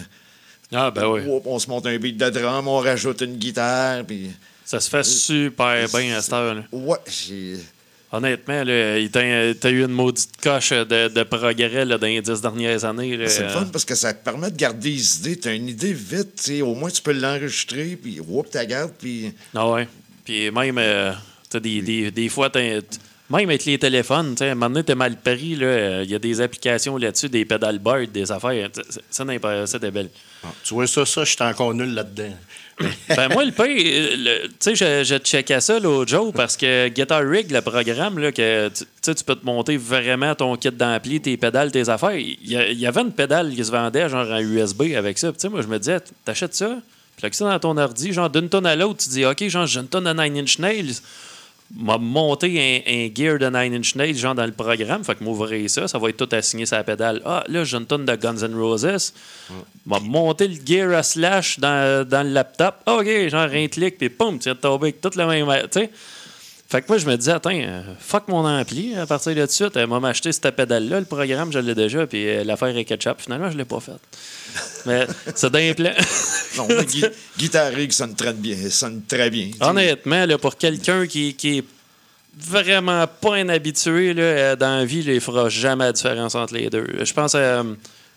Ah, 0.74 0.90
ben 0.90 1.06
oui. 1.08 1.22
On 1.46 1.60
se 1.60 1.70
monte 1.70 1.86
un 1.86 1.98
beat 1.98 2.18
de 2.18 2.30
drum, 2.30 2.68
on 2.68 2.80
rajoute 2.80 3.22
une 3.22 3.36
guitare, 3.38 4.04
puis... 4.04 4.32
Ça 4.66 4.80
se 4.80 4.90
fait 4.90 5.04
super 5.04 5.88
bien 5.90 6.18
à 6.18 6.22
cette 6.22 6.34
heure. 6.34 6.56
là. 6.56 6.64
Ouais, 6.72 6.98
j'ai... 7.08 7.58
Honnêtement, 8.14 8.64
t'as 8.66 9.70
eu 9.70 9.86
une 9.86 9.92
maudite 9.94 10.32
coche 10.44 10.72
de, 10.72 11.08
de 11.08 11.24
progrès 11.24 11.86
là, 11.86 11.98
dans 11.98 12.08
les 12.08 12.22
dix 12.22 12.42
dernières 12.42 12.84
années. 12.84 13.18
C'est 13.30 13.44
le 13.44 13.50
fun 13.50 13.66
parce 13.72 13.86
que 13.86 13.96
ça 13.96 14.14
te 14.14 14.22
permet 14.24 14.52
de 14.52 14.58
garder 14.58 14.92
des 14.92 15.18
idées. 15.20 15.40
T'as 15.40 15.54
une 15.56 15.70
idée 15.70 15.94
vite, 15.94 16.52
au 16.62 16.76
moins 16.76 16.90
tu 16.90 17.02
peux 17.02 17.14
l'enregistrer, 17.14 17.96
puis 18.02 18.20
whoop, 18.20 18.50
tu 18.52 18.66
gardes, 18.68 18.92
puis... 19.00 19.32
Ah 19.56 19.70
ouais. 19.70 19.88
Puis 20.26 20.52
même, 20.52 20.78
euh, 20.78 21.14
t'as 21.50 21.62
des, 21.62 21.82
des, 21.82 22.12
des 22.12 22.28
fois, 22.28 22.50
t'as- 22.50 22.82
même 23.30 23.48
avec 23.50 23.64
les 23.64 23.80
téléphones, 23.80 24.36
à 24.42 24.44
un 24.44 24.56
moment 24.56 24.70
donné, 24.72 24.84
t'es 24.84 24.94
mal 24.96 25.16
pris, 25.16 25.58
euh, 25.62 26.04
il 26.04 26.12
y 26.12 26.16
a 26.16 26.20
des 26.20 26.42
applications 26.42 26.98
là-dessus, 26.98 27.30
des 27.30 27.46
pedalboards, 27.46 28.08
des 28.08 28.30
affaires. 28.30 28.70
Ça, 29.10 29.26
ça, 29.26 29.66
c'est 29.68 29.90
belle. 29.92 30.10
Ah, 30.44 30.48
tu 30.66 30.74
vois, 30.74 30.86
ça, 30.86 31.06
ça, 31.06 31.24
je 31.24 31.30
suis 31.32 31.42
encore 31.44 31.74
nul 31.74 31.94
là-dedans. 31.94 32.36
Ben 33.16 33.30
moi, 33.30 33.44
le 33.46 33.52
le- 33.52 34.48
tu 34.48 34.54
sais, 34.60 34.76
je, 34.76 35.04
je 35.04 35.16
checkais 35.18 35.62
ça 35.62 35.80
l'autre 35.80 36.10
jour 36.10 36.34
parce 36.34 36.58
que 36.58 36.88
Guitar 36.88 37.22
Rig, 37.28 37.52
le 37.52 37.62
programme, 37.62 38.20
là, 38.20 38.32
que 38.32 38.70
tu 38.70 39.24
peux 39.26 39.36
te 39.36 39.46
monter 39.46 39.78
vraiment 39.78 40.34
ton 40.36 40.56
kit 40.56 40.72
d'ampli, 40.72 41.22
tes 41.22 41.38
pédales, 41.38 41.72
tes 41.72 41.90
affaires. 41.90 42.16
Il 42.16 42.38
y, 42.50 42.86
avait 42.86 43.02
une 43.02 43.12
pédale 43.12 43.54
qui 43.54 43.64
se 43.64 43.72
vendait 43.72 44.10
genre 44.10 44.30
en 44.30 44.40
USB 44.40 44.94
avec 44.96 45.18
ça. 45.18 45.32
Puis, 45.32 45.50
moi, 45.50 45.62
je 45.62 45.68
me 45.68 45.80
disais, 45.80 46.00
t'achètes 46.26 46.56
ça, 46.56 46.78
Puis 47.18 47.34
ça 47.34 47.46
dans 47.46 47.60
ton 47.60 47.78
ordi, 47.78 48.14
genre 48.14 48.30
d'une 48.30 48.50
tonne 48.50 48.66
à 48.66 48.76
l'autre, 48.76 49.04
tu 49.04 49.10
dis, 49.10 49.26
OK, 49.26 49.48
genre, 49.48 49.66
j'ai 49.68 49.80
une 49.80 49.88
tonne 49.88 50.06
de 50.06 50.14
Nine 50.14 50.38
Inch 50.40 50.60
Nails. 50.60 50.96
M'a 51.74 51.98
monté 51.98 52.60
un, 52.60 52.92
un 52.92 53.10
gear 53.16 53.40
de 53.40 53.46
Nine 53.46 53.76
Inch 53.76 53.96
Nails, 53.96 54.18
genre 54.18 54.36
dans 54.36 54.46
le 54.46 54.52
programme. 54.52 55.04
Fait 55.04 55.16
que 55.16 55.24
m'ouvrir 55.24 55.70
ça, 55.70 55.88
ça 55.88 55.98
va 55.98 56.10
être 56.10 56.18
tout 56.18 56.36
assigné 56.36 56.66
sur 56.66 56.76
la 56.76 56.84
pédale. 56.84 57.22
Ah, 57.26 57.44
là, 57.48 57.64
j'ai 57.64 57.78
une 57.78 57.86
tonne 57.86 58.06
de 58.06 58.16
Guns 58.16 58.44
N' 58.44 58.56
Roses. 58.56 59.14
M'a 59.86 60.00
monté 60.00 60.48
le 60.48 60.56
gear 60.66 60.92
à 60.98 61.04
slash 61.04 61.60
dans, 61.60 62.08
dans 62.08 62.24
le 62.24 62.34
laptop. 62.34 62.76
Ah, 62.86 62.98
OK, 62.98 63.30
genre 63.30 63.48
un 63.52 63.68
clic, 63.68 63.98
puis 63.98 64.10
poum, 64.10 64.38
tu 64.38 64.50
vas 64.50 64.56
tomber 64.56 64.88
avec 64.88 65.02
toute 65.02 65.16
la 65.16 65.26
même. 65.26 65.48
Tu 65.72 65.80
sais. 65.80 65.90
Fait 66.72 66.82
que 66.82 66.86
moi, 66.88 66.98
je 66.98 67.06
me 67.06 67.18
disais, 67.18 67.34
attends, 67.34 67.50
euh, 67.54 67.82
fuck 68.00 68.30
mon 68.30 68.46
ampli 68.48 68.96
à 68.96 69.06
partir 69.06 69.36
de 69.36 69.46
suite. 69.46 69.76
Elle 69.76 69.88
m'a 69.88 69.98
acheté 70.08 70.32
cette 70.32 70.56
pédale-là. 70.56 71.02
Le 71.02 71.06
programme, 71.06 71.52
je 71.52 71.60
l'ai 71.60 71.76
déjà, 71.76 72.08
puis 72.08 72.26
euh, 72.30 72.44
l'affaire 72.46 72.76
est 72.78 72.86
ketchup. 72.86 73.20
Finalement, 73.20 73.52
je 73.52 73.58
l'ai 73.58 73.66
pas 73.66 73.82
faite. 73.82 74.00
Mais 74.86 75.06
c'est 75.36 75.52
d'un 75.52 75.74
plan. 75.74 75.92
Non, 76.58 76.68
mais 76.70 76.86
Gui- 76.86 77.04
Guitar 77.38 77.72
Rig 77.74 77.92
sonne 77.94 78.14
très 78.16 78.34
bien. 78.34 78.56
Sonne 78.70 79.02
très 79.08 79.30
bien. 79.30 79.52
Honnêtement, 79.62 80.26
là, 80.26 80.38
pour 80.38 80.58
quelqu'un 80.58 81.06
qui, 81.08 81.34
qui 81.34 81.58
est 81.60 81.64
vraiment 82.38 83.06
pas 83.08 83.36
un 83.36 83.50
habitué 83.50 84.14
là, 84.14 84.22
euh, 84.24 84.56
dans 84.56 84.78
la 84.78 84.86
vie, 84.86 85.02
là, 85.04 85.14
il 85.14 85.22
fera 85.22 85.48
jamais 85.50 85.86
la 85.86 85.92
différence 85.94 86.36
entre 86.36 86.54
les 86.54 86.70
deux. 86.70 86.88
Je 87.04 87.14
pense 87.14 87.34
euh, 87.36 87.64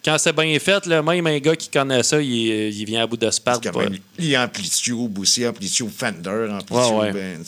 quand 0.05 0.17
c'est 0.19 0.33
bien 0.33 0.57
fait, 0.59 0.87
là, 0.87 1.03
même 1.03 1.27
un 1.29 1.39
gars 1.39 1.57
qui 1.57 1.69
connaît 1.69 2.03
ça, 2.03 2.21
il, 2.21 2.29
il 2.73 2.85
vient 2.85 3.03
à 3.03 3.07
bout 3.07 3.17
de 3.17 3.31
Sparte. 3.31 3.63
Parce 3.65 3.77
que 3.77 3.91
même 3.91 3.99
les 4.19 4.37
Amplitude 4.37 5.19
aussi, 5.19 5.47
Amplitude 5.47 5.91
Fender, 5.97 6.49
Amplitude. 6.51 6.77
Ouais, 6.77 6.99
ouais. 6.99 7.13
ben, 7.13 7.45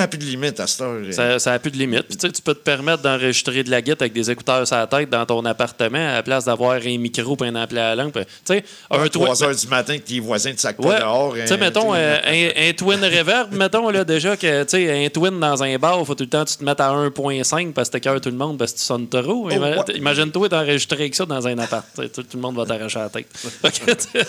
sais, 0.00 0.04
Ah, 0.04 0.08
plus 0.08 0.18
de 0.18 0.24
limite 0.24 0.58
à 0.60 0.66
cette 0.66 0.80
heure. 0.80 1.00
Ça, 1.12 1.38
ça 1.38 1.52
a 1.52 1.58
plus 1.58 1.70
de 1.70 1.76
limite. 1.76 2.02
Puis, 2.08 2.16
tu 2.16 2.26
sais, 2.26 2.32
tu 2.32 2.42
peux 2.42 2.54
te 2.54 2.60
permettre 2.60 3.02
d'enregistrer 3.02 3.62
de 3.62 3.70
la 3.70 3.82
guitare 3.82 3.98
avec 4.02 4.12
des 4.12 4.30
écouteurs 4.30 4.66
sur 4.66 4.76
la 4.76 4.86
tête 4.86 5.10
dans 5.10 5.24
ton 5.26 5.44
appartement 5.44 5.98
à 5.98 6.14
la 6.14 6.22
place 6.22 6.44
d'avoir 6.44 6.72
un 6.72 6.98
micro 6.98 7.36
et 7.42 7.46
un 7.48 7.54
ampli 7.56 7.78
à 7.78 7.94
la 7.94 8.02
lampe. 8.04 8.14
Tu 8.14 8.20
sais, 8.44 8.64
un 8.90 9.02
À 9.02 9.08
toit- 9.08 9.26
3 9.26 9.44
heures 9.44 9.54
du 9.54 9.66
matin, 9.68 9.98
que 9.98 10.02
tes 10.02 10.20
voisins 10.20 10.52
te 10.52 10.60
sacent 10.60 10.76
Ouais. 10.78 10.94
pas 10.94 11.00
dehors. 11.00 11.34
Tu 11.34 11.46
sais, 11.46 11.52
hein, 11.54 11.56
mettons, 11.58 11.92
sais. 11.94 11.98
euh, 12.00 12.18
un, 12.56 12.68
un 12.68 12.72
twin 12.72 13.00
reverb, 13.04 13.52
mettons, 13.54 13.90
là, 13.90 14.04
déjà 14.04 14.36
que, 14.36 14.62
tu 14.64 14.68
sais, 14.70 15.04
un 15.04 15.08
twin 15.08 15.38
dans 15.38 15.62
un 15.62 15.76
bar, 15.78 16.04
faut 16.06 16.14
tout 16.14 16.24
le 16.24 16.30
temps 16.30 16.44
que 16.44 16.50
tu 16.50 16.56
te 16.56 16.64
mettes 16.64 16.80
à 16.80 16.90
1.5 16.90 17.72
parce 17.72 17.88
que 17.88 17.92
t'écœures 17.94 18.20
tout 18.20 18.30
le 18.30 18.36
monde 18.36 18.58
parce 18.58 18.72
que 18.72 18.78
tu 18.78 18.84
sonnes 18.84 19.08
trop. 19.08 19.50
Ima- 19.50 19.78
ouais. 19.86 19.96
Imagine-toi 19.96 20.48
d'enregistrer 20.48 20.96
avec 21.02 21.14
ça 21.14 21.24
dans 21.26 21.46
un 21.46 21.58
appart. 21.58 21.84
Sais, 21.94 22.08
Tout, 22.08 22.22
tout 22.22 22.36
le 22.36 22.40
monde 22.42 22.56
va 22.56 22.64
t'arracher 22.66 22.98
la 22.98 23.08
tête. 23.08 23.26
Sais, 23.62 24.24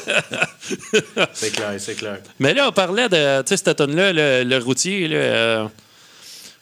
C'est 1.34 1.52
clair, 1.52 1.74
c'est 1.78 1.96
clair. 1.96 2.20
Mais 2.40 2.54
là, 2.54 2.68
on 2.68 2.72
parlait 2.72 3.10
de, 3.10 3.42
tu 3.42 3.48
sais, 3.50 3.58
cette 3.58 3.76
tune-là, 3.78 4.14
le, 4.14 4.44
le 4.44 4.58
routier, 4.58 5.08
là, 5.08 5.16
euh, 5.16 5.61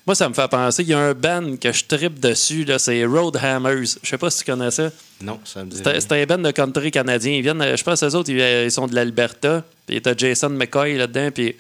moi, 0.06 0.16
ça 0.16 0.28
me 0.28 0.34
fait 0.34 0.48
penser, 0.50 0.82
il 0.84 0.90
y 0.90 0.94
a 0.94 1.00
un 1.00 1.14
band 1.14 1.56
que 1.62 1.72
je 1.72 1.84
tripe 1.86 2.20
dessus, 2.20 2.64
là, 2.66 2.80
c'est 2.80 3.06
Roadhammers. 3.06 3.84
Je 4.02 4.10
sais 4.10 4.18
pas 4.18 4.30
si 4.32 4.40
tu 4.40 4.46
connais 4.52 4.72
ça. 4.72 4.90
Non, 5.22 5.40
ça 5.46 5.64
me 5.64 5.70
dit. 5.70 5.78
C'est 5.84 6.00
c'est 6.02 6.12
un 6.14 6.26
band 6.26 6.38
de 6.40 6.52
country 6.52 6.90
canadien. 6.90 7.34
Ils 7.34 7.42
viennent, 7.44 7.62
euh, 7.62 7.76
je 7.78 7.84
pense, 7.84 8.02
eux 8.02 8.16
autres, 8.16 8.32
ils, 8.32 8.40
ils 8.66 8.72
sont 8.72 8.88
de 8.88 8.96
l'Alberta. 8.96 9.64
Puis 9.86 10.02
a 10.04 10.14
Jason 10.18 10.50
McCoy 10.50 10.98
là-dedans. 10.98 11.30
Puis... 11.32 11.56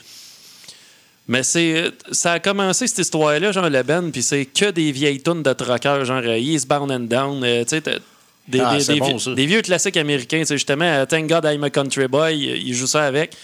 Mais 1.27 1.43
c'est, 1.43 1.91
ça 2.11 2.33
a 2.33 2.39
commencé 2.39 2.87
cette 2.87 2.97
histoire-là, 2.97 3.51
genre 3.51 3.69
le 3.69 3.83
band, 3.83 4.09
puis 4.11 4.23
c'est 4.23 4.45
que 4.45 4.71
des 4.71 4.91
vieilles 4.91 5.21
tunes 5.21 5.43
de 5.43 5.53
truckers, 5.53 6.03
genre 6.05 6.23
euh, 6.25 6.37
Eastbound 6.39 6.91
and 6.91 6.99
Down. 7.01 7.43
euh, 7.43 7.63
tu 7.63 7.69
sais, 7.69 7.81
t'as- 7.81 7.99
des, 8.47 8.59
Ah, 8.61 8.77
des- 8.79 8.95
bon, 8.99 9.15
vieux 9.35 9.61
classiques 9.61 9.97
américains. 9.97 10.39
tu 10.39 10.47
sais, 10.47 10.55
Justement, 10.55 10.85
euh, 10.85 11.05
Thank 11.05 11.27
God 11.27 11.45
I'm 11.45 11.63
a 11.65 11.69
Country 11.69 12.07
Boy, 12.07 12.49
euh, 12.49 12.57
ils 12.57 12.73
jouent 12.73 12.87
ça 12.87 13.05
avec. 13.05 13.35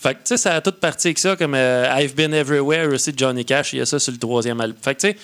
Fait 0.00 0.14
que, 0.14 0.18
tu 0.18 0.26
sais, 0.26 0.36
ça 0.36 0.54
a 0.54 0.60
tout 0.60 0.72
parti 0.72 1.08
avec 1.08 1.18
ça, 1.18 1.34
comme 1.34 1.54
euh, 1.54 1.92
I've 1.96 2.14
Been 2.14 2.32
Everywhere 2.32 2.88
aussi 2.92 3.12
de 3.12 3.18
Johnny 3.18 3.44
Cash. 3.44 3.72
Il 3.72 3.80
y 3.80 3.82
a 3.82 3.86
ça 3.86 3.98
sur 3.98 4.12
le 4.12 4.18
troisième 4.18 4.60
album. 4.60 4.78
Fait 4.80 4.94
que, 4.94 5.00
tu 5.00 5.08
sais, 5.08 5.16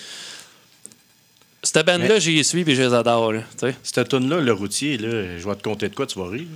cette 1.63 1.87
band-là, 1.87 2.09
Mais- 2.09 2.21
j'y 2.21 2.43
suis, 2.45 2.65
puis 2.65 2.75
je 2.75 2.83
les 2.83 2.93
adore, 2.93 3.33
là, 3.33 3.41
tu 3.59 3.69
sais. 3.69 3.75
Cette 3.83 4.09
tune-là, 4.09 4.41
le 4.41 4.53
routier, 4.53 4.99
là, 4.99 5.39
je 5.39 5.49
vais 5.49 5.55
te 5.55 5.63
conter 5.63 5.89
de 5.89 5.95
quoi, 5.95 6.07
tu 6.07 6.19
vas 6.19 6.29
rire. 6.29 6.47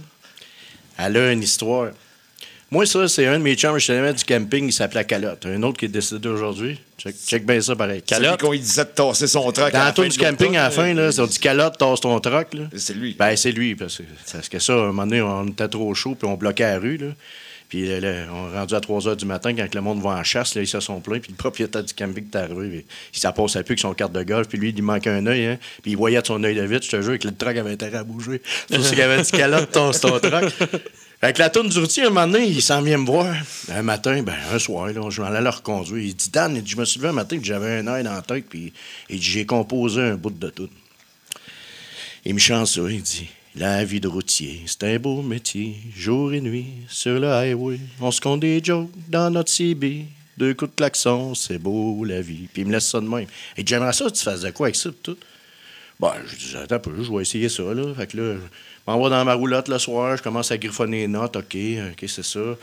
Elle 0.99 1.17
a 1.17 1.33
une 1.33 1.43
histoire. 1.43 1.91
Moi, 2.71 2.85
ça, 2.85 3.09
c'est 3.09 3.25
un 3.27 3.39
de 3.39 3.43
mes 3.45 3.55
chums, 3.55 3.79
je 3.79 3.87
te 3.87 4.13
du 4.13 4.25
camping, 4.25 4.67
il 4.67 4.73
s'appelait 4.73 5.05
Calotte. 5.05 5.47
Un 5.47 5.63
autre 5.63 5.79
qui 5.79 5.87
est 5.87 5.89
décédé 5.89 6.29
aujourd'hui. 6.29 6.79
Check, 6.99 7.17
check 7.27 7.47
bien 7.47 7.61
ça, 7.63 7.75
pareil. 7.75 8.03
Calotte. 8.03 8.41
qu'on 8.41 8.53
lui 8.53 8.59
disait 8.59 8.85
de 8.85 8.91
tasser 8.91 9.27
son 9.27 9.51
truck. 9.53 9.73
Dans 9.73 9.85
la 9.85 9.93
tour 9.93 10.05
du 10.05 10.19
camping, 10.19 10.57
à 10.57 10.65
la 10.65 10.71
fin, 10.71 10.93
là, 10.93 11.11
c'est 11.11 11.23
on 11.23 11.27
dit 11.27 11.39
Calotte, 11.39 11.79
tasse 11.79 12.01
ton 12.01 12.19
truck, 12.21 12.53
là. 12.53 12.65
C'est 12.77 12.95
lui. 12.95 13.15
Ben, 13.19 13.35
c'est 13.37 13.53
lui, 13.53 13.75
parce 13.75 13.97
que, 13.97 14.03
parce 14.33 14.49
que 14.51 14.59
ça, 14.59 14.75
à 14.75 14.77
un 14.77 14.87
moment 14.89 15.07
donné, 15.07 15.23
on 15.23 15.47
était 15.47 15.69
trop 15.69 15.95
chaud, 15.95 16.15
puis 16.15 16.29
on 16.29 16.35
bloquait 16.35 16.65
la 16.65 16.79
rue, 16.79 16.99
là. 16.99 17.07
Puis 17.69 17.87
là, 17.87 18.01
là, 18.01 18.27
on 18.33 18.53
est 18.53 18.57
rendu 18.57 18.75
à 18.75 18.81
3 18.81 19.01
h 19.01 19.17
du 19.17 19.27
matin, 19.27 19.55
quand 19.55 19.75
le 19.75 19.81
monde 19.81 20.01
va 20.01 20.11
en 20.11 20.25
chasse, 20.25 20.55
là, 20.55 20.63
ils 20.63 20.67
se 20.67 20.81
sont 20.81 21.01
plaints, 21.01 21.21
puis 21.21 21.33
le 21.33 21.37
propriétaire 21.37 21.85
du 21.85 21.93
camping 21.93 22.25
est 22.25 22.37
arrivé, 22.37 22.69
puis 22.69 22.87
il 23.15 23.19
s'en 23.19 23.33
passait 23.33 23.63
plus 23.63 23.73
avec 23.73 23.81
son 23.81 23.93
carte 23.93 24.13
de 24.13 24.23
golf, 24.23 24.49
puis 24.49 24.59
lui, 24.59 24.73
il 24.75 24.83
manquait 24.83 25.11
un 25.11 25.27
œil, 25.27 25.47
hein, 25.47 25.59
puis 25.83 25.93
il 25.93 25.97
voyait 25.97 26.21
de 26.21 26.27
son 26.27 26.43
œil 26.45 26.55
de 26.55 26.63
vite, 26.63 26.85
je 26.85 26.91
te 26.91 27.03
jure, 27.03 27.19
que 27.19 27.29
le 27.29 27.35
truck 27.35 27.57
avait 27.57 27.73
intérêt 27.73 27.99
à 27.99 28.05
bouger. 28.05 28.41
Pour 28.69 28.83
ça 28.83 28.91
qu'il 28.91 29.03
avait 29.03 29.23
dit 29.23 29.31
Calotte, 29.31 29.71
tasse 29.71 30.01
ton 30.01 30.19
truck. 30.19 30.53
Fait 31.21 31.33
que 31.33 31.41
la 31.41 31.51
tourne 31.51 31.69
du 31.69 31.79
routier, 31.79 32.05
un 32.05 32.11
moment 32.11 32.29
donné, 32.29 32.47
il 32.47 32.63
s'en 32.63 32.81
vient 32.81 32.97
me 32.97 33.05
voir. 33.05 33.35
Un 33.75 33.83
matin, 33.83 34.23
ben, 34.23 34.37
un 34.53 34.59
soir, 34.61 34.87
là, 34.87 35.01
je 35.11 35.21
m'en 35.21 35.27
allais 35.27 35.41
le 35.41 35.49
reconduire. 35.49 36.05
Il 36.05 36.15
dit 36.15 36.31
Dan, 36.31 36.63
je 36.65 36.77
me 36.77 36.85
suis 36.85 37.01
levé 37.01 37.09
un 37.09 37.13
matin, 37.13 37.41
j'avais 37.43 37.79
un 37.79 37.87
œil 37.89 38.05
dans 38.05 38.15
la 38.15 38.23
tête, 38.23 38.45
puis 38.49 38.73
j'ai 39.11 39.45
composé 39.45 40.01
un 40.01 40.15
bout 40.15 40.31
de 40.31 40.49
tout. 40.49 40.71
Il 42.25 42.35
me 42.35 42.39
chante 42.39 42.69
ça, 42.69 42.83
il 42.89 43.03
dit 43.03 43.29
La 43.59 43.85
vie 43.85 43.99
de 43.99 44.07
routier, 44.07 44.63
c'est 44.67 44.85
un 44.85 45.01
beau 45.01 45.21
métier, 45.21 45.75
jour 45.97 46.33
et 46.33 46.41
nuit, 46.41 46.67
sur 46.89 47.19
le 47.19 47.27
highway. 47.27 47.81
On 48.01 48.13
se 48.13 48.21
compte 48.21 48.39
des 48.39 48.63
jokes 48.63 48.89
dans 49.09 49.31
notre 49.31 49.51
CB. 49.51 50.05
Deux 50.37 50.55
coups 50.55 50.71
de 50.71 50.77
klaxon, 50.77 51.35
c'est 51.35 51.59
beau 51.59 52.05
la 52.05 52.21
vie. 52.21 52.49
Puis 52.53 52.63
il 52.63 52.69
me 52.69 52.73
laisse 52.73 52.89
ça 52.89 53.01
de 53.01 53.09
même. 53.09 53.27
Et 53.57 53.67
j'aimerais 53.67 53.93
ça, 53.95 54.09
tu 54.13 54.25
de 54.25 54.51
quoi 54.53 54.69
avec 54.69 54.77
ça, 54.77 54.91
tout. 55.03 55.17
Bon, 55.99 56.13
je 56.25 56.37
dis, 56.37 56.57
attends 56.57 56.77
un 56.77 56.79
peu, 56.79 57.03
je 57.03 57.11
vais 57.11 57.23
essayer 57.23 57.49
ça, 57.49 57.65
là. 57.65 57.93
Fait 57.97 58.07
que 58.07 58.17
là, 58.19 58.35
je 58.37 58.93
m'en 58.93 59.03
vais 59.03 59.11
dans 59.11 59.25
ma 59.25 59.35
roulotte 59.35 59.67
le 59.67 59.81
soir, 59.81 60.17
je 60.17 60.23
commence 60.23 60.53
à 60.53 60.57
griffonner 60.57 60.99
les 60.99 61.09
notes, 61.09 61.35
OK, 61.35 61.57
OK, 61.57 62.05
c'est 62.07 62.25
ça. 62.25 62.57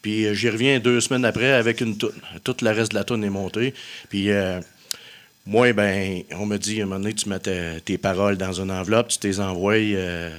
Puis 0.00 0.24
euh, 0.24 0.32
j'y 0.32 0.48
reviens 0.48 0.78
deux 0.78 1.02
semaines 1.02 1.26
après 1.26 1.52
avec 1.52 1.82
une 1.82 1.98
toune. 1.98 2.12
Tout 2.42 2.56
le 2.62 2.70
reste 2.70 2.92
de 2.92 2.96
la 2.96 3.04
toune 3.04 3.22
est 3.22 3.28
monté. 3.28 3.74
Puis 4.08 4.30
euh, 4.30 4.60
moi, 5.48 5.72
ben, 5.72 6.22
on 6.38 6.44
me 6.46 6.58
dit, 6.58 6.80
à 6.80 6.84
un 6.84 6.86
moment 6.86 7.00
donné, 7.00 7.14
tu 7.14 7.28
mets 7.28 7.38
tes, 7.38 7.80
tes 7.84 7.96
paroles 7.96 8.36
dans 8.36 8.52
une 8.52 8.70
enveloppe, 8.70 9.08
tu 9.08 9.26
les 9.26 9.40
envoies 9.40 9.74
euh, 9.94 10.30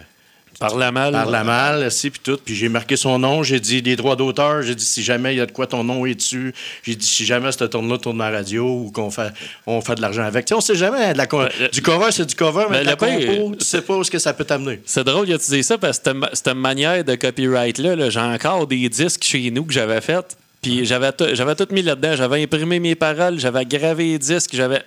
Par 0.59 0.77
la 0.77 0.91
malle. 0.91 1.13
par 1.13 1.29
la 1.31 1.43
malle, 1.43 1.91
si, 1.91 2.11
puis 2.11 2.19
tout. 2.23 2.37
Puis 2.45 2.53
j'ai 2.53 2.69
marqué 2.69 2.95
son 2.95 3.17
nom, 3.17 3.41
j'ai 3.41 3.59
dit 3.59 3.81
les 3.81 3.95
droits 3.95 4.15
d'auteur, 4.15 4.61
j'ai 4.61 4.75
dit 4.75 4.85
si 4.85 5.01
jamais 5.01 5.33
il 5.33 5.37
y 5.37 5.41
a 5.41 5.47
de 5.47 5.51
quoi 5.51 5.65
ton 5.65 5.83
nom 5.83 6.05
est 6.05 6.13
dessus, 6.13 6.53
j'ai 6.83 6.95
dit 6.95 7.07
si 7.07 7.25
jamais 7.25 7.51
cette 7.51 7.71
tourne-là 7.71 7.97
tourne 7.97 8.19
la 8.19 8.29
radio 8.29 8.65
ou 8.67 8.91
qu'on 8.91 9.09
fait, 9.09 9.31
on 9.65 9.81
fait 9.81 9.95
de 9.95 10.01
l'argent 10.01 10.23
avec. 10.23 10.45
Tu 10.45 10.49
sais, 10.49 10.55
on 10.55 10.61
sait 10.61 10.75
jamais, 10.75 11.13
de 11.13 11.17
la 11.17 11.25
co- 11.25 11.39
Ben, 11.43 11.69
du 11.71 11.81
cover, 11.81 12.11
c'est 12.11 12.25
du 12.27 12.35
cover, 12.35 12.65
mais 12.69 12.77
ben, 12.77 12.81
de 12.83 12.89
la 12.89 12.95
compo, 12.95 13.55
tu 13.57 13.65
sais 13.65 13.81
pas 13.81 13.97
où 13.97 14.01
est-ce 14.01 14.11
que 14.11 14.19
ça 14.19 14.33
peut 14.33 14.45
t'amener. 14.45 14.79
C'est 14.85 15.03
drôle 15.03 15.25
d'utiliser 15.25 15.63
ça 15.63 15.77
parce 15.79 15.97
que 15.97 16.03
cette, 16.05 16.15
ma- 16.15 16.29
cette 16.33 16.53
manière 16.55 17.03
de 17.03 17.15
copyright-là, 17.15 17.95
là, 17.95 18.09
j'ai 18.11 18.19
encore 18.19 18.67
des 18.67 18.87
disques 18.89 19.23
chez 19.23 19.49
nous 19.49 19.63
que 19.65 19.73
j'avais 19.73 20.01
fait. 20.01 20.37
Puis 20.61 20.83
j'avais 20.85 21.13
tout 21.13 21.67
mis 21.71 21.81
là-dedans. 21.81 22.17
J'avais 22.17 22.43
imprimé 22.43 22.81
mes 22.81 22.93
paroles, 22.93 23.39
j'avais 23.39 23.63
gravé 23.63 24.03
les 24.11 24.19
disques, 24.19 24.49
j'avais, 24.51 24.81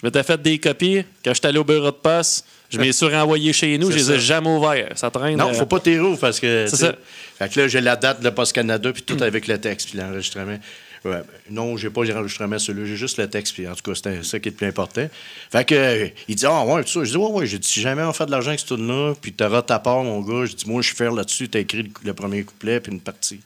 je 0.00 0.06
m'étais 0.06 0.22
fait 0.22 0.40
des 0.40 0.58
copies. 0.58 1.02
Quand 1.24 1.34
j'étais 1.34 1.48
allé 1.48 1.58
au 1.58 1.64
bureau 1.64 1.90
de 1.90 1.96
poste, 1.96 2.46
je 2.70 2.80
suis 2.92 3.06
renvoyé 3.06 3.52
chez 3.52 3.76
nous, 3.78 3.90
je 3.90 3.98
C'est 3.98 4.12
les 4.12 4.18
ai 4.18 4.20
jamais 4.20 4.48
ouverts. 4.48 4.92
Ça 4.94 5.10
traîne. 5.10 5.36
Non, 5.36 5.48
euh, 5.48 5.54
faut 5.54 5.66
pas 5.66 5.80
t'y 5.80 5.98
parce 6.20 6.38
que. 6.38 6.66
C'est 6.68 6.76
ça. 6.76 6.94
Fait 7.38 7.52
que 7.52 7.60
là, 7.60 7.68
j'ai 7.68 7.80
la 7.80 7.96
date 7.96 8.20
de 8.20 8.30
Post 8.30 8.52
Canada, 8.52 8.92
puis 8.92 9.02
tout 9.02 9.20
avec 9.20 9.48
le 9.48 9.58
texte, 9.58 9.90
puis 9.90 9.98
l'enregistrement. 9.98 10.58
Ouais, 11.04 11.12
ben, 11.12 11.24
non, 11.50 11.76
j'ai 11.76 11.90
pas 11.90 12.04
l'enregistrement 12.04 12.58
celui-là, 12.58 12.86
j'ai 12.86 12.96
juste 12.96 13.18
le 13.18 13.28
texte, 13.30 13.54
puis 13.54 13.68
en 13.68 13.74
tout 13.74 13.82
cas, 13.82 13.94
c'était 13.94 14.22
ça 14.24 14.38
qui 14.40 14.48
est 14.48 14.50
le 14.50 14.56
plus 14.56 14.66
important. 14.66 15.08
Fait 15.50 15.64
que, 15.64 15.74
euh, 15.74 16.08
il 16.26 16.34
dit, 16.34 16.46
ah 16.46 16.64
ouais, 16.64 16.82
tout 16.82 16.90
ça. 16.90 17.04
Je 17.04 17.10
dis, 17.10 17.16
ouais, 17.16 17.30
ouais, 17.30 17.46
j'ai 17.46 17.58
dit, 17.58 17.68
si 17.68 17.80
jamais 17.80 18.02
on 18.02 18.12
fait 18.12 18.26
de 18.26 18.32
l'argent 18.32 18.48
avec 18.48 18.60
ce 18.60 18.66
tourne-là, 18.66 19.14
puis 19.20 19.32
t'auras 19.32 19.62
ta 19.62 19.78
part, 19.78 20.02
mon 20.02 20.20
gars, 20.20 20.46
je 20.46 20.54
dis, 20.54 20.68
moi, 20.68 20.82
je 20.82 20.88
suis 20.88 20.96
fier 20.96 21.12
là-dessus, 21.12 21.48
t'as 21.48 21.60
écrit 21.60 21.84
le, 21.84 21.90
le 22.04 22.14
premier 22.14 22.42
couplet, 22.42 22.80
puis 22.80 22.92
une 22.92 23.00
partie. 23.00 23.40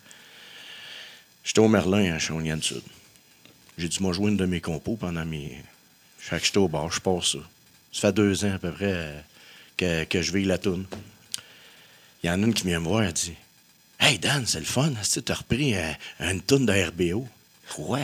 J'étais 1.44 1.61
au 1.61 1.68
Merlin, 1.68 2.14
à 2.14 2.18
Shawinigan-Sud. 2.18 2.82
J'ai 3.76 3.88
dû 3.88 3.98
moi 4.00 4.12
jouer 4.12 4.30
une 4.30 4.36
de 4.36 4.46
mes 4.46 4.61
compos 4.61 4.96
pendant 4.96 5.24
mes. 5.24 5.59
Fait 6.23 6.39
que 6.39 6.47
j'étais 6.47 6.59
au 6.59 6.68
bar, 6.68 6.89
je 6.93 7.01
passe 7.01 7.33
ça. 7.33 7.39
Ça 7.93 8.01
fait 8.09 8.12
deux 8.12 8.45
ans 8.45 8.55
à 8.55 8.59
peu 8.59 8.70
près 8.70 8.93
euh, 8.93 9.20
que, 9.77 10.05
que 10.05 10.23
je 10.23 10.33
vis 10.33 10.45
la 10.45 10.57
toune. 10.57 10.87
Il 12.23 12.29
y 12.29 12.31
en 12.31 12.41
a 12.41 12.47
une 12.47 12.55
qui 12.55 12.64
vient 12.64 12.79
me 12.79 12.87
voir, 12.87 13.03
elle 13.03 13.12
dit 13.12 13.35
Hey 13.99 14.20
Dan, 14.20 14.47
c'est 14.47 14.61
le 14.61 14.64
fun, 14.64 14.93
tu 15.03 15.33
as 15.33 15.35
repris 15.35 15.75
euh, 15.75 15.93
une 16.20 16.41
toune 16.41 16.64
de 16.64 16.73
RBO 16.73 17.27
Quoi 17.75 17.99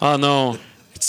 Ah 0.00 0.16
non. 0.16 0.58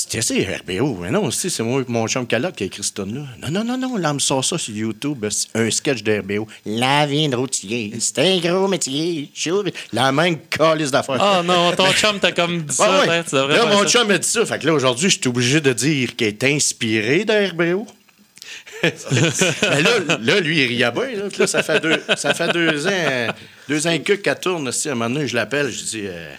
Tu 0.09 0.21
sais, 0.21 0.59
RBO, 0.61 0.99
mais 1.01 1.11
non, 1.11 1.29
c'est 1.31 1.49
c'est 1.49 1.63
moi, 1.63 1.83
mon 1.87 2.07
chum 2.07 2.25
Calotte 2.25 2.55
qui 2.55 2.63
a 2.63 2.65
écrit 2.67 2.81
cette 2.81 2.93
toune-là. 2.93 3.23
Non, 3.41 3.49
non, 3.51 3.63
non, 3.65 3.77
non, 3.77 3.97
là, 3.97 4.11
on 4.11 4.13
me 4.13 4.19
sort 4.19 4.43
ça 4.43 4.57
sur 4.57 4.73
YouTube, 4.73 5.25
c'est 5.29 5.49
un 5.53 5.69
sketch 5.69 6.01
de 6.03 6.19
RBO. 6.19 6.47
La 6.65 7.05
vie 7.05 7.27
de 7.27 7.35
routier, 7.35 7.91
c'est 7.99 8.19
un 8.19 8.37
gros 8.39 8.69
métier. 8.69 9.29
La 9.91 10.13
même 10.13 10.37
calice 10.49 10.91
d'affaires. 10.91 11.17
Ah 11.19 11.41
non, 11.43 11.73
ton 11.73 11.91
chum 11.91 12.19
t'a 12.19 12.31
comme 12.31 12.61
dit 12.61 12.73
ça. 12.75 12.89
Ouais, 13.01 13.07
ouais. 13.09 13.23
hein, 13.33 13.47
Là, 13.47 13.65
mon 13.65 13.79
ça. 13.83 13.87
chum 13.99 14.07
m'a 14.07 14.17
dit 14.17 14.27
ça. 14.27 14.45
Fait 14.45 14.59
que 14.59 14.67
là, 14.67 14.73
aujourd'hui, 14.73 15.09
je 15.09 15.19
suis 15.19 15.27
obligé 15.27 15.59
de 15.59 15.73
dire 15.73 16.15
qu'il 16.15 16.27
est 16.27 16.43
inspiré 16.45 17.25
de 17.25 17.49
RBO. 17.51 17.85
Mais 18.83 19.81
là, 19.81 20.17
là, 20.21 20.39
lui, 20.39 20.61
il 20.63 20.67
riait 20.67 20.91
bien. 20.91 21.29
Là, 21.37 21.47
ça, 21.47 21.61
fait 21.63 21.79
deux, 21.81 22.01
ça 22.15 22.33
fait 22.33 22.51
deux 22.53 22.87
ans. 22.87 23.27
Deux 23.69 23.79
quelques 23.79 24.21
qu'elle 24.21 24.39
tourne, 24.39 24.67
aussi, 24.67 24.89
à 24.89 24.91
un 24.91 24.95
moment 24.95 25.09
donné, 25.13 25.27
je 25.27 25.35
l'appelle, 25.35 25.69
je 25.71 25.83
dis, 25.83 26.01
euh, 26.05 26.33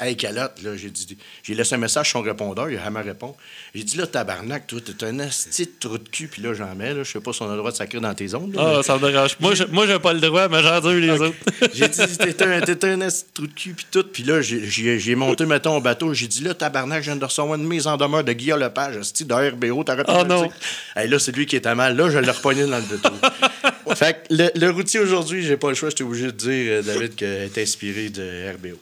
hey, 0.00 0.16
calotte, 0.16 0.62
là, 0.62 0.76
j'ai 0.76 0.90
dit, 0.90 1.16
j'ai 1.42 1.54
laissé 1.54 1.74
un 1.74 1.78
message 1.78 2.08
sur 2.10 2.18
son 2.18 2.24
répondeur, 2.24 2.70
il 2.70 2.78
me 2.78 3.02
répond. 3.02 3.34
J'ai 3.74 3.84
dit, 3.84 3.96
là, 3.96 4.06
tabarnak, 4.06 4.66
toi, 4.66 4.80
t'es 4.84 5.04
un 5.06 5.18
asti 5.20 5.64
de 5.66 5.70
trou 5.80 5.98
de 5.98 6.08
cul, 6.08 6.28
puis 6.28 6.42
là, 6.42 6.54
j'en 6.54 6.74
mets, 6.74 6.92
là, 6.92 7.02
je 7.02 7.10
sais 7.12 7.20
pas 7.20 7.32
si 7.32 7.42
on 7.42 7.46
a 7.48 7.52
le 7.52 7.58
droit 7.58 7.70
de 7.70 7.76
sacrer 7.76 8.00
dans 8.00 8.14
tes 8.14 8.34
ondes. 8.34 8.54
Ah, 8.58 8.80
ça 8.82 8.98
me 8.98 9.10
dérange. 9.10 9.36
Moi, 9.40 9.54
j'ai- 9.54 9.98
pas 9.98 10.12
le 10.12 10.20
droit, 10.20 10.48
mais 10.48 10.62
j'en 10.62 10.90
ai 10.90 11.00
les 11.00 11.10
autres. 11.10 11.34
J'ai 11.72 11.88
dit, 11.88 12.18
t'es 12.18 12.42
un, 12.44 12.60
t'es 12.60 12.84
un 12.86 13.00
esti 13.00 13.24
de 13.24 13.32
trou 13.34 13.46
de 13.46 13.52
cul, 13.52 13.72
puis 13.74 13.86
tout. 13.90 14.04
Puis 14.12 14.22
là, 14.24 14.40
j'ai- 14.42 15.14
monté, 15.14 15.46
mettons, 15.46 15.76
au 15.76 15.80
bateau. 15.80 16.12
J'ai 16.12 16.26
dit, 16.26 16.42
là, 16.42 16.52
tabarnak, 16.54 17.02
je 17.02 17.10
viens 17.10 17.16
de 17.16 17.24
recevoir 17.24 17.54
une 17.58 17.66
mise 17.66 17.86
en 17.86 17.96
demeure 17.96 18.24
de 18.24 18.32
Guillaume 18.32 18.60
Lepage, 18.60 18.96
esti, 18.96 19.24
de 19.24 19.32
RBO. 19.34 19.82
T'aurais 19.84 20.04
pu 20.04 20.10
Oh 20.14 20.22
le 20.22 20.28
non. 20.28 20.50
Hey, 20.94 21.08
là, 21.08 21.18
c'est 21.18 21.32
lui 21.34 21.46
qui 21.46 21.56
est 21.56 21.66
à 21.66 21.74
mal. 21.74 21.96
Là, 21.96 22.10
je 22.10 22.18
l'ai 22.18 22.30
repogné 22.30 22.66
dans 22.66 22.76
le 22.78 22.82
bateau. 22.96 23.14
fait 23.94 24.12
que 24.28 24.34
le, 24.34 24.50
le 24.54 24.70
routier 24.70 25.00
aujourd'hui, 25.00 25.42
j'ai 25.42 25.56
pas 25.56 25.68
le 25.70 25.74
choix. 25.74 25.88
J'étais 25.88 26.04
obligé 26.04 26.26
de 26.26 26.30
dire, 26.32 26.55
euh, 26.68 26.82
David, 26.82 27.14
qu'elle 27.14 27.42
est 27.42 27.58
inspiré 27.58 28.08
de 28.08 28.52
RBO. 28.54 28.78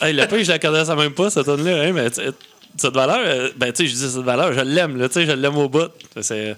Hey, 0.00 0.12
le 0.14 0.26
pire, 0.26 0.44
je 0.44 0.50
la 0.50 0.58
connaissais 0.58 0.96
même 0.96 1.12
pas, 1.12 1.30
cette 1.30 1.44
tonne-là. 1.46 1.82
Hein, 1.82 1.92
mais 1.92 2.08
cette 2.76 2.94
valeur, 2.94 3.18
euh, 3.24 3.50
ben, 3.56 3.72
tu 3.72 3.84
sais, 3.84 3.88
je 3.88 3.94
dis 3.94 4.10
cette 4.12 4.24
valeur, 4.24 4.52
je 4.52 4.60
l'aime, 4.60 4.96
là, 4.96 5.08
tu 5.08 5.14
sais, 5.14 5.26
je 5.26 5.32
l'aime 5.32 5.56
au 5.56 5.68
bout. 5.68 5.90
C'est. 6.20 6.56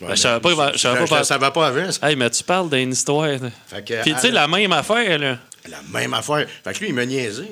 Ben, 0.00 0.10
je 0.10 0.14
savais 0.20 0.40
pas, 0.40 0.72
je 0.72 0.78
savais 0.78 1.04
pas. 1.06 1.24
Ça 1.24 1.38
va 1.38 1.50
pas 1.50 1.66
avant, 1.68 1.90
ça. 1.92 2.08
Hey, 2.10 2.16
mais 2.16 2.30
tu 2.30 2.42
parles 2.42 2.70
d'une 2.70 2.92
histoire. 2.92 3.28
Fait 3.68 3.84
que, 3.84 4.02
Puis, 4.02 4.14
tu 4.14 4.20
sais, 4.20 4.28
à- 4.28 4.32
la 4.32 4.48
même 4.48 4.72
affaire, 4.72 5.18
là. 5.18 5.38
La 5.68 5.80
même 5.92 6.12
affaire. 6.14 6.46
Fait 6.64 6.72
que 6.72 6.78
lui, 6.80 6.88
il 6.88 6.94
m'a 6.94 7.06
niaisé. 7.06 7.44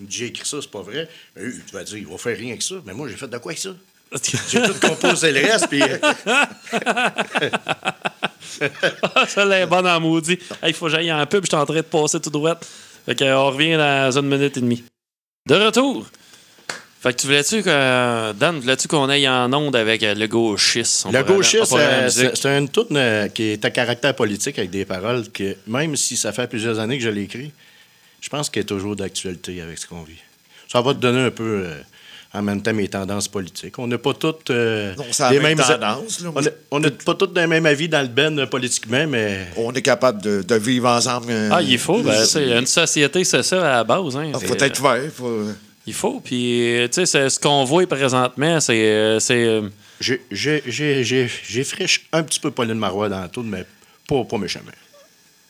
Il 0.00 0.06
me 0.06 0.10
dit, 0.10 0.16
j'ai 0.18 0.26
écrit 0.26 0.46
ça, 0.48 0.58
c'est 0.60 0.70
pas 0.70 0.80
vrai. 0.80 1.06
Mais 1.36 1.42
tu 1.66 1.72
vas 1.74 1.84
dire, 1.84 1.98
il 1.98 2.06
va 2.06 2.16
faire 2.16 2.36
rien 2.36 2.50
avec 2.50 2.62
ça. 2.62 2.76
Mais 2.86 2.94
moi, 2.94 3.08
j'ai 3.08 3.16
fait 3.16 3.28
de 3.28 3.36
quoi 3.38 3.52
avec 3.52 3.58
ça? 3.58 3.70
J'ai 4.50 4.62
tout 4.62 4.74
composé 4.86 5.32
le 5.32 5.40
reste, 5.40 5.68
puis. 5.68 5.82
euh, 5.82 5.98
Ah, 9.14 9.26
Celle-là 9.26 9.60
est 9.60 9.66
bonne 9.66 9.86
en 9.86 10.00
maudit. 10.00 10.38
Hey, 10.62 10.70
il 10.70 10.74
faut 10.74 10.86
que 10.86 10.92
j'aille 10.92 11.12
en 11.12 11.24
pub, 11.26 11.44
je 11.44 11.48
suis 11.48 11.56
en 11.56 11.64
train 11.64 11.76
de 11.76 11.80
passer 11.82 12.20
tout 12.20 12.30
droit. 12.30 12.58
Fait 13.06 13.14
que, 13.14 13.24
euh, 13.24 13.38
on 13.38 13.46
revient 13.46 13.76
dans 13.76 14.16
une 14.18 14.28
minute 14.28 14.56
et 14.56 14.60
demie. 14.60 14.84
De 15.48 15.54
retour. 15.54 16.06
Fait 17.02 17.12
que 17.12 17.20
tu 17.20 17.26
voulais-tu 17.26 17.62
que. 17.62 18.32
Dan, 18.32 18.60
voulais-tu 18.60 18.86
qu'on 18.86 19.08
aille 19.08 19.28
en 19.28 19.52
onde 19.52 19.74
avec 19.74 20.02
euh, 20.04 20.14
le 20.14 20.26
gauchiste? 20.28 21.06
Le 21.12 21.22
gauchiste, 21.24 21.72
euh, 21.72 22.08
c'est 22.08 22.46
une 22.46 22.68
euh, 22.92 23.28
qui 23.28 23.42
est 23.44 23.64
à 23.64 23.70
caractère 23.70 24.14
politique 24.14 24.58
avec 24.58 24.70
des 24.70 24.84
paroles 24.84 25.28
que, 25.30 25.56
même 25.66 25.96
si 25.96 26.16
ça 26.16 26.32
fait 26.32 26.46
plusieurs 26.46 26.78
années 26.78 26.98
que 26.98 27.04
je 27.04 27.08
l'ai 27.10 27.22
écrit, 27.22 27.50
je 28.20 28.28
pense 28.28 28.50
qu'elle 28.50 28.62
est 28.62 28.66
toujours 28.66 28.94
d'actualité 28.94 29.60
avec 29.60 29.78
ce 29.78 29.86
qu'on 29.88 30.02
vit. 30.02 30.20
Ça 30.70 30.80
va 30.80 30.94
te 30.94 31.00
donner 31.00 31.22
un 31.24 31.30
peu, 31.32 31.64
euh, 31.66 31.74
en 32.34 32.42
même 32.42 32.62
temps, 32.62 32.72
mes 32.72 32.88
tendances 32.88 33.28
politiques. 33.28 33.78
On 33.78 33.86
n'a 33.86 33.98
pas 33.98 34.14
toutes 34.14 34.50
euh, 34.50 34.94
Non, 34.96 35.04
les 35.30 35.38
même 35.38 35.42
mêmes 35.56 35.58
tendance, 35.58 36.20
là. 36.20 36.30
On 36.34 36.40
n'a- 36.40 36.50
On 36.70 36.80
n'a 36.80 36.90
pas 36.90 37.14
tous 37.14 37.28
le 37.34 37.46
même 37.46 37.66
avis 37.66 37.88
dans 37.88 38.00
le 38.02 38.08
ben 38.08 38.38
euh, 38.38 38.46
politiquement, 38.46 39.06
mais 39.06 39.48
On 39.56 39.72
est 39.72 39.82
capable 39.82 40.22
de, 40.22 40.42
de 40.42 40.54
vivre 40.54 40.88
ensemble. 40.88 41.26
euh, 41.30 41.50
Ah, 41.52 41.60
il 41.62 41.78
faut. 41.78 42.02
Ben, 42.02 42.24
une 42.36 42.66
société, 42.66 43.22
c'est 43.24 43.42
ça 43.42 43.60
à 43.60 43.76
la 43.78 43.84
base. 43.84 44.16
Hein. 44.16 44.32
ah, 44.34 44.38
faut 44.38 44.54
être 44.54 44.80
ouvert. 44.80 45.00
Faut... 45.14 45.44
Il 45.86 45.92
faut. 45.94 46.20
Puis, 46.24 46.74
tu 46.84 46.88
sais, 46.92 47.06
c'est- 47.06 47.28
ce 47.28 47.38
qu'on 47.40 47.64
voit 47.64 47.86
présentement, 47.86 48.60
c'est. 48.60 49.18
c'est 49.20 49.60
j'ai- 50.00 50.22
j'ai 50.30 50.62
j'ai- 50.66 51.04
j'ai- 51.04 51.30
j'ai 51.48 51.64
friche 51.64 52.06
un 52.12 52.22
petit 52.22 52.40
peu 52.40 52.50
Pauline 52.50 52.74
Marois 52.74 53.08
dans 53.08 53.20
la 53.20 53.28
tourne, 53.28 53.48
mais 53.48 53.64
pas, 54.08 54.24
pas 54.24 54.38
méchamment. 54.38 54.70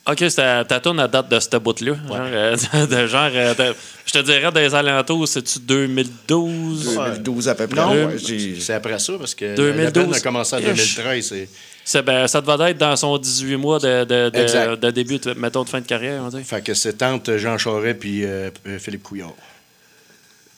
OK, 0.05 0.25
ta, 0.35 0.65
ta 0.65 0.81
tourne 0.81 0.99
à 0.99 1.07
date 1.07 1.29
de 1.31 1.39
ce 1.39 1.57
bout-là. 1.59 1.93
Genre, 2.09 2.17
euh, 2.21 2.57
de 2.91 3.07
genre, 3.07 3.31
euh, 3.33 3.55
de- 3.55 3.75
je 4.05 4.13
te 4.13 4.19
dirais 4.19 4.51
des 4.51 4.75
alentours, 4.75 5.29
c'est-tu 5.29 5.61
2012? 5.61 6.95
2012 6.97 7.49
à 7.49 7.55
peu 7.55 7.67
près. 7.69 7.81
Non, 7.81 7.93
ouais, 8.09 8.17
c'est 8.61 8.73
après 8.75 8.99
ça, 8.99 9.13
parce 9.19 9.35
que 9.35 9.55
2012. 9.55 9.85
la 9.85 9.91
peine 9.93 10.15
a 10.15 10.21
commencé 10.21 10.57
en 10.57 10.59
Ish. 10.59 10.97
2013. 10.97 11.29
c'est- 11.29 11.49
C'est- 11.85 12.03
ben, 12.03 12.27
ça 12.29 12.41
devait 12.41 12.71
être 12.73 12.79
dans 12.79 12.95
son 12.97 13.17
18 13.19 13.57
mois 13.57 13.79
de, 13.79 14.05
de, 14.05 14.77
de- 14.77 14.91
début, 14.91 15.19
de, 15.19 15.35
mettons, 15.35 15.63
de 15.65 15.69
fin 15.69 15.81
de 15.81 15.87
carrière, 15.87 16.21
on 16.23 16.29
va 16.29 16.39
dire. 16.39 16.47
Fait 16.47 16.63
que 16.63 16.75
c'est 16.75 16.95
tante 16.95 17.37
Jean 17.37 17.59
Charest 17.59 17.99
puis 17.99 18.25
euh, 18.25 18.51
Philippe 18.79 19.03
Couillard. 19.05 19.35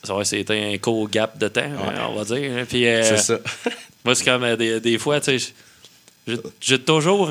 Ça 0.03 0.13
va, 0.15 0.25
c'était 0.25 0.73
un 0.75 0.77
court 0.79 1.09
gap 1.09 1.39
de 1.39 1.49
temps, 1.49 1.63
ouais, 1.63 1.95
on 2.11 2.15
va 2.15 2.25
dire. 2.25 2.67
Puis, 2.69 2.87
euh, 2.87 3.03
C'est 3.03 3.17
ça. 3.19 3.39
Moi, 4.05 4.15
c'est 4.15 4.25
comme 4.25 4.57
des, 4.57 4.81
des 4.81 4.99
fois, 4.99 5.19
tu 5.21 5.39
sais, 5.39 5.53
j'ai- 6.61 6.79
toujours. 6.79 7.31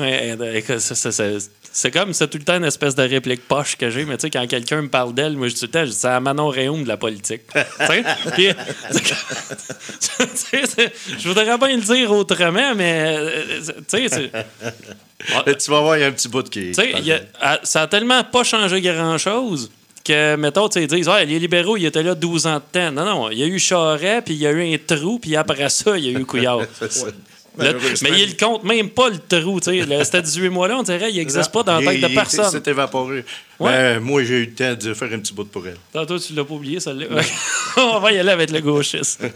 c'est 1.72 1.90
comme, 1.90 2.12
c'est 2.12 2.28
tout 2.28 2.38
le 2.38 2.44
temps 2.44 2.56
une 2.56 2.64
espèce 2.64 2.94
de 2.94 3.02
réplique 3.02 3.46
poche 3.48 3.76
que 3.76 3.90
j'ai, 3.90 4.04
mais 4.04 4.16
tu 4.16 4.22
sais, 4.22 4.30
quand 4.30 4.46
quelqu'un 4.46 4.82
me 4.82 4.88
parle 4.88 5.12
d'elle, 5.14 5.36
moi, 5.36 5.48
je 5.48 5.54
dis 5.54 5.60
tout 5.60 5.66
le 5.66 5.86
temps, 5.86 5.92
c'est 5.92 6.06
la 6.06 6.20
Manon 6.20 6.48
Réaume 6.48 6.84
de 6.84 6.88
la 6.88 6.96
politique. 6.96 7.42
tu 7.52 7.86
sais? 7.86 8.04
Puis, 8.34 8.48
je 11.18 11.28
voudrais 11.28 11.58
bien 11.58 11.76
le 11.76 11.82
dire 11.82 12.10
autrement, 12.12 12.74
mais, 12.76 13.16
tu 13.88 14.08
sais, 14.08 14.08
tu 15.58 15.70
vas 15.70 15.80
voir, 15.80 15.96
il 15.96 16.00
y 16.00 16.04
a 16.04 16.06
un 16.06 16.12
petit 16.12 16.28
bout 16.28 16.48
qui 16.48 16.70
tu 16.70 16.74
sais, 16.74 17.22
ah, 17.40 17.58
ça 17.62 17.82
a 17.82 17.86
tellement 17.86 18.22
pas 18.24 18.44
changé 18.44 18.80
grand-chose 18.80 19.70
que, 20.04 20.36
mettons, 20.36 20.68
tu 20.68 20.74
sais, 20.74 20.82
ils 20.84 20.88
disent, 20.88 21.08
Ah, 21.08 21.24
les 21.24 21.38
libéraux, 21.38 21.76
ils 21.76 21.86
étaient 21.86 22.02
là 22.02 22.14
12 22.14 22.46
ans 22.46 22.56
de 22.56 22.62
temps. 22.70 22.92
Non, 22.92 23.04
non, 23.04 23.30
il 23.30 23.38
y 23.38 23.42
a 23.42 23.46
eu 23.46 23.58
Charest, 23.58 24.26
puis 24.26 24.34
il 24.34 24.40
y 24.40 24.46
a 24.46 24.50
eu 24.52 24.74
un 24.74 24.78
trou, 24.78 25.18
puis 25.18 25.34
après 25.34 25.68
ça, 25.70 25.96
il 25.96 26.04
y 26.04 26.14
a 26.14 26.20
eu 26.20 26.24
Couillard. 26.26 26.60
Mais 27.56 28.22
il 28.22 28.36
compte 28.36 28.64
même 28.64 28.90
pas 28.90 29.10
le 29.10 29.18
trou, 29.18 29.60
C'était 29.62 30.22
18 30.22 30.48
mois-là, 30.48 30.78
on 30.78 30.82
dirait, 30.82 31.10
il 31.10 31.16
n'existe 31.16 31.52
pas 31.52 31.62
dans 31.62 31.78
la 31.78 31.86
tête 31.92 32.00
Il- 32.02 32.08
de 32.08 32.14
personne. 32.14 32.50
C'est 32.50 32.66
évaporé. 32.68 33.24
Ouais. 33.60 33.70
Ben, 33.70 34.00
moi, 34.00 34.24
j'ai 34.24 34.38
eu 34.38 34.46
le 34.46 34.54
temps 34.54 34.74
de 34.74 34.94
faire 34.94 35.12
un 35.12 35.18
petit 35.20 35.32
bout 35.32 35.44
pour 35.44 35.66
elle. 35.66 35.76
Tantôt, 35.92 36.18
tu 36.18 36.32
l'as 36.34 36.44
pas 36.44 36.54
oublié, 36.54 36.80
celle-là. 36.80 37.06
on 37.76 38.00
va 38.00 38.12
y 38.12 38.18
aller 38.18 38.30
avec 38.30 38.50
le 38.50 38.60
gauchiste. 38.60 39.22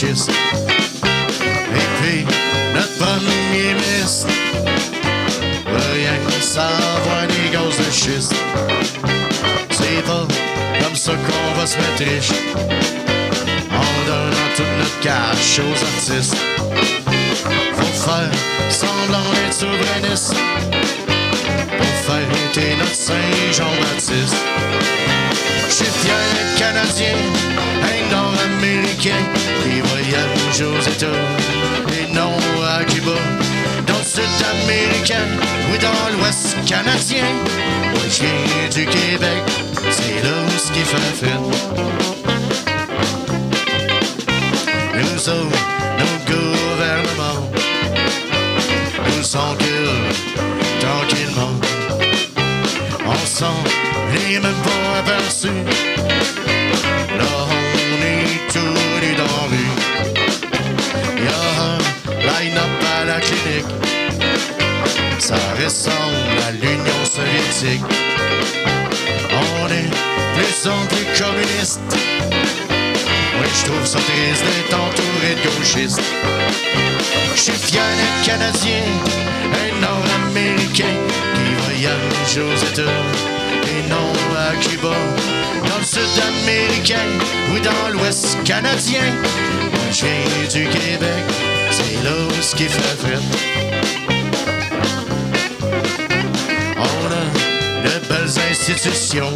gauchistes. 0.00 0.30
Et 0.30 2.02
puis, 2.02 2.26
notre 2.74 2.96
premier 2.98 3.74
ministre 3.74 4.28
rien 5.94 6.12
savoir 6.40 7.26
des 7.28 7.50
gaz 7.52 7.76
de 7.76 7.90
schiste. 7.90 8.34
C'est 9.70 10.02
pas 10.04 10.26
comme 10.82 10.96
ça 10.96 11.12
qu'on 11.12 11.60
va 11.60 11.66
se 11.66 11.76
mettre 11.76 12.04
riche. 12.04 12.32
En 13.70 14.06
donnant 14.06 14.50
toute 14.56 14.78
notre 14.78 15.00
cash 15.00 15.58
aux 15.58 15.84
artistes. 15.84 16.36
Faut 17.74 18.10
faire 18.10 18.30
semblant 18.70 19.30
d'être 19.34 19.54
souverainiste 19.54 20.34
pour 21.78 22.14
fêter 22.14 22.76
notre 22.78 22.94
Saint-Jean-Baptiste. 22.94 24.36
Je 25.68 25.74
suis 25.74 25.84
fier 25.84 26.16
d'être 26.34 26.58
Canadien, 26.58 27.16
un 28.60 28.66
Nord-Américain 28.66 29.22
qui 29.62 30.62
aux 30.62 30.80
États 30.80 31.06
et 31.06 32.12
non 32.12 32.32
à 32.62 32.84
Cuba. 32.84 33.12
Dans 33.86 33.98
le 33.98 34.04
Sud-Américain 34.04 35.26
ou 35.72 35.78
dans 35.78 36.18
l'Ouest 36.18 36.56
canadien. 36.66 37.24
Moi, 37.92 38.02
je 38.08 38.22
viens 38.22 38.68
du 38.70 38.86
Québec, 38.86 39.42
c'est 39.90 40.22
là 40.22 40.30
où 40.46 40.58
ce 40.58 40.72
qui 40.72 40.80
fait 40.80 40.96
fête. 41.20 41.40
Nous 44.94 45.28
autres, 45.28 45.62
nos 45.98 46.16
gouvernements 46.32 47.50
nous 49.06 49.36
enculent 49.36 50.10
tranquillement. 50.80 51.54
On 53.06 53.26
sent 53.26 53.44
les 54.12 54.38
mêmes 54.38 54.62
pas 54.62 54.98
aperçus. 54.98 55.48
Là, 57.18 57.49
on 58.50 58.58
est 58.58 58.62
tous 58.62 59.06
nus 59.06 59.14
dans 59.16 59.24
la 59.24 59.46
rue. 59.50 59.72
Y 61.16 61.28
a 61.28 61.40
un 61.62 61.78
line-up 62.20 62.84
à 63.00 63.04
la 63.04 63.20
clinique. 63.20 63.66
Ça 65.18 65.36
ressemble 65.62 66.38
à 66.46 66.52
l'Union 66.52 67.04
soviétique. 67.04 67.84
On 69.32 69.66
est 69.68 69.90
plus 70.36 70.70
en 70.70 70.86
plus 70.86 71.06
communiste. 71.22 71.80
Oui, 73.38 73.46
je 73.54 73.64
trouve 73.64 73.84
ça 73.86 73.98
triste 73.98 74.44
d'être 74.44 74.78
entouré 74.78 75.34
de 75.42 75.58
gauchistes. 75.58 76.02
Je 77.34 77.40
suis 77.40 77.52
fier 77.52 77.82
d'être 77.82 78.26
Canadien, 78.26 78.82
un 79.54 79.80
Nord-Américain 79.80 80.96
qui 81.34 81.54
voyage 81.64 82.38
aux 82.38 82.56
États 82.66 83.02
et 83.68 83.88
non 83.88 84.12
à 84.36 84.56
Cuba. 84.56 84.96
Dans 85.70 85.78
le 85.78 85.84
Sud-Américain 85.84 87.06
ou 87.54 87.60
dans 87.60 87.90
l'Ouest 87.92 88.36
canadien. 88.42 89.02
Je 89.92 90.48
du 90.48 90.64
Québec, 90.68 91.24
c'est 91.70 92.02
là 92.02 92.10
où 92.26 92.42
ce 92.42 92.56
qui 92.56 92.64
fait 92.64 92.96
fête. 92.98 93.20
On 96.76 97.06
a 97.06 97.88
de 97.88 98.08
belles 98.08 98.50
institutions, 98.50 99.30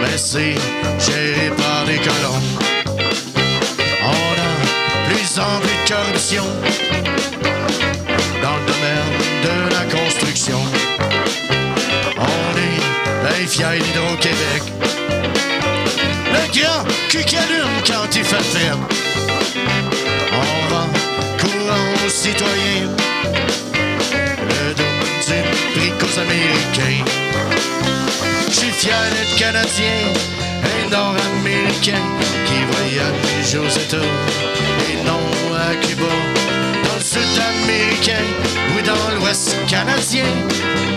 mais 0.00 0.16
c'est 0.16 0.54
géré 1.00 1.50
par 1.56 1.84
des 1.86 1.96
colons. 1.96 2.42
On 4.04 4.34
a 4.38 5.10
plus 5.10 5.40
en 5.40 5.58
plus 5.62 5.78
de 5.82 5.94
corruption 5.94 6.44
dans 8.40 8.56
le 8.56 8.66
domaine 8.72 9.10
de 9.42 9.74
la 9.74 9.98
construction. 9.98 10.75
Fiers 13.46 13.78
d'Hydro-Québec. 13.78 14.62
Le 16.32 16.60
grand 16.60 16.84
cul 17.08 17.24
qui 17.24 17.36
allume 17.36 17.76
quand 17.86 18.14
il 18.14 18.24
fait 18.24 18.42
faible. 18.42 18.84
On 20.32 20.74
va 20.74 20.86
courant 21.38 22.04
aux 22.04 22.08
citoyens. 22.08 22.90
Le 24.12 24.74
dos 24.74 24.82
du 25.26 25.78
prix 25.78 25.92
qu'aux 25.98 26.20
Américains. 26.20 27.04
Je 28.48 28.52
suis 28.52 28.70
fier 28.70 28.96
d'être 29.12 29.36
Canadien, 29.38 30.00
un 30.64 30.90
Nord-Américain 30.90 32.02
qui 32.46 32.64
voyage 32.72 33.54
aux 33.54 33.68
États 33.68 33.96
et 34.90 35.04
non 35.04 35.20
à 35.54 35.74
Cuba. 35.86 36.12
Dans 36.84 36.94
le 36.96 37.00
Sud-Américain 37.00 38.24
ou 38.76 38.82
dans 38.82 39.20
l'Ouest 39.20 39.56
canadien. 39.68 40.24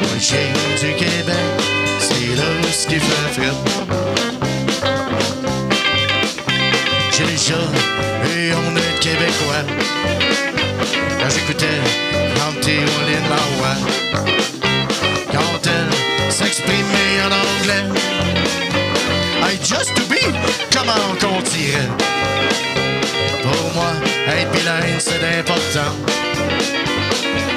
Moi, 0.02 0.18
viens 0.18 0.38
du 0.80 0.96
Québec, 0.96 1.36
c'est 2.30 2.36
là 2.36 2.44
ce 2.72 2.88
qui 2.88 2.96
fait 2.96 3.42
fret. 3.42 3.58
J'ai 7.12 7.26
déjà 7.26 7.56
et 7.56 8.52
on 8.54 8.76
est 8.76 9.00
Québécois. 9.00 9.64
Quand 11.20 11.30
j'écoutais 11.30 11.80
Auntie 12.48 12.84
Pauline 12.92 13.28
Marois, 13.30 13.78
quand 15.32 15.62
elle 15.66 16.32
s'exprimait 16.32 17.22
en 17.26 17.32
anglais, 17.32 17.86
I 19.42 19.58
just 19.64 19.96
to 19.96 20.04
be, 20.04 20.22
comment 20.72 21.16
qu'on 21.20 21.42
dirait? 21.42 21.90
Pour 23.42 23.74
moi, 23.74 23.92
être 24.28 24.52
bilingue, 24.52 25.00
c'est 25.00 25.40
important 25.40 25.94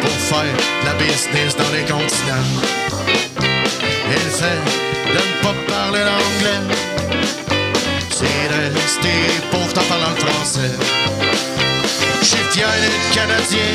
pour 0.01 0.11
faire 0.11 0.55
de 0.81 0.87
la 0.87 0.95
business 0.95 1.57
dans 1.57 1.71
les 1.77 1.85
continents. 1.85 3.52
Fait 4.15 4.45
de 5.09 5.15
ne 5.15 5.43
pas 5.43 5.55
parler 5.73 6.01
l'anglais, 6.01 6.77
c'est 8.11 8.25
de 8.25 8.75
rester 8.75 9.09
pauvre 9.51 9.73
en 9.79 9.85
parlant 9.89 10.15
français. 10.17 10.73
Je 12.21 12.27
suis 12.27 12.45
fier 12.51 12.69
d'être 12.83 13.15
Canadien, 13.15 13.73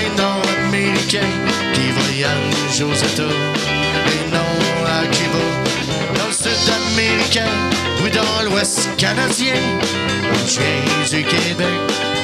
un 0.00 0.16
Nord-Américain 0.20 1.30
qui 1.74 1.90
voyage 1.92 2.82
aux 2.82 2.94
États 2.94 3.22
et 3.22 4.30
non 4.32 4.52
à 4.84 5.06
Cuba. 5.06 5.44
Dans 6.18 6.26
le 6.26 6.32
Sud-Américain 6.32 7.52
ou 8.04 8.08
dans 8.08 8.50
l'Ouest 8.50 8.88
canadien, 8.96 9.54
je 10.46 10.58
viens 10.58 11.20
du 11.20 11.24
Québec, 11.24 11.66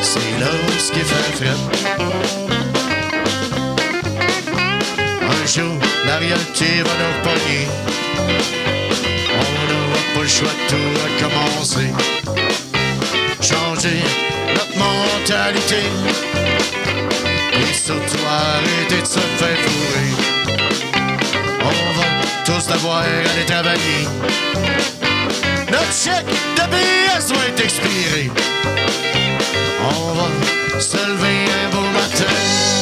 c'est 0.02 0.40
là 0.40 0.50
ce 0.76 0.90
qui 0.90 1.00
fait 1.00 1.36
fret. 1.36 2.77
Jour, 5.54 5.78
la 6.04 6.18
réalité 6.18 6.82
va 6.82 6.90
nous 7.00 7.22
pogner. 7.22 7.66
On 9.32 9.46
n'aura 9.68 10.00
pas 10.14 10.20
le 10.20 10.28
choix 10.28 10.46
de 10.46 10.64
tout 10.68 10.90
recommencer. 11.04 11.90
Changer 13.40 14.02
notre 14.54 14.76
mentalité. 14.76 15.82
Et 17.54 17.72
surtout 17.72 18.24
arrêter 18.28 19.00
de 19.00 19.06
se 19.06 19.20
faire 19.38 19.58
fourrer. 19.64 20.10
On 21.62 21.98
va 21.98 22.06
tous 22.44 22.66
devoir 22.66 22.98
aller 22.98 23.46
travailler. 23.46 24.06
Notre 25.70 25.94
chèque 25.94 26.26
de 26.56 26.64
BS 26.70 27.32
va 27.32 27.46
être 27.46 27.64
expiré. 27.64 28.30
On 29.80 30.12
va 30.12 30.80
se 30.80 30.96
lever 30.98 31.46
un 31.64 31.74
beau 31.74 31.86
matin. 31.94 32.77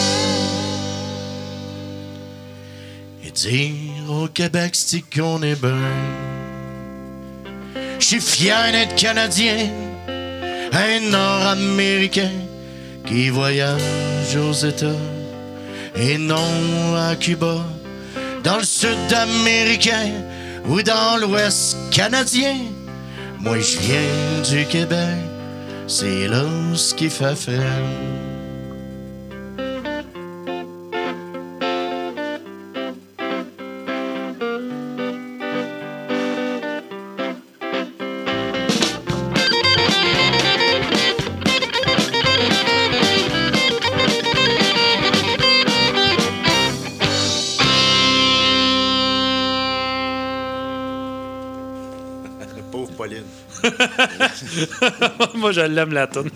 Au 4.08 4.26
Québec 4.28 4.70
c'est 4.74 5.02
qu'on 5.02 5.42
est 5.42 5.60
bien. 5.60 5.76
Je 7.98 8.04
suis 8.04 8.20
fier 8.20 8.72
d'être 8.72 8.96
Canadien, 8.96 9.70
un 10.72 11.10
Nord-Américain 11.10 12.32
qui 13.06 13.28
voyage 13.28 14.36
aux 14.36 14.52
États 14.52 15.02
et 15.94 16.18
non 16.18 16.96
à 16.96 17.14
Cuba, 17.14 17.64
dans 18.42 18.58
le 18.58 18.64
Sud-Américain 18.64 20.10
ou 20.66 20.82
dans 20.82 21.16
l'Ouest 21.20 21.76
canadien. 21.90 22.56
Moi 23.38 23.60
je 23.60 23.78
viens 23.78 24.42
du 24.50 24.66
Québec, 24.66 25.18
c'est 25.86 26.26
là 26.26 26.44
ce 26.74 26.94
qui 26.94 27.08
fait 27.08 27.36
faire. 27.36 27.82
Moi, 55.40 55.52
je 55.52 55.60
l'aime, 55.60 55.92
la 55.92 56.06
toune. 56.06 56.30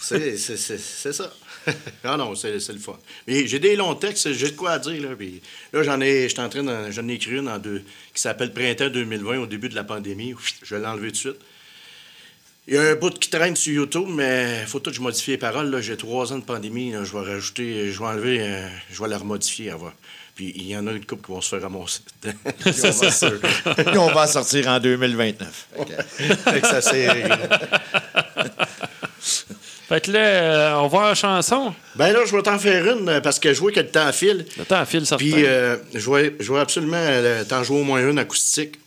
C'est 0.00 0.36
ça. 0.36 1.32
ah 2.04 2.16
non, 2.16 2.34
c'est 2.34 2.52
le 2.52 2.78
fun. 2.78 2.98
Mais 3.26 3.46
j'ai 3.46 3.58
des 3.58 3.76
longs 3.76 3.94
textes, 3.94 4.32
j'ai 4.32 4.50
de 4.50 4.56
quoi 4.56 4.72
à 4.72 4.78
dire. 4.78 5.02
Là, 5.02 5.16
là 5.72 5.82
j'en 5.82 6.00
ai, 6.00 6.28
en 6.38 7.08
ai 7.08 7.12
écrit 7.12 7.36
une 7.36 7.48
en 7.48 7.58
deux, 7.58 7.82
qui 8.14 8.22
s'appelle 8.22 8.52
Printemps 8.52 8.88
2020, 8.88 9.38
au 9.38 9.46
début 9.46 9.68
de 9.68 9.74
la 9.74 9.84
pandémie. 9.84 10.34
Je 10.62 10.74
vais 10.74 10.80
l'enlever 10.80 11.08
tout 11.08 11.12
de 11.12 11.16
suite. 11.18 11.40
Il 12.68 12.74
y 12.74 12.78
a 12.78 12.82
un 12.82 12.94
bout 12.96 13.16
qui 13.18 13.30
traîne 13.30 13.54
sur 13.54 13.72
YouTube, 13.72 14.08
mais 14.08 14.60
il 14.62 14.66
faut 14.66 14.80
tout 14.80 14.90
que 14.90 14.96
je 14.96 15.00
modifie 15.00 15.32
les 15.32 15.38
paroles. 15.38 15.80
J'ai 15.80 15.96
trois 15.96 16.32
ans 16.32 16.38
de 16.38 16.44
pandémie. 16.44 16.92
Je 16.92 17.12
vais 17.12 17.32
rajouter, 17.32 17.92
je 17.92 17.98
vais 17.98 18.06
enlever, 18.06 18.40
euh, 18.40 18.68
je 18.90 19.00
vais 19.00 19.08
la 19.08 19.18
remodifier. 19.18 19.70
à. 19.70 19.78
Puis 20.36 20.52
il 20.54 20.68
y 20.68 20.76
en 20.76 20.86
a 20.86 20.92
une 20.92 21.04
couple 21.04 21.24
qui 21.26 21.32
vont 21.32 21.40
se 21.40 21.48
faire 21.48 21.62
ramasser. 21.62 22.00
Puis 22.20 22.32
on, 22.84 22.90
va, 22.90 23.10
puis 23.84 23.98
on 23.98 24.06
va 24.12 24.22
en 24.22 24.26
sortir 24.26 24.68
en 24.68 24.78
2029. 24.78 25.66
Fait 25.76 25.84
que- 25.86 26.02
Fait 26.50 26.60
que 26.60 26.66
ça, 26.68 26.80
c'est. 26.82 27.08
Fait 29.88 30.00
que 30.04 30.10
là, 30.10 30.18
euh, 30.18 30.74
on 30.78 30.88
va 30.88 31.10
en 31.12 31.14
chanson. 31.14 31.72
Ben 31.94 32.12
là, 32.12 32.18
je 32.26 32.34
vais 32.34 32.42
t'en 32.42 32.58
faire 32.58 32.84
une 32.96 33.08
euh, 33.08 33.20
parce 33.20 33.38
que 33.38 33.54
je 33.54 33.60
vois 33.60 33.70
que 33.70 33.78
le 33.80 33.86
temps 33.88 34.10
file. 34.12 34.44
Le 34.58 34.64
temps 34.64 34.84
file 34.84 35.06
certain. 35.06 35.24
Puis, 35.24 35.46
euh, 35.46 35.76
je, 35.94 36.10
vais, 36.10 36.34
je 36.40 36.52
vais 36.52 36.58
absolument 36.58 36.96
euh, 36.98 37.44
t'en 37.44 37.62
jouer 37.62 37.80
au 37.80 37.84
moins 37.84 38.00
une 38.08 38.18
acoustique. 38.18 38.80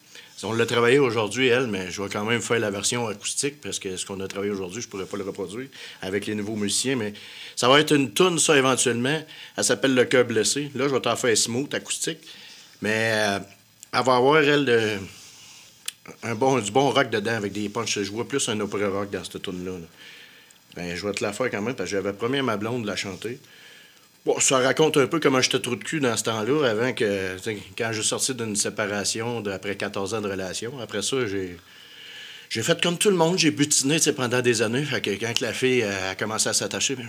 On 0.44 0.54
l'a 0.54 0.66
travaillé 0.66 1.00
aujourd'hui, 1.00 1.48
elle, 1.48 1.68
mais 1.68 1.92
je 1.92 2.02
vais 2.02 2.10
quand 2.10 2.24
même 2.24 2.42
faire 2.42 2.60
la 2.60 2.72
version 2.72 3.08
acoustique 3.08 3.60
parce 3.62 3.78
que 3.78 3.98
ce 3.98 4.06
qu'on 4.06 4.20
a 4.22 4.28
travaillé 4.28 4.52
aujourd'hui, 4.52 4.82
je 4.82 4.88
pourrais 4.88 5.06
pas 5.06 5.18
le 5.18 5.24
reproduire 5.24 5.68
avec 6.02 6.26
les 6.28 6.36
nouveaux 6.36 6.56
musiciens, 6.56 6.96
mais 6.96 7.14
ça 7.56 7.68
va 7.68 7.80
être 7.80 7.94
une 7.94 8.12
toune, 8.12 8.40
ça, 8.40 8.58
éventuellement. 8.58 9.22
Elle 9.58 9.64
s'appelle 9.64 9.94
Le 9.94 10.06
cœur 10.06 10.26
blessé. 10.26 10.72
Là, 10.76 10.88
je 10.88 10.94
vais 10.94 11.02
t'en 11.02 11.16
faire 11.16 11.38
smooth, 11.38 11.74
acoustique. 11.74 12.20
Mais 12.82 13.12
euh, 13.14 13.40
elle 13.92 14.04
va 14.04 14.16
avoir, 14.16 14.42
elle, 14.42 15.00
un 16.24 16.36
bon, 16.36 16.60
du 16.60 16.72
bon 16.72 16.90
rock 16.92 17.10
dedans 17.10 17.36
avec 17.36 17.52
des 17.52 17.70
punches. 17.70 18.00
Je 18.00 18.12
vois 18.12 18.28
plus 18.28 18.48
un 18.50 18.60
opéra 18.60 18.90
rock 18.90 19.10
dans 19.12 19.24
cette 19.24 19.42
tune-là. 19.42 19.72
là. 19.72 19.88
Ben, 20.76 20.96
je 20.96 21.06
vais 21.06 21.14
te 21.14 21.24
la 21.24 21.34
faire 21.34 21.50
quand 21.50 21.62
même 21.62 21.76
parce 21.76 21.90
que 21.90 21.96
j'avais 21.96 22.14
promis 22.14 22.38
à 22.40 22.44
ma 22.44 22.58
blonde 22.58 22.84
de 22.84 22.88
la 22.88 22.96
chanter. 22.96 23.40
Bon, 24.26 24.40
ça 24.40 24.60
raconte 24.60 24.98
un 24.98 25.08
peu 25.08 25.20
comment 25.20 25.42
j'étais 25.42 25.60
trop 25.60 25.76
de 25.76 25.84
cul 25.84 26.00
dans 26.02 26.16
ce 26.18 26.24
temps-là, 26.26 26.70
avant 26.70 26.94
que, 26.94 27.38
quand 27.78 27.90
je 27.94 28.02
suis 28.02 28.10
sorti 28.10 28.36
d'une 28.36 28.56
séparation 28.56 29.42
de- 29.42 29.50
après 29.52 29.76
14 29.76 30.14
ans 30.14 30.22
de 30.22 30.30
relation. 30.30 30.78
Après 30.80 31.02
ça, 31.02 31.26
j'ai. 31.26 31.58
J'ai 32.50 32.64
fait 32.64 32.82
comme 32.82 32.98
tout 32.98 33.12
le 33.12 33.16
monde, 33.16 33.38
j'ai 33.38 33.52
butiné 33.52 33.98
pendant 34.18 34.42
des 34.42 34.64
années. 34.64 34.84
Fait 34.84 35.02
que 35.02 35.12
quand 35.12 35.40
la 35.40 35.54
fille 35.54 35.84
a 35.84 36.16
commencé 36.16 36.50
à 36.50 36.54
s'attacher, 36.54 36.96
ben, 36.96 37.08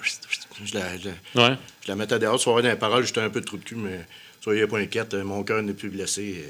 je, 0.66 0.74
la, 0.74 0.98
je 0.98 1.08
la- 1.34 1.48
Ouais. 1.50 1.56
je 1.82 1.88
la 1.88 1.96
mettais 1.96 2.18
dehors. 2.18 2.36
Voir 2.44 2.62
dans 2.62 2.68
les 2.68 2.76
paroles, 2.76 3.06
j'étais 3.06 3.22
un 3.22 3.30
peu 3.30 3.40
trop 3.40 3.56
de 3.56 3.64
cul, 3.64 3.74
mais 3.76 4.04
soyez 4.42 4.66
pas 4.66 4.76
inquiète, 4.78 5.14
mon 5.14 5.42
cœur 5.42 5.62
n'est 5.62 5.72
plus 5.72 5.88
blessé. 5.88 6.44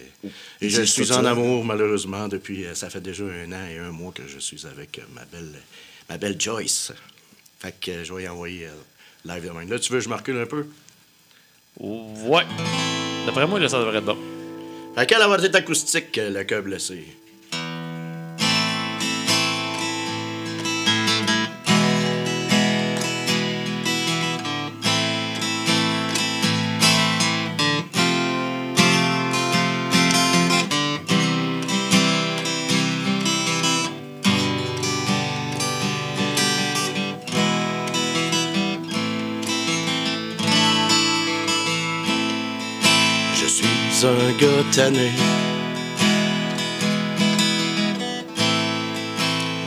Et, 0.61 0.69
je 0.69 0.83
suis 0.83 1.13
en 1.13 1.25
amour, 1.25 1.65
malheureusement, 1.65 2.27
depuis. 2.27 2.65
euh, 2.67 2.75
ça 2.75 2.91
fait 2.91 3.01
déjà 3.01 3.23
un 3.23 3.53
an 3.53 3.65
et 3.73 3.79
un 3.79 3.93
mois 3.93 4.11
que 4.13 4.23
je 4.27 4.41
suis 4.41 4.67
avec 4.67 4.99
euh, 4.99 5.03
ma 5.15 5.25
belle, 5.25 5.53
ma 6.09 6.19
belle 6.19 6.41
Joyce. 6.41 6.93
Fait 7.61 7.73
que 7.81 7.93
euh, 7.93 8.05
je 8.05 8.13
vais 8.13 8.25
y 8.25 8.29
envoyer 8.29 8.67
live 9.25 9.47
demain. 9.47 9.65
Là, 9.67 9.79
tu 9.79 9.93
veux 9.93 9.99
que 9.99 10.05
je 10.05 10.09
me 10.09 10.15
recule 10.15 10.39
un 10.39 10.47
peu? 10.47 10.67
Ouais. 11.79 12.45
D'après 13.27 13.47
moi, 13.47 13.59
là, 13.59 13.69
ça 13.69 13.79
devrait 13.79 13.99
être 13.99 14.05
bon. 14.05 14.19
Fait 14.95 15.07
qu'elle 15.07 15.21
va 15.21 15.37
être 15.37 15.55
acoustique, 15.55 16.19
euh, 16.19 16.31
le 16.31 16.45
cœur 16.45 16.63
blessé. 16.63 17.07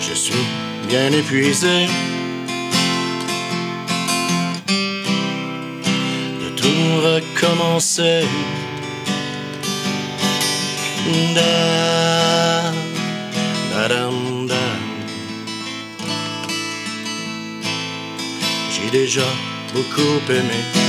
Je 0.02 0.14
suis 0.16 0.34
bien 0.88 1.12
épuisé 1.12 1.88
de 6.42 6.50
tout 6.56 7.02
recommencer. 7.04 8.26
Da. 11.36 12.72
J'ai 18.72 18.90
déjà 18.90 19.28
beaucoup 19.74 20.32
aimé. 20.32 20.83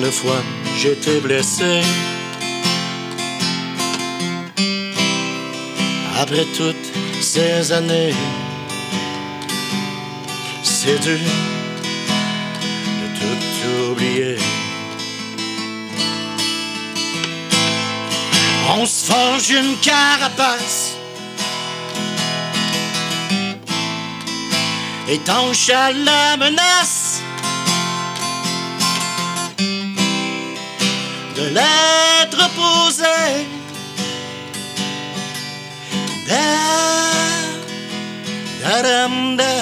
Tant 0.00 0.06
de 0.06 0.10
fois 0.10 0.42
j'étais 0.78 1.20
blessé. 1.20 1.82
Après 6.18 6.46
toutes 6.56 6.90
ces 7.20 7.72
années, 7.72 8.14
c'est 10.62 10.98
dur 11.00 11.18
de 13.00 13.06
tout 13.18 13.90
oublier. 13.90 14.36
On 18.78 18.86
se 18.86 19.04
forge 19.04 19.50
une 19.50 19.76
carapace 19.78 20.94
étanche 25.08 25.68
à 25.70 25.92
la 25.92 26.36
menace 26.38 26.99
de 31.40 31.46
l'être 31.56 32.38
opposé. 32.48 33.46
Da, 36.28 36.44
da. 39.36 39.54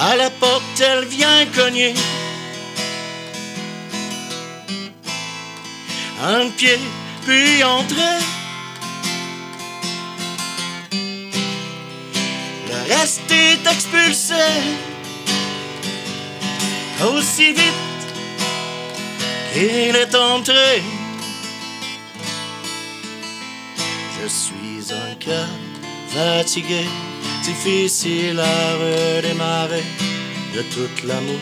À 0.00 0.16
la 0.16 0.30
porte, 0.30 0.80
elle 0.80 1.06
vient 1.06 1.46
cogner. 1.54 1.94
Un 6.22 6.50
pied, 6.50 6.78
puis 7.24 7.64
entrer. 7.64 8.18
Le 12.68 12.94
reste 12.94 13.30
est 13.30 13.66
expulsé. 13.66 14.93
Aussi 17.02 17.52
vite 17.52 18.04
qu'il 19.52 19.96
est 19.96 20.14
entré. 20.14 20.82
Je 24.22 24.28
suis 24.28 24.92
un 24.92 25.14
cœur 25.16 25.48
fatigué, 26.08 26.86
difficile 27.42 28.40
à 28.40 28.74
redémarrer 28.74 29.84
de 30.54 30.62
tout 30.62 31.06
l'amour 31.06 31.40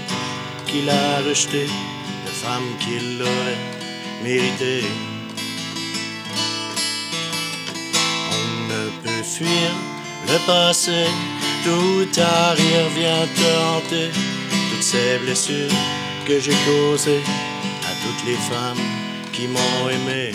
qu'il 0.66 0.88
a 0.88 1.18
rejeté, 1.28 1.66
de 1.66 2.30
femmes 2.30 2.76
qu'il 2.80 3.22
aurait 3.22 3.62
mérité. 4.24 4.84
On 8.32 8.72
ne 8.72 8.90
peut 9.02 9.22
fuir 9.22 9.70
le 10.28 10.38
passé, 10.46 11.06
tout 11.64 12.20
arrière 12.20 12.88
vient 12.96 13.26
te 13.36 13.48
hanter, 13.64 14.10
ces 14.92 15.18
blessures 15.24 15.78
que 16.26 16.38
j'ai 16.38 16.54
causées 16.66 17.22
à 17.88 17.92
toutes 18.02 18.26
les 18.26 18.36
femmes 18.50 18.84
qui 19.32 19.46
m'ont 19.48 19.88
aimé. 19.88 20.32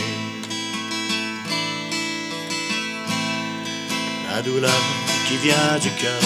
La 4.31 4.41
douleur 4.41 4.81
qui 5.27 5.37
vient 5.45 5.77
du 5.79 5.91
cœur. 6.01 6.21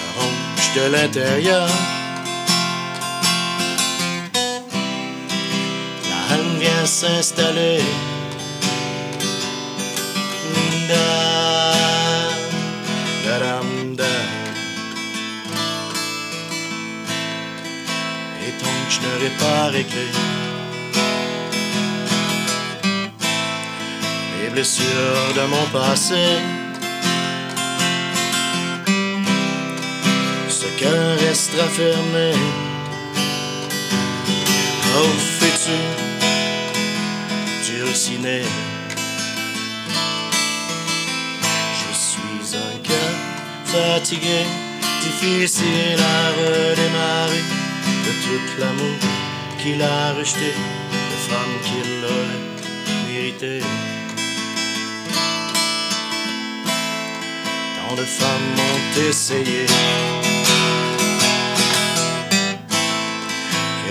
La 0.00 0.08
ronge 0.18 0.68
de 0.76 0.84
l'intérieur. 0.94 1.68
La 6.10 6.36
haine 6.36 6.58
vient 6.60 6.86
s'installer. 6.86 7.80
Je 18.90 18.98
n'aurai 19.02 19.30
pas 19.38 19.66
réglé 19.70 20.06
les 24.42 24.50
blessures 24.50 25.32
de 25.36 25.46
mon 25.46 25.66
passé. 25.72 26.24
Ce 30.48 30.66
cœur 30.80 31.18
restera 31.18 31.66
fermé 31.68 32.32
au 34.98 35.08
futur 35.38 35.90
dulciné. 37.66 38.42
Je 41.78 41.90
suis 41.94 42.56
un 42.56 42.76
cœur 42.88 43.12
fatigué, 43.66 44.40
difficile 45.00 46.00
à 46.00 46.30
redémarrer 46.40 47.59
de 48.06 48.12
tout 48.22 48.60
l'amour 48.60 48.98
qu'il 49.58 49.82
a 49.82 50.12
rejeté, 50.12 50.52
de 51.10 51.16
femmes 51.28 51.58
qu'il 51.64 52.04
aurait 52.04 52.44
mérité. 53.08 53.60
Tant 57.76 57.94
de 57.94 58.04
femmes 58.04 58.54
ont 58.68 59.08
essayé 59.08 59.66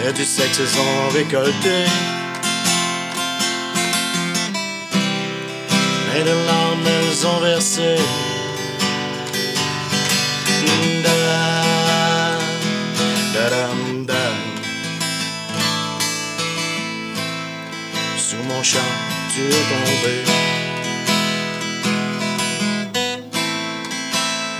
que 0.03 0.11
du 0.11 0.25
sexe 0.25 0.77
ont 0.77 1.13
récolté. 1.13 1.85
Mais 6.07 6.23
de 6.23 6.35
larmes 6.47 6.87
elles 6.87 7.27
ont 7.27 7.39
versé. 7.39 7.95
Sous 18.17 18.43
mon 18.47 18.61
chant, 18.61 18.79
tu 19.33 19.41
es 19.41 19.63
tombé. 19.71 20.39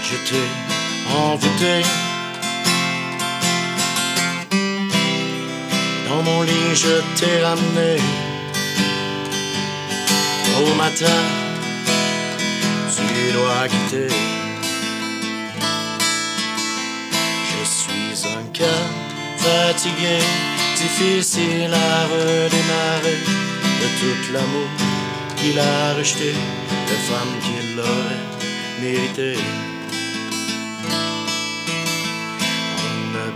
je 0.10 0.18
t'ai 0.28 0.48
envoûté. 1.16 1.84
Dans 6.08 6.24
mon 6.24 6.42
lit, 6.42 6.76
je 6.76 7.02
t'ai 7.18 7.44
ramené. 7.44 7.98
Au 10.58 10.74
matin, 10.76 11.20
tu 12.96 13.34
dois 13.34 13.68
quitter. 13.68 14.39
Fatigué, 19.38 20.20
difficile 20.76 21.74
à 21.74 22.06
redémarrer 22.06 23.20
de 23.82 23.88
tout 24.00 24.34
l'amour 24.34 24.70
qu'il 25.38 25.60
a 25.60 25.94
rejeté, 25.94 26.34
de 26.34 26.96
femmes 27.08 27.36
qu'il 27.42 27.80
aurait 27.80 28.24
mérité. 28.82 29.36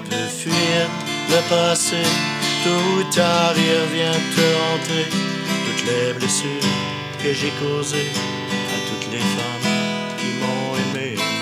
peut 0.10 0.28
fuir 0.28 0.90
le 1.30 1.50
passé. 1.50 2.04
Tout 2.64 3.20
arrière 3.20 3.86
vient 3.94 4.20
te 4.36 4.46
hanter. 4.64 5.06
Toutes 5.66 5.86
les 5.88 6.14
blessures 6.14 6.70
que 7.22 7.34
j'ai 7.34 7.52
causées 7.62 8.12
à 8.74 8.78
toutes 8.90 9.12
les 9.12 9.20
femmes 9.20 9.70
qui 10.18 10.30
m'ont 10.40 10.76
aimé. 10.84 11.33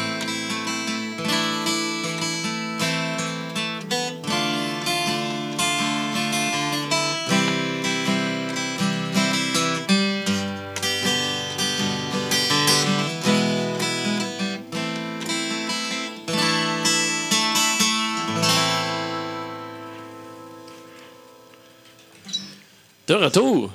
De 23.11 23.15
retour. 23.17 23.69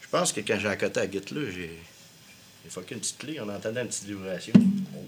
Je 0.00 0.08
pense 0.10 0.32
que 0.32 0.40
quand 0.40 0.58
j'ai 0.58 0.66
accoté 0.66 0.98
à 0.98 1.06
Guite 1.06 1.30
là, 1.30 1.40
j'ai. 1.54 1.78
Il 2.64 2.70
faut 2.72 2.80
qu'une 2.80 2.98
petite 2.98 3.16
clé, 3.18 3.38
on 3.40 3.48
entendait 3.48 3.80
une 3.80 3.86
petite 3.86 4.06
vibration. 4.06 4.52
Oh. 4.56 5.04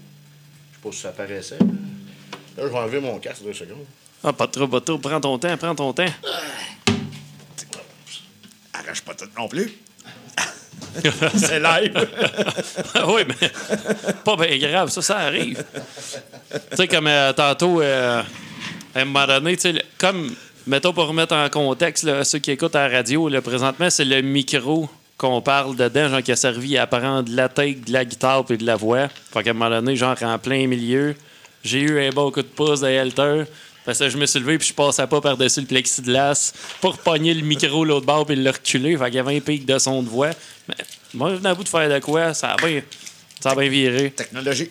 Je 0.71 0.75
sais 0.77 0.81
pas 0.81 0.91
si 0.93 1.01
ça 1.01 1.09
apparaissait. 1.09 1.57
Là, 1.59 1.65
Là, 2.55 2.63
je 2.63 2.67
vais 2.67 2.77
enlever 2.77 3.01
mon 3.01 3.19
casque 3.19 3.43
deux 3.43 3.53
secondes. 3.53 3.83
Ah, 4.23 4.31
pas 4.31 4.47
de 4.47 4.51
trouble. 4.53 4.79
Prends 5.01 5.19
ton 5.19 5.37
temps, 5.37 5.57
prends 5.57 5.75
ton 5.75 5.91
temps. 5.91 6.05
Arrache 8.71 9.01
pas 9.01 9.13
tout 9.13 9.25
non 9.37 9.49
plus. 9.49 9.73
C'est 11.35 11.59
live. 11.59 12.09
Ah 12.95 13.05
oui, 13.11 13.23
mais 13.27 13.51
pas 14.23 14.37
bien 14.37 14.57
grave, 14.57 14.89
ça, 14.89 15.01
ça 15.01 15.17
arrive. 15.17 15.61
tu 16.71 16.77
sais, 16.77 16.87
comme 16.87 17.07
euh, 17.07 17.33
tantôt, 17.33 17.81
euh, 17.81 18.21
à 18.95 18.99
un 19.01 19.03
moment 19.05 19.27
donné, 19.27 19.57
tu 19.57 19.63
sais, 19.63 19.71
le- 19.73 19.81
comme, 19.97 20.33
mettons, 20.67 20.93
pour 20.93 21.07
remettre 21.07 21.35
en 21.35 21.49
contexte, 21.49 22.23
ceux 22.23 22.39
qui 22.39 22.51
écoutent 22.51 22.75
à 22.75 22.87
la 22.87 22.97
radio, 22.97 23.29
là, 23.29 23.41
présentement, 23.41 23.89
c'est 23.89 24.05
le 24.05 24.21
micro 24.21 24.89
qu'on 25.17 25.41
parle 25.41 25.75
dedans, 25.75 26.09
genre, 26.09 26.21
qui 26.23 26.31
a 26.31 26.35
servi 26.35 26.77
à 26.77 26.87
prendre 26.87 27.29
de 27.29 27.35
la 27.35 27.49
tête, 27.49 27.87
de 27.87 27.93
la 27.93 28.05
guitare 28.05 28.45
et 28.49 28.57
de 28.57 28.65
la 28.65 28.75
voix. 28.75 29.07
Fait 29.31 29.43
qu'à 29.43 29.51
un 29.51 29.53
moment 29.53 29.69
donné, 29.69 29.95
genre, 29.95 30.15
en 30.21 30.39
plein 30.39 30.67
milieu, 30.67 31.15
j'ai 31.63 31.81
eu 31.81 31.99
un 32.01 32.09
bon 32.09 32.31
coup 32.31 32.41
de 32.41 32.47
pouce 32.47 32.81
de 32.81 32.87
Helter. 32.87 33.43
Parce 33.85 33.99
que 33.99 34.09
je 34.09 34.17
me 34.17 34.25
suis 34.25 34.39
levé 34.39 34.57
puis 34.57 34.69
je 34.69 34.73
passais 34.73 35.05
pas 35.07 35.19
par-dessus 35.19 35.59
le 35.59 35.65
plexiglas 35.65 36.53
pour 36.79 36.97
pogner 36.97 37.33
le 37.33 37.41
micro 37.41 37.83
l'autre 37.83 38.05
bord 38.05 38.25
puis 38.25 38.35
le 38.35 38.49
reculer. 38.49 38.95
Fait 38.97 39.05
qu'il 39.05 39.15
y 39.15 39.19
avait 39.19 39.35
un 39.35 39.41
pic 39.41 39.65
de 39.65 39.77
son 39.77 40.01
de 40.01 40.07
voix. 40.07 40.29
Mais 40.69 40.75
moi, 41.13 41.31
je 41.31 41.35
venais 41.35 41.49
à 41.49 41.55
bout 41.55 41.65
de 41.65 41.69
faire 41.69 41.89
de 41.89 41.99
quoi, 41.99 42.33
ça 42.33 42.53
a 42.53 42.65
bien, 42.65 42.81
ça 43.41 43.51
a 43.51 43.55
bien 43.55 43.67
viré. 43.67 44.11
Technologie. 44.11 44.69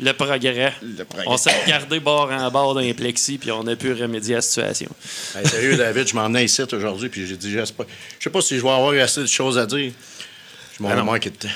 Le 0.00 0.12
progrès. 0.12 0.72
Le 0.82 1.04
progrès. 1.04 1.24
On 1.26 1.36
s'est 1.36 1.62
regardé 1.64 1.98
bord 2.00 2.30
en 2.30 2.50
bord 2.50 2.74
d'un 2.74 2.92
plexi 2.92 3.38
puis 3.38 3.50
on 3.50 3.66
a 3.66 3.74
pu 3.76 3.92
remédier 3.92 4.34
à 4.34 4.38
la 4.38 4.42
situation. 4.42 4.88
Hey, 5.36 5.46
sérieux, 5.46 5.76
David, 5.76 6.06
je 6.08 6.14
m'en 6.14 6.26
venais 6.26 6.44
ici 6.44 6.62
aujourd'hui, 6.62 7.08
puis 7.08 7.26
j'ai 7.26 7.36
dit, 7.36 7.50
je 7.52 7.64
sais 7.64 8.30
pas 8.30 8.40
si 8.40 8.56
je 8.56 8.62
vais 8.62 8.70
avoir 8.70 8.92
assez 8.94 9.22
de 9.22 9.26
choses 9.26 9.58
à 9.58 9.66
dire. 9.66 9.92
Je 10.76 10.82
m'en 10.82 10.90
Ah 10.90 10.94
non. 10.96 11.04
manque 11.04 11.24
de 11.24 11.28
temps. 11.30 11.48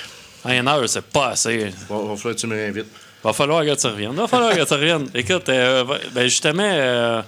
À 0.45 0.55
une 0.57 0.67
heure, 0.67 0.89
c'est 0.89 1.05
pas 1.05 1.29
assez. 1.29 1.73
Va, 1.89 1.97
va 1.99 2.17
falloir 2.17 2.35
que 2.35 2.41
tu 2.41 2.47
me 2.49 2.57
réinvites. 2.57 2.87
Va 3.23 3.33
falloir 3.33 3.65
que 3.65 3.81
tu 3.81 3.87
reviennes. 3.87 4.15
Va 4.15 4.27
falloir 4.27 4.57
que 4.57 4.65
tu 4.65 4.73
reviennes. 4.75 5.09
Écoute, 5.15 5.49
euh, 5.49 5.85
ben 6.13 6.25
justement, 6.25 6.65
euh, 6.65 7.23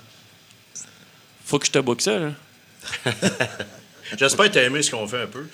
faut 1.44 1.60
que 1.60 1.66
je 1.66 1.70
te 1.70 1.78
book 1.78 2.00
ça. 2.00 2.18
Là. 2.18 2.30
J'espère 4.18 4.46
que 4.46 4.52
tu 4.52 4.58
as 4.58 4.64
aimé 4.64 4.82
ce 4.82 4.90
qu'on 4.90 5.06
fait 5.06 5.22
un 5.22 5.26
peu. 5.26 5.46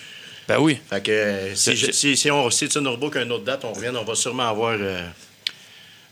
Ben 0.49 0.59
oui. 0.59 0.79
Fait 0.89 1.03
que 1.03 1.11
euh, 1.11 1.55
si, 1.55 1.77
si, 1.93 2.17
si, 2.17 2.31
on, 2.31 2.51
si 2.51 2.69
tu 2.69 2.81
nous 2.81 2.91
rebook 2.93 3.17
une 3.17 3.31
autre 3.33 3.45
date, 3.45 3.65
on 3.65 3.73
revient, 3.73 3.93
on 3.95 4.05
va 4.05 4.15
sûrement 4.15 4.49
avoir 4.49 4.77
euh, 4.81 5.07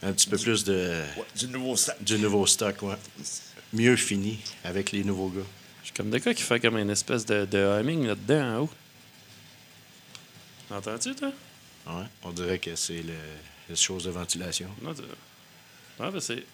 un 0.02 0.12
petit 0.12 0.28
peu 0.28 0.38
plus 0.38 0.64
de, 0.64 1.02
Ouais, 1.16 1.24
du 1.36 1.48
nouveau 1.48 1.76
sac. 1.76 2.02
du 2.02 2.18
nouveau 2.18 2.46
stock. 2.46 2.82
Ouais. 2.82 2.94
Mieux 3.72 3.96
fini 3.96 4.38
avec 4.64 4.92
les 4.92 5.04
nouveaux 5.04 5.28
gars. 5.28 5.42
J'ai 5.84 5.92
comme 5.92 6.10
des 6.10 6.20
gars 6.20 6.32
qui 6.34 6.42
fait 6.42 6.60
comme 6.60 6.78
une 6.78 6.90
espèce 6.90 7.24
de, 7.26 7.44
de 7.46 7.58
humming 7.80 8.06
là-dedans 8.06 8.56
en 8.56 8.58
haut. 8.62 8.70
Entends-tu, 10.70 11.14
toi? 11.14 11.32
Ouais. 11.86 12.04
On 12.22 12.30
dirait 12.32 12.58
que 12.58 12.74
c'est 12.76 13.02
le, 13.02 13.14
les 13.68 13.76
choses 13.76 14.04
de 14.04 14.10
ventilation. 14.10 14.68
Non, 14.82 14.94
tu- 14.94 15.02
Ouais, 16.02 16.10
ben 16.12 16.20
c'est. 16.20 16.44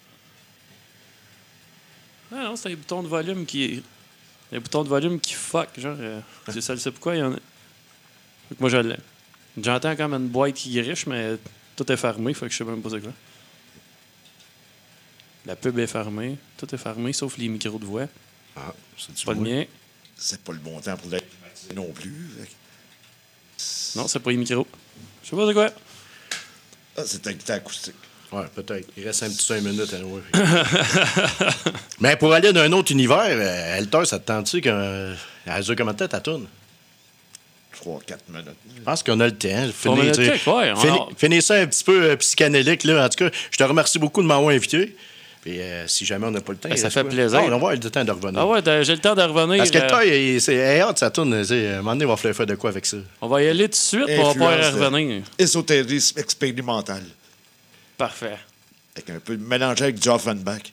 Ah 2.31 2.43
non, 2.45 2.55
c'est 2.55 2.71
un 2.71 2.75
bouton 2.75 3.03
de 3.03 3.07
volume 3.07 3.45
qui. 3.45 3.83
Un 4.51 4.59
bouton 4.59 4.83
de 4.83 4.89
volume 4.89 5.19
qui 5.19 5.33
fuck, 5.33 5.69
genre. 5.79 5.97
euh, 5.99 6.19
tu 6.51 6.61
sais, 6.61 6.75
sais 6.77 6.91
pourquoi 6.91 7.15
il 7.15 7.19
y 7.19 7.23
en 7.23 7.33
a. 7.33 7.37
Moi, 8.59 8.69
je 8.69 8.77
l'ai. 8.77 8.97
J'entends 9.61 9.95
comme 9.95 10.13
une 10.13 10.27
boîte 10.27 10.53
qui 10.55 10.73
griche, 10.73 11.05
mais 11.07 11.37
tout 11.75 11.89
est 11.91 11.97
fermé, 11.97 12.33
fait 12.33 12.45
que 12.47 12.51
je 12.51 12.57
sais 12.57 12.63
même 12.63 12.81
pas 12.81 12.89
c'est 12.89 13.01
quoi. 13.01 13.11
La 15.45 15.55
pub 15.55 15.77
est 15.79 15.87
fermée, 15.87 16.37
tout 16.57 16.73
est 16.73 16.77
fermé, 16.77 17.13
sauf 17.13 17.37
les 17.37 17.47
micros 17.47 17.77
de 17.79 17.85
voix. 17.85 18.07
Ah, 18.55 18.73
c'est 18.97 19.13
du 19.15 19.25
Pas 19.25 19.33
le 19.33 19.39
mien. 19.41 19.63
C'est 20.17 20.41
pas 20.41 20.53
le 20.53 20.59
bon 20.59 20.79
temps 20.79 20.95
pour 20.97 21.09
l'automatiser 21.11 21.73
non 21.75 21.91
plus. 21.91 22.29
Non, 23.95 24.07
c'est 24.07 24.19
pas 24.19 24.31
les 24.31 24.37
micros. 24.37 24.67
Je 25.23 25.29
sais 25.29 25.35
pas 25.35 25.47
c'est 25.47 25.53
quoi. 25.53 25.69
Ah, 26.97 27.01
c'est 27.05 27.27
un 27.27 27.33
guitare 27.33 27.57
acoustique. 27.57 27.93
Ouais, 28.31 28.45
peut-être. 28.55 28.89
Il 28.97 29.05
reste 29.05 29.23
un 29.23 29.29
petit 29.29 29.45
5 29.45 29.61
minutes 29.61 29.93
à 29.93 29.99
nous. 29.99 30.19
Mais 31.99 32.15
pour 32.15 32.33
aller 32.33 32.51
dans 32.51 32.61
un 32.61 32.71
autre 32.71 32.91
univers, 32.91 33.19
euh, 33.27 33.77
Helter, 33.77 34.05
ça 34.05 34.19
te 34.19 34.25
tente-tu 34.25 34.61
qu'elle 34.61 35.15
dure 35.61 35.75
comment 35.75 35.91
de 35.93 35.97
temps 35.97 36.07
ta 36.07 36.19
tourne? 36.21 36.47
3-4 37.83 38.17
minutes. 38.29 38.45
Je 38.77 38.81
pense 38.81 39.03
qu'on 39.03 39.19
a 39.19 39.25
le 39.27 39.37
temps. 39.37 39.69
On 39.85 39.99
a 39.99 40.03
le 40.03 40.11
tu 40.11 40.25
sais. 40.25 40.39
temps, 40.39 40.57
ouais, 40.59 40.71
on 40.71 40.75
Fini- 40.75 40.97
a- 40.99 41.07
Finis 41.17 41.41
ça 41.41 41.55
un 41.55 41.67
petit 41.67 41.83
peu 41.83 42.03
euh, 42.03 42.15
psychanalyque. 42.17 42.83
Là. 42.85 43.05
En 43.05 43.09
tout 43.09 43.17
cas, 43.25 43.29
je 43.51 43.57
te 43.57 43.63
remercie 43.63 43.99
beaucoup 43.99 44.21
de 44.21 44.27
m'avoir 44.27 44.49
invité. 44.49 44.95
Puis 45.45 45.61
euh, 45.61 45.85
si 45.87 46.05
jamais 46.05 46.25
on 46.25 46.31
n'a 46.31 46.41
pas 46.41 46.53
le 46.53 46.57
temps... 46.57 46.69
Ben, 46.69 46.75
ça 46.75 46.89
fait 46.89 47.01
quoi? 47.01 47.11
plaisir. 47.11 47.37
Ah, 47.39 47.43
on 47.45 47.49
va 47.49 47.55
avoir 47.55 47.71
le 47.73 47.77
temps 47.79 48.03
de 48.03 48.11
revenir. 48.11 48.39
Ah 48.41 48.47
ouais, 48.47 48.61
j'ai 48.83 48.93
le 48.95 48.99
temps 48.99 49.13
de 49.13 49.21
revenir. 49.21 49.57
Parce 49.57 49.69
que 49.69 49.77
euh, 49.77 49.81
Helter, 50.01 50.33
il- 50.35 50.41
c'est 50.41 50.79
hâte, 50.81 50.97
ça 50.97 51.11
tourne. 51.11 51.35
À 51.35 51.37
un 51.37 51.75
moment 51.77 51.91
donné, 51.91 52.05
il 52.05 52.07
va 52.07 52.17
falloir 52.17 52.35
faire 52.35 52.45
de 52.47 52.55
quoi 52.55 52.71
avec 52.71 52.83
ça. 52.87 52.97
on 53.21 53.27
va 53.27 53.43
y 53.43 53.47
aller 53.47 53.65
tout 53.65 53.69
de 53.69 53.75
suite, 53.75 54.05
puis 54.07 54.17
on 54.17 54.23
va 54.23 54.33
pouvoir 54.33 54.73
revenir. 54.73 55.21
Ésotérisme 55.37 56.17
expérimental. 56.19 57.03
Parfait. 57.95 58.37
Avec 58.95 59.09
un 59.11 59.19
peu 59.19 59.37
mélangé 59.37 59.83
avec 59.83 60.07
Offenbach. 60.07 60.61
J'arrive 60.63 60.71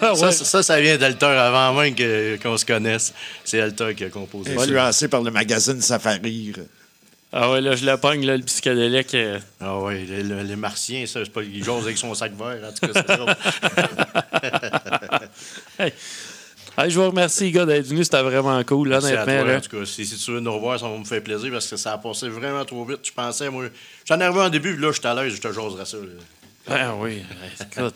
Ça, 0.00 0.12
ouais. 0.14 0.32
ça, 0.32 0.62
ça, 0.62 0.80
vient 0.80 0.96
d'Alter 0.96 1.26
avant 1.26 1.74
même 1.74 1.94
que- 1.94 2.36
qu'on 2.42 2.56
se 2.56 2.64
connaisse. 2.64 3.12
C'est 3.44 3.60
Alter 3.60 3.94
qui 3.94 4.04
a 4.04 4.10
composé 4.10 4.54
ça. 4.54 4.62
Influencé 4.62 5.08
par 5.08 5.22
le 5.22 5.30
magazine 5.30 5.80
Safari. 5.80 6.52
Ah 7.32 7.50
ouais, 7.50 7.60
là, 7.60 7.74
je 7.76 7.84
le 7.84 7.96
pogne, 7.96 8.24
là, 8.24 8.36
le 8.36 8.42
psychédélique. 8.44 9.14
euh. 9.14 9.38
Ah 9.60 9.78
oui, 9.78 10.06
les, 10.06 10.22
les- 10.22 10.44
les 10.44 10.56
martiens, 10.56 11.04
ça, 11.06 11.20
c'est 11.24 11.32
pas. 11.32 11.42
Ils 11.42 11.68
avec 11.68 11.98
son 11.98 12.14
sac 12.14 12.32
vert, 12.38 12.58
en 12.68 12.72
tout 12.72 12.92
cas, 12.92 13.02
c'est 13.06 13.16
drôle. 13.16 13.34
Hey. 15.78 15.92
Hey, 16.78 16.90
je 16.90 16.98
vous 17.00 17.06
remercie, 17.06 17.44
les 17.44 17.52
gars, 17.52 17.64
d'être 17.66 17.86
venus. 17.86 18.04
C'était 18.04 18.22
vraiment 18.22 18.62
cool, 18.64 18.88
Merci 18.90 19.12
à 19.14 19.22
honnêtement. 19.22 19.42
toi, 19.44 19.52
là. 19.52 19.58
en 19.58 19.60
tout 19.60 19.78
cas. 19.78 19.84
Si, 19.86 20.04
si 20.04 20.16
tu 20.16 20.30
veux 20.32 20.40
nous 20.40 20.52
revoir, 20.52 20.78
ça 20.78 20.88
va 20.88 20.96
me 20.98 21.04
faire 21.04 21.22
plaisir 21.22 21.50
parce 21.50 21.66
que 21.68 21.76
ça 21.76 21.94
a 21.94 21.98
passé 21.98 22.28
vraiment 22.28 22.64
trop 22.66 22.84
vite. 22.84 23.00
Je 23.02 23.12
pensais, 23.12 23.48
moi. 23.50 23.64
J'en 24.06 24.20
arrivé 24.20 24.40
en 24.40 24.50
début, 24.50 24.74
puis 24.74 24.82
là, 24.82 24.92
j'étais 24.92 25.08
à 25.08 25.14
l'aise, 25.14 25.34
je 25.34 25.40
te 25.40 25.52
jaserais 25.52 25.86
ça. 25.86 25.96
là. 25.96 26.02
Ben 26.68 26.94
oui, 26.98 27.22
écoute. 27.60 27.94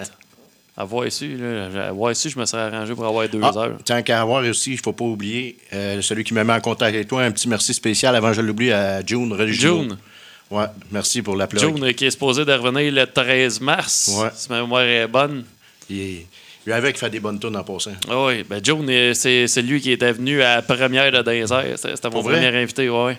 Avoir 0.77 1.05
là, 1.05 1.89
avoir 1.89 2.17
su, 2.17 2.31
je 2.31 2.39
me 2.39 2.47
serais 2.47 2.63
arrangé 2.63 2.95
pour 2.95 3.05
avoir 3.05 3.29
deux 3.29 3.41
Ah, 3.43 3.53
heures. 3.57 3.79
tant 3.85 4.03
qu'à 4.03 4.21
avoir 4.23 4.43
aussi, 4.45 4.71
il 4.71 4.77
ne 4.77 4.81
faut 4.83 4.93
pas 4.93 5.05
oublier 5.05 5.57
euh, 5.75 6.01
celui 6.01 6.25
qui 6.25 6.33
me 6.33 6.43
met 6.43 6.53
en 6.55 6.61
contact 6.61 6.95
avec 6.95 7.09
toi. 7.09 7.23
Un 7.23 7.31
petit 7.33 7.49
merci 7.49 7.75
spécial 7.75 8.15
avant 8.17 8.29
que 8.29 8.35
je 8.37 8.41
l'oublie 8.41 8.73
à 8.73 9.05
June 9.05 9.33
Religio. 9.33 9.83
June? 9.83 9.97
Ouais, 10.51 10.65
merci 10.91 11.21
pour 11.23 11.37
la 11.37 11.47
plug. 11.47 11.61
June, 11.63 11.93
qui 11.95 12.07
est 12.07 12.11
supposé 12.11 12.45
de 12.45 12.53
revenir 12.53 12.93
le 12.93 13.05
13 13.07 13.61
mars, 13.61 14.11
Ouais. 14.21 14.29
si 14.35 14.49
ma 14.49 14.63
mémoire 14.63 14.83
est 14.83 15.07
bonne. 15.07 15.45
Il 15.91 16.01
est- 16.01 16.27
lui 16.67 16.73
avec 16.73 16.99
fait 16.99 17.11
des 17.11 17.21
bonnes 17.21 17.39
tunes 17.39 17.57
en 17.57 17.65
passant. 17.65 17.93
Ah 18.09 18.25
oui, 18.27 18.45
ben 18.49 18.61
June, 18.65 18.87
euh, 18.89 19.13
c'est 19.15 19.63
lui 19.63 19.81
qui 19.81 19.93
était 19.93 20.13
venu 20.13 20.41
à 20.43 20.57
la 20.57 20.63
première 20.63 21.11
de 21.13 21.23
Désert. 21.23 21.65
C'était 21.77 22.11
mon 22.11 22.21
vrai? 22.21 22.35
premier 22.41 22.57
invité, 22.63 22.89
ouais. 22.89 23.19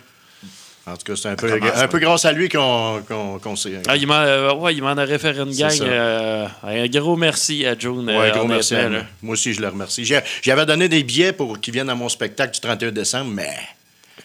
En 0.87 0.97
tout 0.97 1.05
cas, 1.05 1.15
c'est 1.15 1.29
un 1.29 1.35
peu, 1.35 1.47
commence, 1.59 1.77
un 1.77 1.87
peu 1.87 1.99
grâce 1.99 2.25
à 2.25 2.31
lui 2.31 2.49
qu'on 2.49 3.03
qu'on 3.07 3.37
qu'on 3.37 3.55
s'est. 3.55 3.81
Ah, 3.87 3.95
il 3.95 4.07
m'en 4.07 4.15
euh, 4.15 4.53
ouais, 4.55 4.73
il 4.73 4.81
m'en 4.81 4.89
a 4.97 5.03
référé 5.05 5.39
une 5.39 5.55
gang. 5.55 5.79
euh, 5.81 6.47
un 6.63 6.87
gros 6.87 7.15
merci 7.15 7.65
à 7.67 7.77
June. 7.77 8.05
Ouais, 8.07 8.31
euh, 8.31 8.31
gros 8.31 8.47
merci. 8.47 8.75
à. 8.75 8.89
Moi 9.21 9.33
aussi, 9.33 9.53
je 9.53 9.61
le 9.61 9.67
remercie. 9.67 10.03
J'ai- 10.05 10.21
J'avais 10.41 10.65
donné 10.65 10.89
des 10.89 11.03
billets 11.03 11.33
pour 11.33 11.59
qu'ils 11.59 11.73
viennent 11.73 11.89
à 11.91 11.95
mon 11.95 12.09
spectacle 12.09 12.53
du 12.55 12.59
31 12.59 12.91
décembre, 12.91 13.29
mais 13.31 13.49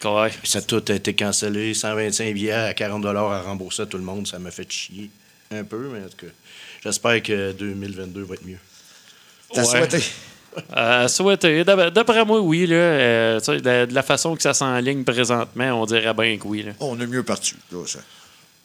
Ouais. 0.05 0.31
ça 0.45 0.59
a 0.61 0.63
tout 0.63 0.91
été 0.91 1.15
cancellé. 1.15 1.75
125 1.75 2.33
billets 2.33 2.53
à 2.53 2.73
40 2.75 3.05
à 3.05 3.43
rembourser 3.43 3.83
à 3.83 3.87
tout 3.87 3.99
le 3.99 4.05
monde. 4.05 4.27
Ça 4.27 4.39
m'a 4.39 4.51
fait 4.51 4.71
chier 4.71 5.11
un 5.55 5.63
peu, 5.65 5.91
mais 5.93 6.01
en 6.07 6.09
tout 6.09 6.27
cas, 6.27 6.33
j'espère 6.83 7.23
que 7.23 7.53
2022 7.53 8.23
va 8.25 8.35
être 8.35 8.47
mieux. 8.47 8.59
T'as 9.53 9.61
Ouais. 9.61 9.67
souhaité? 9.67 9.99
Euh, 10.77 11.91
D'après 11.91 12.25
moi, 12.25 12.41
oui. 12.41 12.67
Là, 12.67 12.75
euh, 12.77 13.41
de, 13.41 13.87
de 13.87 13.95
la 13.95 14.03
façon 14.03 14.35
que 14.37 14.43
ça 14.43 14.55
s'enligne 14.55 15.05
présentement, 15.05 15.81
on 15.83 15.87
dirait 15.87 16.15
bien 16.15 16.37
que 16.39 16.47
oui. 16.47 16.63
Là. 16.63 16.73
On 16.81 16.99
est 17.01 17.07
mieux 17.07 17.23
parti. 17.23 17.55
Là, 17.73 17.79
ça. 17.87 17.99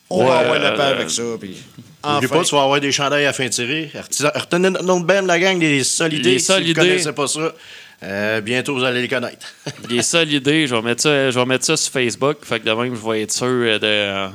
On 0.10 0.20
Ouais, 0.24 0.28
va 0.30 0.38
avoir 0.40 0.60
la 0.60 0.72
paix 0.72 0.82
euh, 0.82 0.96
avec 0.96 1.10
ça. 1.10 1.24
Puis 1.40 1.50
N'oublie 2.04 2.26
enfin, 2.26 2.38
pas, 2.40 2.44
tu 2.44 2.56
vas 2.56 2.64
avoir 2.64 2.80
des 2.82 2.92
chandails 2.92 3.26
à 3.26 3.34
fin 3.34 3.48
tirer. 3.48 3.90
Retenez 4.36 4.70
notre 4.70 4.84
nom 4.86 5.00
de 5.00 5.06
band, 5.06 5.22
la 5.22 5.40
gang, 5.40 5.60
les 5.60 5.84
Solidés. 5.84 6.34
Les 6.34 6.40
Si 6.40 6.48
vous 6.52 6.58
Solidés. 6.58 6.82
ne 6.82 6.86
connaissez 6.88 7.12
pas 7.14 7.28
ça, 7.28 7.54
euh, 8.04 8.42
bientôt 8.42 8.74
vous 8.76 8.84
allez 8.84 9.02
les 9.04 9.08
connaître. 9.08 9.46
Il 9.90 10.00
est 10.00 10.02
solidé. 10.02 10.68
Je 10.68 10.76
vais 10.76 10.82
mettre 10.82 11.04
ça, 11.04 11.30
je 11.32 11.40
vais 11.40 11.46
mettre 11.46 11.64
ça 11.66 11.78
sur 11.78 11.94
Facebook. 11.94 12.38
Fait 12.44 12.60
que 12.60 12.66
de 12.66 12.72
même, 12.74 12.96
je 12.96 13.10
vais 13.10 13.22
être 13.22 13.32
sûr 13.32 13.48
de, 13.48 13.80
euh, 13.84 14.28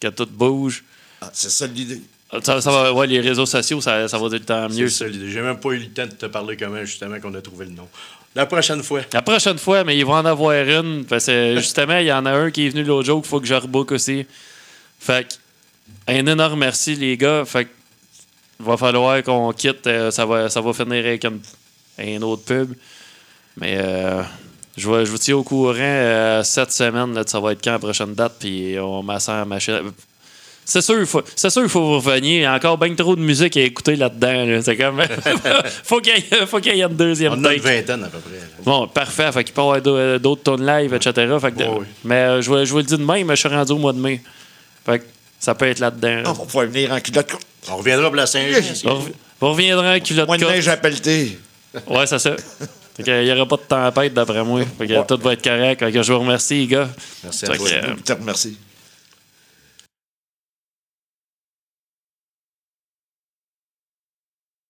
que 0.00 0.08
tout 0.08 0.28
bouge. 0.30 0.82
ah, 1.20 1.30
c'est 1.32 1.50
ça 1.50 1.66
l'idée. 1.66 2.00
Ça, 2.42 2.60
ça 2.60 2.70
va, 2.70 2.92
ouais, 2.92 3.06
les 3.06 3.20
réseaux 3.20 3.46
sociaux, 3.46 3.80
ça, 3.80 4.08
ça 4.08 4.18
va 4.18 4.28
le 4.28 4.40
temps 4.40 4.68
mieux. 4.68 4.88
J'ai 4.88 5.40
même 5.40 5.58
pas 5.60 5.70
eu 5.70 5.78
le 5.78 5.86
temps 5.90 6.06
de 6.06 6.12
te 6.12 6.26
parler 6.26 6.56
comment, 6.56 6.84
justement, 6.84 7.20
qu'on 7.20 7.34
a 7.34 7.40
trouvé 7.40 7.66
le 7.66 7.72
nom. 7.72 7.88
La 8.34 8.46
prochaine 8.46 8.82
fois. 8.82 9.02
La 9.12 9.22
prochaine 9.22 9.58
fois, 9.58 9.84
mais 9.84 9.96
il 9.96 10.04
va 10.04 10.14
en 10.14 10.24
avoir 10.24 10.52
une. 10.54 11.04
Parce 11.04 11.26
que 11.26 11.54
justement, 11.56 11.98
il 11.98 12.06
y 12.06 12.12
en 12.12 12.26
a 12.26 12.32
un 12.32 12.50
qui 12.50 12.66
est 12.66 12.70
venu 12.70 12.82
l'autre 12.82 13.06
jour 13.06 13.20
qu'il 13.22 13.28
faut 13.30 13.40
que 13.40 13.46
je 13.46 13.54
rebook 13.54 13.92
aussi. 13.92 14.26
Fait 14.98 15.28
que, 15.28 16.12
un 16.12 16.26
énorme 16.26 16.58
merci, 16.58 16.96
les 16.96 17.16
gars. 17.16 17.44
Fait 17.44 17.66
que, 17.66 17.70
il 18.58 18.66
va 18.66 18.76
falloir 18.76 19.22
qu'on 19.22 19.52
quitte. 19.52 19.86
euh, 19.86 20.10
ça, 20.10 20.26
va, 20.26 20.48
ça 20.48 20.60
va 20.60 20.72
finir 20.72 21.04
avec 21.06 21.24
un 21.24 22.22
autre 22.22 22.44
pub. 22.44 22.72
Mais 23.56 23.76
euh, 23.78 24.22
je, 24.76 24.90
vais- 24.90 25.04
je 25.06 25.10
vous 25.12 25.18
tiens 25.18 25.36
au 25.36 25.44
courant 25.44 25.74
euh, 25.78 26.42
cette 26.42 26.72
semaine. 26.72 27.14
Là, 27.14 27.22
ça 27.26 27.38
va 27.38 27.52
être 27.52 27.62
quand 27.62 27.72
la 27.72 27.78
prochaine 27.78 28.14
date. 28.14 28.34
Puis 28.40 28.76
on 28.80 29.06
à 29.08 29.44
machine. 29.44 29.92
C'est 30.66 30.80
sûr, 30.80 30.98
il 30.98 31.06
faut, 31.06 31.22
c'est 31.36 31.50
sûr, 31.50 31.62
il 31.62 31.68
faut 31.68 31.80
vous 31.82 31.96
revenir. 32.00 32.32
Il 32.38 32.40
y 32.42 32.44
a 32.46 32.54
encore 32.54 32.78
bien 32.78 32.94
trop 32.94 33.14
de 33.14 33.20
musique 33.20 33.56
à 33.56 33.60
écouter 33.60 33.96
là-dedans. 33.96 34.44
là. 34.46 34.62
C'est 34.62 34.76
comme. 34.76 35.02
faut 35.84 36.00
qu'il 36.00 36.14
y, 36.14 36.16
ait- 36.16 36.46
faut 36.46 36.58
qu'il 36.60 36.74
y 36.74 36.80
ait 36.80 36.84
une 36.84 36.96
deuxième 36.96 37.32
On 37.34 37.44
a 37.44 37.52
une 37.54 37.60
vingtaine 37.60 38.02
à 38.04 38.08
peu 38.08 38.18
près. 38.18 38.40
Bon, 38.64 38.86
parfait. 38.88 39.30
Fait 39.32 39.44
qu'il 39.44 39.52
peut 39.52 39.60
y 39.60 39.64
avoir 39.64 39.82
d'au- 39.82 40.18
d'autres 40.18 40.42
tonnes 40.42 40.64
live, 40.66 40.94
etc. 40.94 41.12
Fait 41.40 41.52
que. 41.52 41.64
Mais 42.04 42.14
euh, 42.14 42.40
je, 42.42 42.48
vous- 42.50 42.64
je 42.64 42.70
vous 42.70 42.78
le 42.78 42.82
dis 42.84 42.96
de 42.96 43.04
même, 43.04 43.28
je 43.30 43.34
suis 43.36 43.48
rendu 43.48 43.72
au 43.72 43.78
mois 43.78 43.92
de 43.92 43.98
mai. 44.00 44.22
Fait 44.86 45.00
que 45.00 45.04
ça 45.38 45.54
peut 45.54 45.66
être 45.66 45.80
là-dedans. 45.80 46.22
Ah, 46.24 46.30
on 46.30 46.32
va 46.32 46.44
pouvoir 46.44 46.66
venir 46.66 46.92
en 46.92 47.00
culotte. 47.00 47.30
courte. 47.30 47.46
On 47.70 47.76
reviendra 47.76 48.06
pour 48.06 48.16
la 48.16 48.26
Saint-Jean. 48.26 48.60
On, 49.40 49.46
on 49.46 49.50
reviendra 49.52 49.94
en 49.96 50.00
culotte 50.00 50.26
Moins 50.28 50.36
de 50.38 50.42
courte. 50.44 50.54
neige 50.54 50.68
à 50.68 50.76
pelleter. 50.78 51.38
Ouais, 51.88 52.06
c'est 52.06 52.18
ça. 52.18 52.36
Fait 52.96 53.02
qu'il 53.02 53.24
n'y 53.24 53.32
aura 53.32 53.46
pas 53.46 53.56
de 53.56 53.62
tempête 53.62 54.14
d'après 54.14 54.44
moi. 54.44 54.60
Fait 54.78 54.86
que 54.86 55.06
tout 55.06 55.18
va 55.22 55.32
être 55.32 55.42
correct. 55.42 55.80
Fait 55.80 55.90
que 55.92 56.02
je 56.02 56.12
vous 56.12 56.20
remercie, 56.20 56.60
les 56.60 56.66
gars. 56.68 56.88
Merci 57.24 57.44
à 57.44 57.48
toi. 57.48 57.56
que, 57.58 57.62
euh, 57.74 57.94
Je 57.98 58.02
te 58.02 58.12
remercie. 58.12 58.56